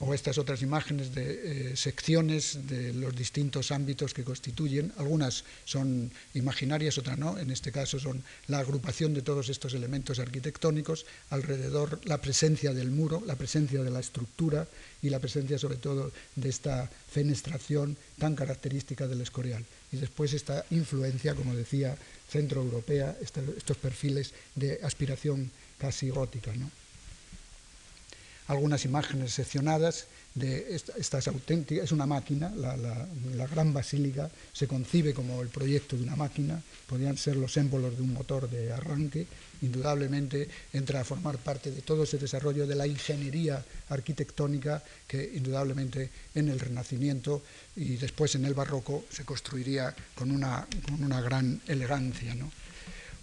o 0.01 0.13
estas 0.13 0.39
otras 0.39 0.63
imágenes 0.63 1.15
de 1.15 1.73
eh, 1.73 1.77
secciones 1.77 2.67
de 2.67 2.93
los 2.93 3.15
distintos 3.15 3.71
ámbitos 3.71 4.13
que 4.13 4.25
constituyen. 4.25 4.93
Algunas 4.99 5.45
son 5.65 6.11
imaginarias, 6.35 6.99
otras 6.99 7.17
no. 7.17 7.39
En 7.39 7.51
este 7.51 7.71
caso 7.71 7.99
son 8.01 8.23
la 8.49 8.59
agrupación 8.59 9.15
de 9.15 9.23
todos 9.23 9.49
estos 9.49 9.73
elementos 9.73 10.19
arquitectónicos 10.19 11.07
alrededor, 11.31 12.01
la 12.05 12.19
presencia 12.19 12.75
del 12.75 12.91
muro, 12.91 13.23
la 13.25 13.37
presencia 13.37 13.83
de 13.83 13.91
la 13.91 14.01
estructura 14.01 14.67
y 15.01 15.11
la 15.11 15.21
presencia 15.21 15.59
sobre 15.59 15.77
todo 15.77 16.11
de 16.35 16.49
esta 16.49 16.91
fenestración 17.11 17.97
tan 18.19 18.35
característica 18.35 19.07
del 19.07 19.21
Escorial. 19.21 19.65
Y 19.93 19.97
después 19.97 20.33
esta 20.33 20.65
influencia, 20.71 21.35
como 21.35 21.55
decía, 21.55 21.97
centroeuropea, 22.29 23.17
estos 23.21 23.77
perfiles 23.77 24.33
de 24.57 24.81
aspiración 24.83 25.51
casi 25.79 26.11
gótica. 26.11 26.53
¿no? 26.57 26.84
Algunas 28.47 28.85
imágenes 28.85 29.33
seccionadas 29.33 30.07
de 30.35 30.75
estas 30.75 31.29
auténticas, 31.29 31.85
es 31.85 31.93
una 31.93 32.07
máquina, 32.07 32.51
la, 32.57 33.47
gran 33.47 33.73
basílica 33.73 34.31
se 34.53 34.67
concibe 34.67 35.15
como 35.15 35.41
el 35.43 35.49
proyecto 35.49 35.97
de 35.97 36.03
una 36.03 36.17
máquina, 36.17 36.61
podrían 36.89 37.17
ser 37.17 37.37
los 37.37 37.53
símbolos 37.53 37.97
de 37.97 38.03
un 38.03 38.13
motor 38.13 38.51
de 38.51 38.73
arranque, 38.73 39.27
indudablemente 39.63 40.49
entra 40.73 41.01
a 41.01 41.05
formar 41.05 41.39
parte 41.39 41.71
de 41.71 41.83
todo 41.83 42.03
ese 42.03 42.19
desarrollo 42.19 42.67
de 42.67 42.75
la 42.75 42.87
ingeniería 42.87 43.65
arquitectónica 43.89 44.83
que 45.07 45.23
indudablemente 45.35 46.11
en 46.35 46.49
el 46.49 46.59
Renacimiento 46.59 47.43
y 47.77 47.97
después 47.97 48.35
en 48.35 48.45
el 48.45 48.55
Barroco 48.55 49.05
se 49.11 49.25
construiría 49.25 49.95
con 50.17 50.33
una, 50.33 50.67
con 50.89 51.03
una 51.03 51.21
gran 51.21 51.61
elegancia. 51.69 52.35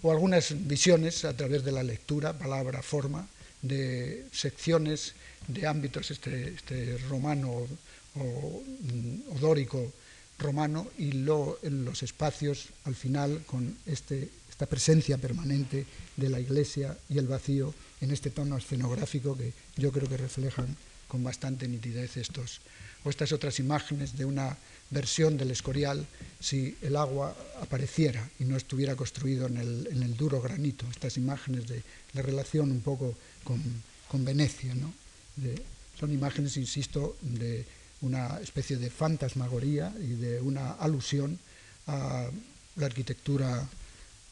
O 0.02 0.10
algunas 0.10 0.66
visiones 0.66 1.24
a 1.24 1.36
través 1.36 1.62
de 1.62 1.70
la 1.70 1.82
lectura, 1.82 2.36
palabra, 2.36 2.82
forma, 2.82 3.28
de 3.62 4.26
secciones 4.32 5.14
de 5.48 5.66
ámbitos 5.66 6.10
este, 6.10 6.54
este 6.54 6.98
romano 7.08 7.66
o, 8.14 8.62
dórico 9.40 9.92
romano 10.38 10.86
y 10.98 11.12
lo, 11.12 11.58
en 11.62 11.84
los 11.84 12.02
espacios 12.02 12.68
al 12.84 12.94
final 12.94 13.42
con 13.46 13.76
este, 13.86 14.28
esta 14.50 14.66
presencia 14.66 15.16
permanente 15.16 15.86
de 16.16 16.28
la 16.28 16.40
iglesia 16.40 16.98
y 17.08 17.18
el 17.18 17.26
vacío 17.26 17.74
en 18.00 18.10
este 18.10 18.30
tono 18.30 18.58
escenográfico 18.58 19.36
que 19.36 19.52
yo 19.76 19.92
creo 19.92 20.08
que 20.08 20.16
reflejan 20.18 20.76
con 21.08 21.24
bastante 21.24 21.68
nitidez 21.68 22.16
estos 22.16 22.60
o 23.04 23.10
estas 23.10 23.32
otras 23.32 23.58
imágenes 23.58 24.16
de 24.16 24.24
una 24.24 24.56
versión 24.90 25.36
del 25.36 25.50
Escorial 25.50 26.06
si 26.38 26.76
el 26.82 26.96
agua 26.96 27.34
apareciera 27.60 28.28
y 28.38 28.44
no 28.44 28.56
estuviera 28.56 28.94
construido 28.94 29.46
en 29.46 29.56
el, 29.56 29.88
en 29.90 30.02
el 30.02 30.16
duro 30.16 30.40
granito. 30.40 30.86
Estas 30.90 31.16
imágenes 31.16 31.66
de 31.66 31.82
la 32.12 32.22
relación 32.22 32.70
un 32.70 32.80
poco 32.80 33.16
con, 33.44 34.24
Venecia. 34.24 34.74
¿no? 34.74 34.92
son 35.98 36.12
imágenes, 36.12 36.56
insisto, 36.56 37.16
de 37.22 37.64
una 38.02 38.40
especie 38.40 38.76
de 38.76 38.90
fantasmagoría 38.90 39.94
y 39.98 40.14
de 40.14 40.40
una 40.40 40.72
alusión 40.72 41.38
a 41.86 42.28
la 42.76 42.86
arquitectura 42.86 43.68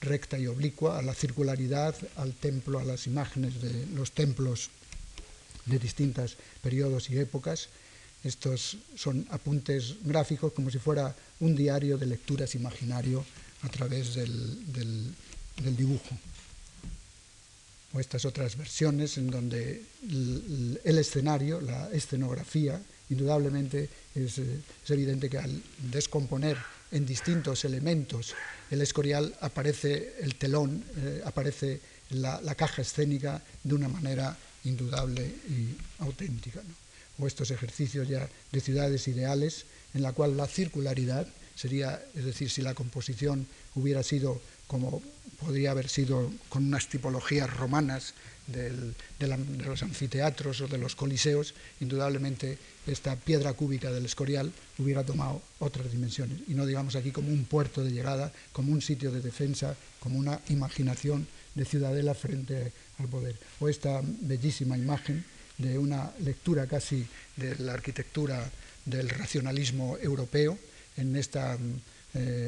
recta 0.01 0.39
y 0.39 0.47
oblicua, 0.47 0.99
a 0.99 1.03
la 1.03 1.15
circularidad, 1.15 1.95
al 2.17 2.35
templo, 2.35 2.79
a 2.79 2.85
las 2.85 3.07
imágenes 3.07 3.61
de 3.63 3.87
los 3.95 4.13
templos 4.13 4.71
de 5.67 5.79
distintos 5.79 6.37
periodos 6.63 7.11
y 7.11 7.19
épocas. 7.19 7.69
Estos 8.25 8.77
son 8.97 9.27
apuntes 9.31 9.97
gráficos 10.03 10.53
como 10.53 10.71
si 10.71 10.79
fuera 10.79 11.15
un 11.39 11.55
diario 11.57 11.97
de 11.97 12.07
lecturas 12.07 12.55
imaginario 12.55 13.25
a 13.63 13.69
través 13.69 14.15
del 14.15 15.15
dibujo 15.77 16.19
o 17.93 18.01
estas 18.01 18.25
otras 18.25 18.57
versiones 18.57 19.19
en 19.19 19.31
donde 19.31 19.83
el, 20.03 20.99
escenario, 20.99 21.61
la 21.61 21.91
escenografía, 21.91 22.81
indudablemente 23.09 23.89
es, 24.15 24.39
eh, 24.39 24.61
evidente 24.89 25.29
que 25.29 25.39
al 25.39 25.63
descomponer 25.91 26.57
en 26.93 27.07
distintos 27.07 27.65
elementos 27.65 28.35
el 28.71 28.83
escorial 28.83 29.35
aparece 29.41 30.15
el 30.21 30.37
telón, 30.37 30.85
eh, 30.97 31.23
aparece 31.25 31.81
la, 32.11 32.55
caja 32.55 32.83
escénica 32.83 33.43
de 33.63 33.75
una 33.75 33.89
manera 33.89 34.37
indudable 34.65 35.27
y 35.27 35.77
auténtica. 35.99 36.61
O 37.19 37.27
estos 37.27 37.51
ejercicios 37.51 38.09
ya 38.09 38.29
de 38.53 38.61
ciudades 38.61 39.07
ideales 39.09 39.67
en 39.95 40.03
la 40.03 40.13
cual 40.13 40.37
la 40.37 40.47
circularidad 40.47 41.27
sería, 41.55 42.03
es 42.15 42.25
decir, 42.25 42.51
si 42.51 42.63
la 42.63 42.75
composición 42.75 43.47
hubiera 43.75 44.03
sido 44.03 44.41
como 44.71 45.03
podría 45.41 45.73
haber 45.73 45.89
sido 45.89 46.31
con 46.49 46.65
unas 46.65 46.89
tipologías 46.89 47.51
romanas 47.51 48.15
de, 48.47 48.71
los 49.67 49.83
anfiteatros 49.83 50.61
o 50.61 50.69
de 50.69 50.79
los 50.79 50.95
coliseos, 50.95 51.55
indudablemente 51.81 52.57
esta 52.87 53.17
piedra 53.17 53.53
cúbica 53.55 53.91
del 53.91 54.07
Escorial 54.07 54.53
hubiera 54.79 55.03
tomado 55.03 55.43
otras 55.59 55.91
dimensiones. 55.91 56.39
Y 56.47 56.55
no 56.55 56.67
digamos 56.67 56.95
aquí 56.95 57.11
como 57.11 57.31
un 57.31 57.47
puerto 57.47 57.83
de 57.83 57.91
llegada, 57.91 58.33
como 58.53 58.71
un 58.71 58.81
sitio 58.81 59.11
de 59.11 59.21
defensa, 59.21 59.75
como 59.99 60.21
una 60.21 60.39
imaginación 60.51 61.27
de 61.57 61.65
ciudadela 61.65 62.15
frente 62.15 62.73
al 62.99 63.09
poder. 63.09 63.35
O 63.59 63.69
esta 63.69 64.01
bellísima 64.05 64.79
imagen 64.79 65.25
de 65.59 65.79
una 65.79 66.13
lectura 66.21 66.69
casi 66.69 67.05
de 67.37 67.57
la 67.59 67.73
arquitectura 67.73 68.49
del 68.85 69.09
racionalismo 69.09 69.99
europeo 69.99 70.57
en 70.97 71.17
este 71.17 71.41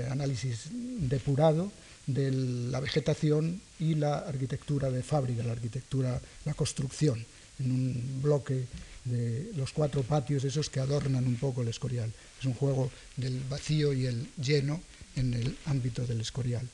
análisis 0.09 0.71
depurado 0.71 1.73
de 2.07 2.31
la 2.33 2.81
vegetación 2.81 3.61
y 3.79 3.95
la 3.95 4.19
arquitectura 4.19 4.91
de 4.91 5.03
fábrica, 5.03 5.43
la 5.43 5.53
arquitectura, 5.53 6.21
la 6.45 6.55
construcción, 6.55 7.25
en 7.59 7.71
un 7.71 8.23
bloque 8.23 8.67
de 9.05 9.51
los 9.57 9.73
cuatro 9.73 10.03
patios 10.03 10.45
esos 10.45 10.71
que 10.71 10.81
adornan 10.81 11.27
un 11.27 11.37
poco 11.37 11.63
el 11.63 11.69
escorial. 11.69 12.13
Es 12.39 12.47
un 12.47 12.55
juego 12.55 12.91
del 13.17 13.41
vacío 13.49 13.93
y 13.93 14.07
el 14.07 14.29
lleno 14.37 14.81
en 15.17 15.35
el 15.35 15.57
ámbito 15.67 16.07
del 16.07 16.21
escorial. 16.21 16.69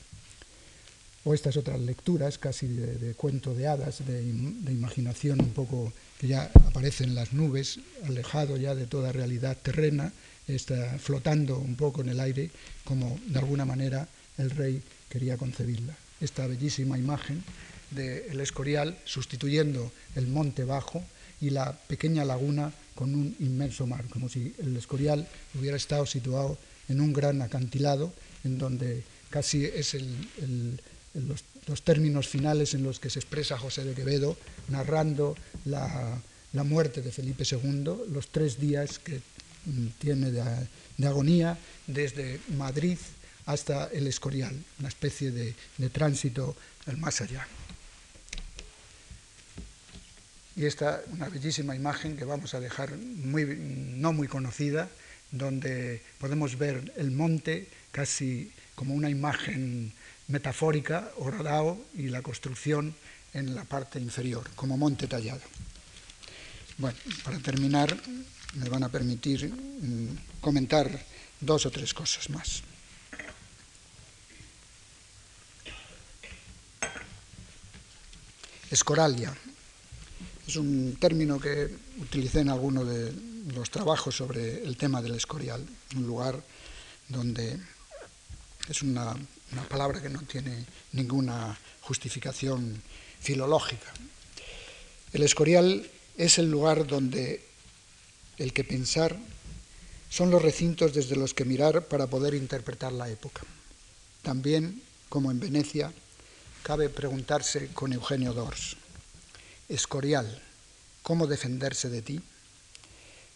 O 1.25 1.33
estas 1.33 1.57
otras 1.57 1.79
lecturas 1.79 2.37
casi 2.37 2.67
de, 2.67 3.13
cuento 3.13 3.53
de 3.53 3.67
hadas, 3.67 4.05
de, 4.07 4.21
de, 4.23 4.71
imaginación 4.71 5.41
un 5.41 5.51
poco 5.51 5.91
que 6.17 6.27
ya 6.27 6.49
aparecen 6.65 7.13
las 7.13 7.33
nubes, 7.33 7.79
alejado 8.05 8.55
ya 8.57 8.73
de 8.73 8.87
toda 8.87 9.11
realidad 9.11 9.57
terrena, 9.61 10.13
está 10.47 10.97
flotando 10.97 11.59
un 11.59 11.75
poco 11.75 12.01
en 12.01 12.09
el 12.09 12.19
aire, 12.19 12.51
como 12.85 13.19
de 13.27 13.37
alguna 13.37 13.65
manera 13.65 14.07
el 14.37 14.49
rey 14.51 14.81
quería 15.09 15.37
concebirla. 15.37 15.95
Esta 16.21 16.47
bellísima 16.47 16.97
imagen 16.97 17.43
del 17.91 18.39
Escorial, 18.39 18.97
sustituyendo 19.05 19.91
el 20.15 20.27
monte 20.27 20.63
bajo 20.63 21.03
y 21.41 21.49
la 21.49 21.73
pequeña 21.73 22.25
laguna 22.25 22.71
con 22.95 23.15
un 23.15 23.35
inmenso 23.39 23.87
mar, 23.87 24.05
como 24.09 24.29
si 24.29 24.53
el 24.59 24.75
Escorial 24.75 25.27
hubiera 25.57 25.77
estado 25.77 26.05
situado 26.05 26.57
en 26.89 27.01
un 27.01 27.13
gran 27.13 27.41
acantilado, 27.41 28.11
en 28.43 28.57
donde 28.57 29.03
casi 29.29 29.65
es 29.65 29.95
los, 31.13 31.81
términos 31.83 32.27
finales 32.27 32.73
en 32.73 32.83
los 32.83 32.99
que 32.99 33.09
se 33.09 33.19
expresa 33.19 33.57
José 33.57 33.83
de 33.83 33.93
Quevedo, 33.93 34.35
narrando 34.67 35.35
la, 35.65 36.21
muerte 36.51 37.01
de 37.01 37.11
Felipe 37.11 37.45
II, 37.49 38.09
los 38.11 38.29
tres 38.29 38.59
días 38.59 38.99
que 38.99 39.21
mm, 39.65 39.87
tiene 39.99 40.31
de, 40.31 41.07
agonía 41.07 41.57
desde 41.87 42.39
Madrid 42.57 42.97
hasta 43.49 43.87
el 43.87 44.05
Escorial, 44.05 44.55
una 44.77 44.89
especie 44.89 45.31
de, 45.31 45.55
tránsito 45.89 46.55
al 46.85 46.97
más 46.97 47.19
allá. 47.19 47.47
Y 50.55 50.65
esta 50.65 51.01
una 51.07 51.29
bellísima 51.29 51.75
imagen 51.75 52.15
que 52.15 52.25
vamos 52.25 52.53
a 52.53 52.59
dejar 52.59 52.95
muy, 52.95 53.45
no 53.97 54.13
muy 54.13 54.27
conocida, 54.27 54.87
donde 55.31 56.03
podemos 56.19 56.59
ver 56.59 56.93
el 56.95 57.09
monte 57.09 57.67
casi 57.91 58.51
como 58.75 58.93
una 58.93 59.09
imagen 59.09 59.93
metafórica, 60.27 61.09
horadao, 61.17 61.83
y 61.95 62.09
la 62.09 62.21
construcción 62.21 62.93
en 63.33 63.55
la 63.55 63.63
parte 63.63 63.99
inferior, 63.99 64.47
como 64.55 64.77
monte 64.77 65.07
tallado. 65.07 65.41
Bueno, 66.77 66.99
para 67.23 67.39
terminar, 67.39 67.97
me 68.53 68.69
van 68.69 68.83
a 68.83 68.89
permitir 68.89 69.51
mm, 69.51 70.39
comentar 70.39 70.85
dos 71.41 71.65
o 71.65 71.71
tres 71.71 71.95
cosas 71.95 72.29
más. 72.29 72.61
Escoralia, 78.71 79.35
es 80.47 80.55
un 80.55 80.97
término 80.99 81.39
que 81.39 81.69
utilicé 81.99 82.41
en 82.41 82.49
alguno 82.49 82.85
de 82.85 83.11
los 83.53 83.71
trabajos 83.71 84.15
sobre 84.15 84.63
el 84.63 84.77
tema 84.77 85.01
del 85.01 85.15
escorial, 85.15 85.65
un 85.95 86.05
lugar 86.05 86.39
donde 87.07 87.57
es 88.69 88.81
una, 88.83 89.15
palabra 89.67 90.01
que 90.01 90.09
no 90.09 90.21
tiene 90.21 90.65
ninguna 90.91 91.57
justificación 91.81 92.81
filológica. 93.19 93.91
El 95.13 95.23
escorial 95.23 95.89
es 96.17 96.37
el 96.37 96.51
lugar 96.51 96.85
donde 96.85 97.43
el 98.37 98.53
que 98.53 98.63
pensar 98.63 99.17
son 100.11 100.29
los 100.29 100.41
recintos 100.41 100.93
desde 100.93 101.15
los 101.15 101.33
que 101.33 101.45
mirar 101.45 101.87
para 101.87 102.05
poder 102.05 102.35
interpretar 102.35 102.91
la 102.91 103.09
época. 103.09 103.41
También, 104.21 104.81
como 105.09 105.31
en 105.31 105.39
Venecia, 105.39 105.91
cabe 106.63 106.89
preguntarse 106.89 107.69
con 107.73 107.93
Eugenio 107.93 108.33
Dors, 108.33 108.75
Escorial, 109.67 110.41
¿cómo 111.03 111.27
defenderse 111.27 111.89
de 111.89 112.01
ti? 112.01 112.21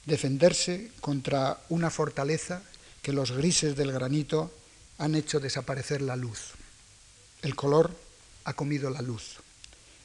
Defenderse 0.06 0.92
contra 1.00 1.62
una 1.70 1.90
fortaleza 1.90 2.62
que 3.02 3.14
los 3.14 3.32
grises 3.32 3.76
del 3.76 3.92
granito 3.92 4.52
han 4.98 5.16
hecho 5.16 5.40
desaparecer 5.40 6.02
la 6.02 6.16
luz. 6.16 6.54
El 7.42 7.56
color 7.56 7.96
ha 8.46 8.54
comido 8.54 8.90
la 8.90 9.02
luz. 9.02 9.38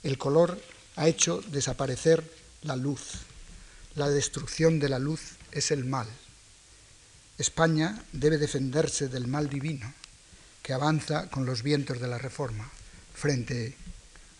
El 0.02 0.18
color 0.18 0.60
ha 0.96 1.08
hecho 1.08 1.40
desaparecer 1.48 2.22
la 2.62 2.76
luz. 2.76 3.12
La 3.94 4.08
destrucción 4.08 4.78
de 4.78 4.88
la 4.88 4.98
luz 4.98 5.36
es 5.52 5.70
el 5.70 5.84
mal. 5.84 6.08
España 7.38 8.02
debe 8.12 8.38
defenderse 8.38 9.08
del 9.08 9.26
mal 9.26 9.48
divino 9.48 9.92
que 10.62 10.72
avanza 10.72 11.30
con 11.30 11.46
los 11.46 11.62
vientos 11.62 12.00
de 12.00 12.08
la 12.08 12.18
reforma. 12.18 12.70
Frente 13.18 13.74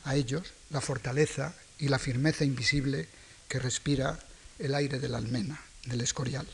a 0.05 0.15
ellos, 0.15 0.53
la 0.71 0.81
fortaleza 0.81 1.53
y 1.81 1.89
la 1.89 1.99
firmeza 1.99 2.45
invisible 2.45 3.09
que 3.49 3.59
respira 3.59 4.21
el 4.61 4.73
aire 4.73 5.01
de 5.01 5.09
la 5.09 5.19
almena, 5.19 5.61
del 5.87 6.01
escorial. 6.01 6.47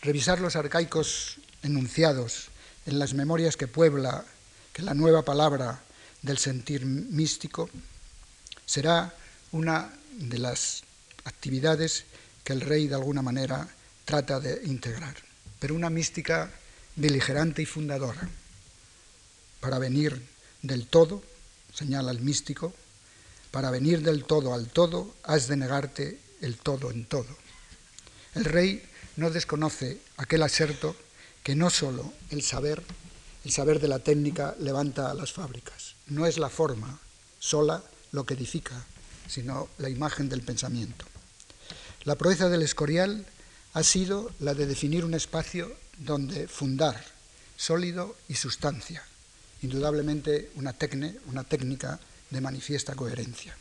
Revisar 0.00 0.38
los 0.38 0.54
arcaicos 0.54 1.38
enunciados 1.64 2.50
en 2.86 3.00
las 3.00 3.14
memorias 3.14 3.56
que 3.56 3.66
puebla, 3.66 4.24
que 4.72 4.82
la 4.82 4.94
nueva 4.94 5.24
palabra 5.24 5.82
del 6.22 6.38
sentir 6.38 6.86
místico, 6.86 7.68
será 8.64 9.12
una 9.50 9.92
de 10.12 10.38
las 10.38 10.84
actividades 11.24 12.04
que 12.44 12.52
el 12.52 12.60
rey 12.60 12.86
de 12.86 12.94
alguna 12.94 13.22
manera 13.22 13.66
trata 14.04 14.38
de 14.38 14.64
integrar, 14.66 15.16
pero 15.58 15.74
una 15.74 15.90
mística 15.90 16.48
beligerante 16.94 17.60
y 17.62 17.66
fundadora, 17.66 18.28
para 19.58 19.80
venir 19.80 20.37
del 20.62 20.86
todo, 20.86 21.22
señala 21.74 22.10
el 22.10 22.20
místico, 22.20 22.74
para 23.50 23.70
venir 23.70 24.02
del 24.02 24.24
todo 24.24 24.54
al 24.54 24.68
todo, 24.68 25.14
has 25.22 25.48
de 25.48 25.56
negarte 25.56 26.20
el 26.40 26.58
todo 26.58 26.90
en 26.90 27.06
todo. 27.06 27.36
El 28.34 28.44
rey 28.44 28.82
no 29.16 29.30
desconoce 29.30 30.00
aquel 30.16 30.42
aserto 30.42 30.94
que 31.42 31.54
no 31.54 31.70
solo 31.70 32.12
el 32.30 32.42
saber, 32.42 32.82
el 33.44 33.52
saber 33.52 33.80
de 33.80 33.88
la 33.88 34.00
técnica 34.00 34.54
levanta 34.60 35.10
a 35.10 35.14
las 35.14 35.32
fábricas, 35.32 35.94
no 36.06 36.26
es 36.26 36.38
la 36.38 36.50
forma 36.50 37.00
sola 37.38 37.82
lo 38.12 38.24
que 38.24 38.34
edifica, 38.34 38.84
sino 39.28 39.68
la 39.78 39.88
imagen 39.88 40.28
del 40.28 40.42
pensamiento. 40.42 41.04
La 42.04 42.16
proeza 42.16 42.48
del 42.48 42.62
Escorial 42.62 43.26
ha 43.74 43.82
sido 43.82 44.30
la 44.40 44.54
de 44.54 44.66
definir 44.66 45.04
un 45.04 45.14
espacio 45.14 45.74
donde 45.98 46.48
fundar 46.48 47.04
sólido 47.56 48.16
y 48.28 48.34
sustancia, 48.34 49.02
indudablemente 49.62 50.50
una, 50.54 50.72
técnica 50.72 52.00
de 52.30 52.40
manifiesta 52.40 52.94
coherencia. 52.94 53.56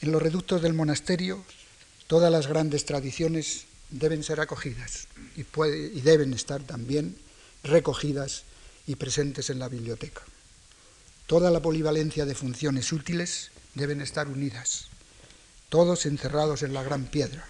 En 0.00 0.12
los 0.12 0.22
reductos 0.22 0.62
del 0.62 0.74
monasterio, 0.74 1.44
todas 2.06 2.30
las 2.30 2.46
grandes 2.46 2.84
tradiciones 2.84 3.64
deben 3.90 4.22
ser 4.22 4.40
acogidas 4.40 5.06
y, 5.36 5.42
y 5.42 6.00
deben 6.00 6.34
estar 6.34 6.62
también 6.62 7.16
recogidas 7.62 8.44
y 8.86 8.96
presentes 8.96 9.50
en 9.50 9.58
la 9.58 9.68
biblioteca. 9.68 10.22
Toda 11.26 11.50
la 11.50 11.62
polivalencia 11.62 12.26
de 12.26 12.34
funciones 12.34 12.92
útiles 12.92 13.50
deben 13.74 14.00
estar 14.00 14.28
unidas, 14.28 14.88
todos 15.68 16.04
encerrados 16.04 16.62
en 16.62 16.74
la 16.74 16.82
gran 16.82 17.06
piedra. 17.06 17.46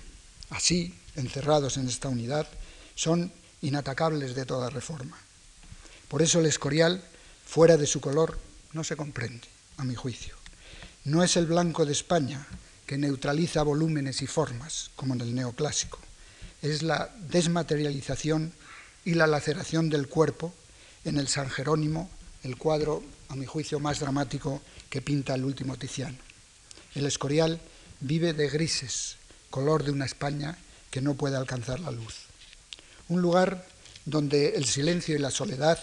Así, 0.51 0.95
encerrados 1.17 1.79
en 1.79 1.89
esta 1.89 2.09
unidad, 2.09 2.47
son 2.95 3.33
inatacables 3.63 4.35
de 4.35 4.45
toda 4.45 4.71
reforma. 4.71 5.19
Por 6.13 6.21
eso 6.21 6.41
el 6.41 6.47
escorial, 6.47 7.03
fuera 7.47 7.79
de 7.79 7.87
su 7.87 8.03
color, 8.03 8.39
no 8.75 8.85
se 8.85 8.97
comprende 8.97 9.49
a 9.79 9.85
mi 9.85 9.95
juicio. 9.95 10.35
No 11.05 11.25
es 11.25 11.39
el 11.39 11.47
blanco 11.47 11.87
de 11.87 11.93
España 11.93 12.47
que 12.85 12.99
neutraliza 12.99 13.63
volúmenes 13.63 14.21
y 14.21 14.27
formas, 14.27 14.91
como 14.95 15.15
en 15.15 15.23
el 15.23 15.35
neoclásico. 15.35 15.99
Es 16.61 16.83
la 16.83 17.11
desmaterialización 17.31 18.53
y 19.07 19.15
la 19.15 19.27
laceración 19.27 19.89
del 19.89 20.07
cuerpo 20.07 20.53
en 21.07 21.17
el 21.17 21.29
San 21.29 21.49
Jerónimo, 21.49 22.11
el 22.43 22.59
cuadro, 22.59 23.03
a 23.31 23.35
mi 23.35 23.47
juicio, 23.47 23.81
más 23.81 24.01
dramático 24.01 24.61
que 24.91 25.01
pinta 25.01 25.35
el 25.35 25.47
último 25.47 25.79
Tiziano. 25.79 26.19
El 26.95 27.07
Escorial 27.07 27.59
vive 28.01 28.35
de 28.35 28.51
grises, 28.51 29.17
color 29.49 29.83
de 29.83 29.93
una 29.93 30.05
España 30.05 30.59
que 30.91 31.01
no 31.01 31.15
puede 31.15 31.39
alcanzar 31.39 31.81
la 31.81 31.91
luz. 31.91 32.27
Un 33.09 33.23
lugar 33.23 33.67
donde 34.05 34.57
el 34.57 34.67
silencio 34.67 35.17
y 35.17 35.19
la 35.19 35.31
soledad 35.31 35.79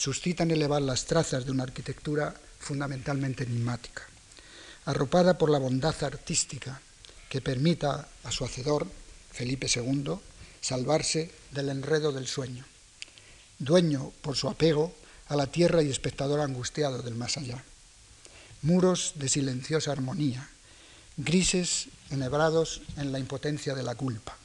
suscitan 0.00 0.50
elevar 0.50 0.80
las 0.80 1.04
trazas 1.04 1.44
de 1.44 1.50
una 1.50 1.64
arquitectura 1.64 2.34
fundamentalmente 2.58 3.44
enigmática, 3.44 4.00
arropada 4.86 5.36
por 5.36 5.50
la 5.50 5.58
bondad 5.58 5.94
artística 6.02 6.80
que 7.28 7.42
permita 7.42 8.08
a 8.24 8.30
su 8.32 8.46
hacedor, 8.46 8.86
Felipe 9.30 9.66
II, 9.68 10.14
salvarse 10.62 11.30
del 11.50 11.68
enredo 11.68 12.12
del 12.12 12.26
sueño, 12.26 12.64
dueño 13.58 14.10
por 14.22 14.36
su 14.36 14.48
apego 14.48 14.94
a 15.28 15.36
la 15.36 15.48
tierra 15.48 15.82
y 15.82 15.90
espectador 15.90 16.40
angustiado 16.40 17.02
del 17.02 17.14
más 17.14 17.36
allá. 17.36 17.62
Muros 18.62 19.12
de 19.16 19.28
silenciosa 19.28 19.92
armonía, 19.92 20.48
grises 21.18 21.88
enhebrados 22.08 22.80
en 22.96 23.12
la 23.12 23.18
impotencia 23.18 23.74
de 23.74 23.82
la 23.82 23.96
culpa, 23.96 24.38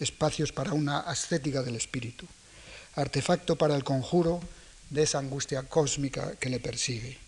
espacios 0.00 0.52
para 0.52 0.74
una 0.74 0.98
ascética 1.00 1.62
del 1.62 1.76
espíritu, 1.76 2.26
artefacto 2.94 3.56
para 3.56 3.74
el 3.74 3.84
conjuro 3.84 4.42
de 4.92 5.02
esa 5.02 5.18
angustia 5.18 5.64
cósmica 5.64 6.36
que 6.36 6.48
le 6.48 6.60
persigue 6.60 7.18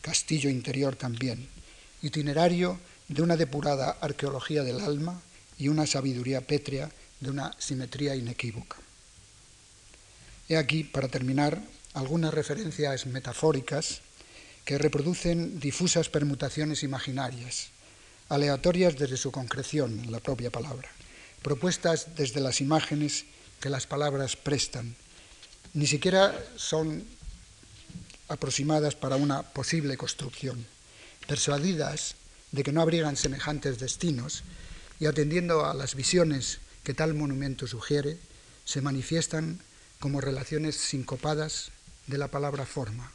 castillo 0.00 0.48
interior 0.50 0.96
también, 0.96 1.48
itinerario 2.02 2.78
de 3.08 3.22
una 3.22 3.36
depurada 3.36 3.96
arqueología 4.00 4.62
del 4.62 4.80
alma 4.80 5.20
y 5.58 5.68
una 5.68 5.86
sabiduría 5.86 6.40
pétrea 6.40 6.90
de 7.20 7.30
una 7.30 7.54
simetría 7.58 8.14
inequívoca. 8.14 8.76
He 10.48 10.56
aquí, 10.56 10.84
para 10.84 11.08
terminar, 11.08 11.60
algunas 11.94 12.32
referencias 12.32 13.06
metafóricas 13.06 14.00
que 14.64 14.78
reproducen 14.78 15.58
difusas 15.58 16.08
permutaciones 16.08 16.82
imaginarias, 16.82 17.68
aleatorias 18.28 18.96
desde 18.96 19.16
su 19.16 19.32
concreción 19.32 19.98
en 20.00 20.12
la 20.12 20.20
propia 20.20 20.50
palabra, 20.50 20.88
propuestas 21.42 22.14
desde 22.16 22.40
las 22.40 22.60
imágenes 22.60 23.24
que 23.60 23.70
las 23.70 23.86
palabras 23.86 24.36
prestan. 24.36 24.94
Ni 25.74 25.86
siquiera 25.86 26.34
son 26.56 27.04
aproximadas 28.28 28.94
para 28.94 29.16
una 29.16 29.42
posible 29.42 29.96
construcción, 29.96 30.66
persuadidas 31.26 32.14
de 32.52 32.62
que 32.62 32.72
no 32.72 32.80
abrigan 32.80 33.16
semejantes 33.16 33.78
destinos 33.78 34.42
y 35.00 35.06
atendiendo 35.06 35.66
a 35.66 35.74
las 35.74 35.94
visiones 35.94 36.58
que 36.84 36.94
tal 36.94 37.14
monumento 37.14 37.66
sugiere, 37.66 38.18
se 38.64 38.80
manifiestan 38.80 39.60
como 40.00 40.20
relaciones 40.20 40.76
sincopadas 40.76 41.70
de 42.06 42.18
la 42.18 42.28
palabra 42.28 42.64
forma, 42.64 43.12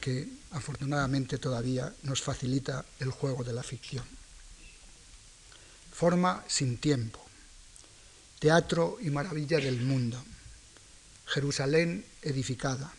que 0.00 0.28
afortunadamente 0.52 1.38
todavía 1.38 1.92
nos 2.02 2.22
facilita 2.22 2.84
el 3.00 3.10
juego 3.10 3.44
de 3.44 3.52
la 3.52 3.62
ficción. 3.62 4.04
Forma 5.92 6.44
sin 6.48 6.78
tiempo, 6.78 7.20
teatro 8.38 8.98
y 9.00 9.10
maravilla 9.10 9.58
del 9.58 9.80
mundo, 9.80 10.22
Jerusalén 11.32 12.04
edificada, 12.20 12.92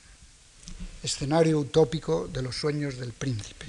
escenario 1.03 1.59
utópico 1.59 2.27
de 2.27 2.41
los 2.41 2.55
sueños 2.55 2.97
del 2.97 3.13
príncipe, 3.13 3.67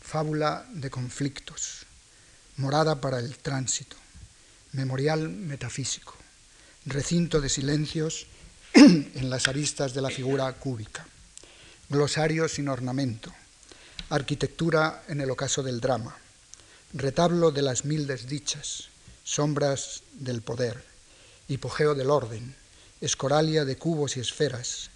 fábula 0.00 0.64
de 0.72 0.88
conflictos, 0.88 1.84
morada 2.56 3.02
para 3.02 3.18
el 3.18 3.36
tránsito, 3.36 3.96
memorial 4.72 5.28
metafísico, 5.28 6.14
recinto 6.86 7.42
de 7.42 7.50
silencios 7.50 8.26
en 8.72 9.28
las 9.28 9.46
aristas 9.46 9.92
de 9.92 10.00
la 10.00 10.08
figura 10.08 10.50
cúbica, 10.54 11.06
glosario 11.90 12.48
sin 12.48 12.70
ornamento, 12.70 13.30
arquitectura 14.08 15.04
en 15.06 15.20
el 15.20 15.30
ocaso 15.30 15.62
del 15.62 15.82
drama, 15.82 16.16
retablo 16.94 17.50
de 17.50 17.60
las 17.60 17.84
mil 17.84 18.06
desdichas, 18.06 18.88
sombras 19.22 20.02
del 20.14 20.40
poder, 20.40 20.82
hipogeo 21.48 21.94
del 21.94 22.08
orden, 22.08 22.56
escoralia 23.00 23.64
de 23.64 23.76
cubos 23.76 24.16
y 24.16 24.20
esferas, 24.20 24.90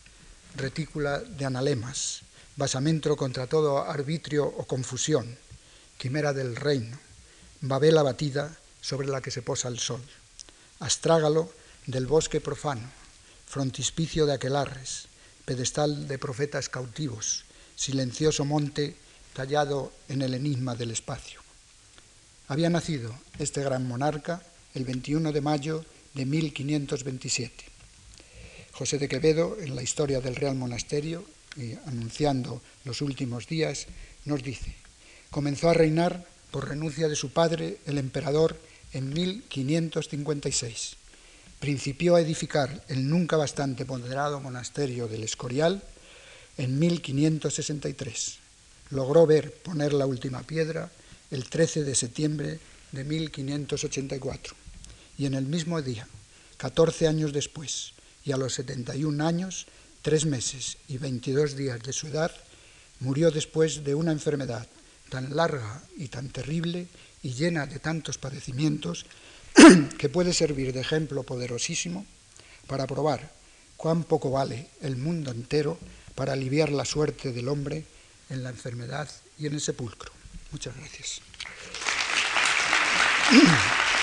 retícula 0.56 1.20
de 1.20 1.44
analemas, 1.44 2.22
basamento 2.56 3.16
contra 3.16 3.46
todo 3.46 3.78
arbitrio 3.78 4.46
o 4.46 4.64
confusión, 4.64 5.36
quimera 5.98 6.32
del 6.32 6.56
reino, 6.56 6.98
babel 7.60 7.98
abatida 7.98 8.56
sobre 8.80 9.08
la 9.08 9.20
que 9.20 9.30
se 9.30 9.42
posa 9.42 9.68
el 9.68 9.78
sol, 9.78 10.02
astrágalo 10.80 11.52
del 11.86 12.06
bosque 12.06 12.40
profano, 12.40 12.88
frontispicio 13.46 14.26
de 14.26 14.34
aquelarres, 14.34 15.08
pedestal 15.44 16.08
de 16.08 16.18
profetas 16.18 16.68
cautivos, 16.68 17.44
silencioso 17.76 18.44
monte 18.44 18.96
tallado 19.34 19.92
en 20.08 20.22
el 20.22 20.34
enigma 20.34 20.74
del 20.74 20.90
espacio. 20.90 21.40
Había 22.48 22.70
nacido 22.70 23.14
este 23.38 23.62
gran 23.62 23.86
monarca 23.86 24.42
el 24.74 24.84
21 24.84 25.32
de 25.32 25.40
mayo 25.40 25.84
de 26.14 26.26
1527. 26.26 27.69
José 28.80 28.96
de 28.96 29.08
Quevedo, 29.08 29.58
en 29.60 29.76
la 29.76 29.82
historia 29.82 30.22
del 30.22 30.36
Real 30.36 30.56
Monasterio, 30.56 31.22
y 31.54 31.74
anunciando 31.84 32.62
los 32.86 33.02
últimos 33.02 33.46
días, 33.46 33.86
nos 34.24 34.42
dice, 34.42 34.74
comenzó 35.30 35.68
a 35.68 35.74
reinar 35.74 36.24
por 36.50 36.66
renuncia 36.66 37.06
de 37.06 37.14
su 37.14 37.30
padre, 37.30 37.76
el 37.84 37.98
emperador, 37.98 38.56
en 38.94 39.12
1556. 39.12 40.96
Principió 41.58 42.14
a 42.14 42.22
edificar 42.22 42.82
el 42.88 43.06
nunca 43.06 43.36
bastante 43.36 43.84
ponderado 43.84 44.40
monasterio 44.40 45.08
del 45.08 45.24
Escorial 45.24 45.82
en 46.56 46.78
1563. 46.78 48.38
Logró 48.92 49.26
ver 49.26 49.52
poner 49.52 49.92
la 49.92 50.06
última 50.06 50.42
piedra 50.42 50.90
el 51.30 51.50
13 51.50 51.84
de 51.84 51.94
septiembre 51.94 52.58
de 52.92 53.04
1584. 53.04 54.54
Y 55.18 55.26
en 55.26 55.34
el 55.34 55.44
mismo 55.44 55.82
día, 55.82 56.08
14 56.56 57.08
años 57.08 57.34
después, 57.34 57.92
y 58.24 58.32
a 58.32 58.36
los 58.36 58.54
71 58.54 59.26
años, 59.26 59.66
tres 60.02 60.26
meses 60.26 60.78
y 60.88 60.98
22 60.98 61.56
días 61.56 61.80
de 61.82 61.92
su 61.92 62.08
edad, 62.08 62.32
murió 63.00 63.30
después 63.30 63.84
de 63.84 63.94
una 63.94 64.12
enfermedad 64.12 64.66
tan 65.08 65.34
larga 65.34 65.82
y 65.96 66.08
tan 66.08 66.28
terrible 66.28 66.86
y 67.22 67.32
llena 67.32 67.66
de 67.66 67.78
tantos 67.78 68.18
padecimientos 68.18 69.06
que 69.98 70.08
puede 70.08 70.32
servir 70.32 70.72
de 70.72 70.80
ejemplo 70.80 71.22
poderosísimo 71.22 72.06
para 72.66 72.86
probar 72.86 73.32
cuán 73.76 74.04
poco 74.04 74.30
vale 74.30 74.68
el 74.80 74.96
mundo 74.96 75.30
entero 75.30 75.78
para 76.14 76.34
aliviar 76.34 76.70
la 76.70 76.84
suerte 76.84 77.32
del 77.32 77.48
hombre 77.48 77.84
en 78.28 78.42
la 78.42 78.50
enfermedad 78.50 79.08
y 79.38 79.46
en 79.46 79.54
el 79.54 79.60
sepulcro. 79.60 80.12
Muchas 80.52 80.76
gracias. 80.76 81.20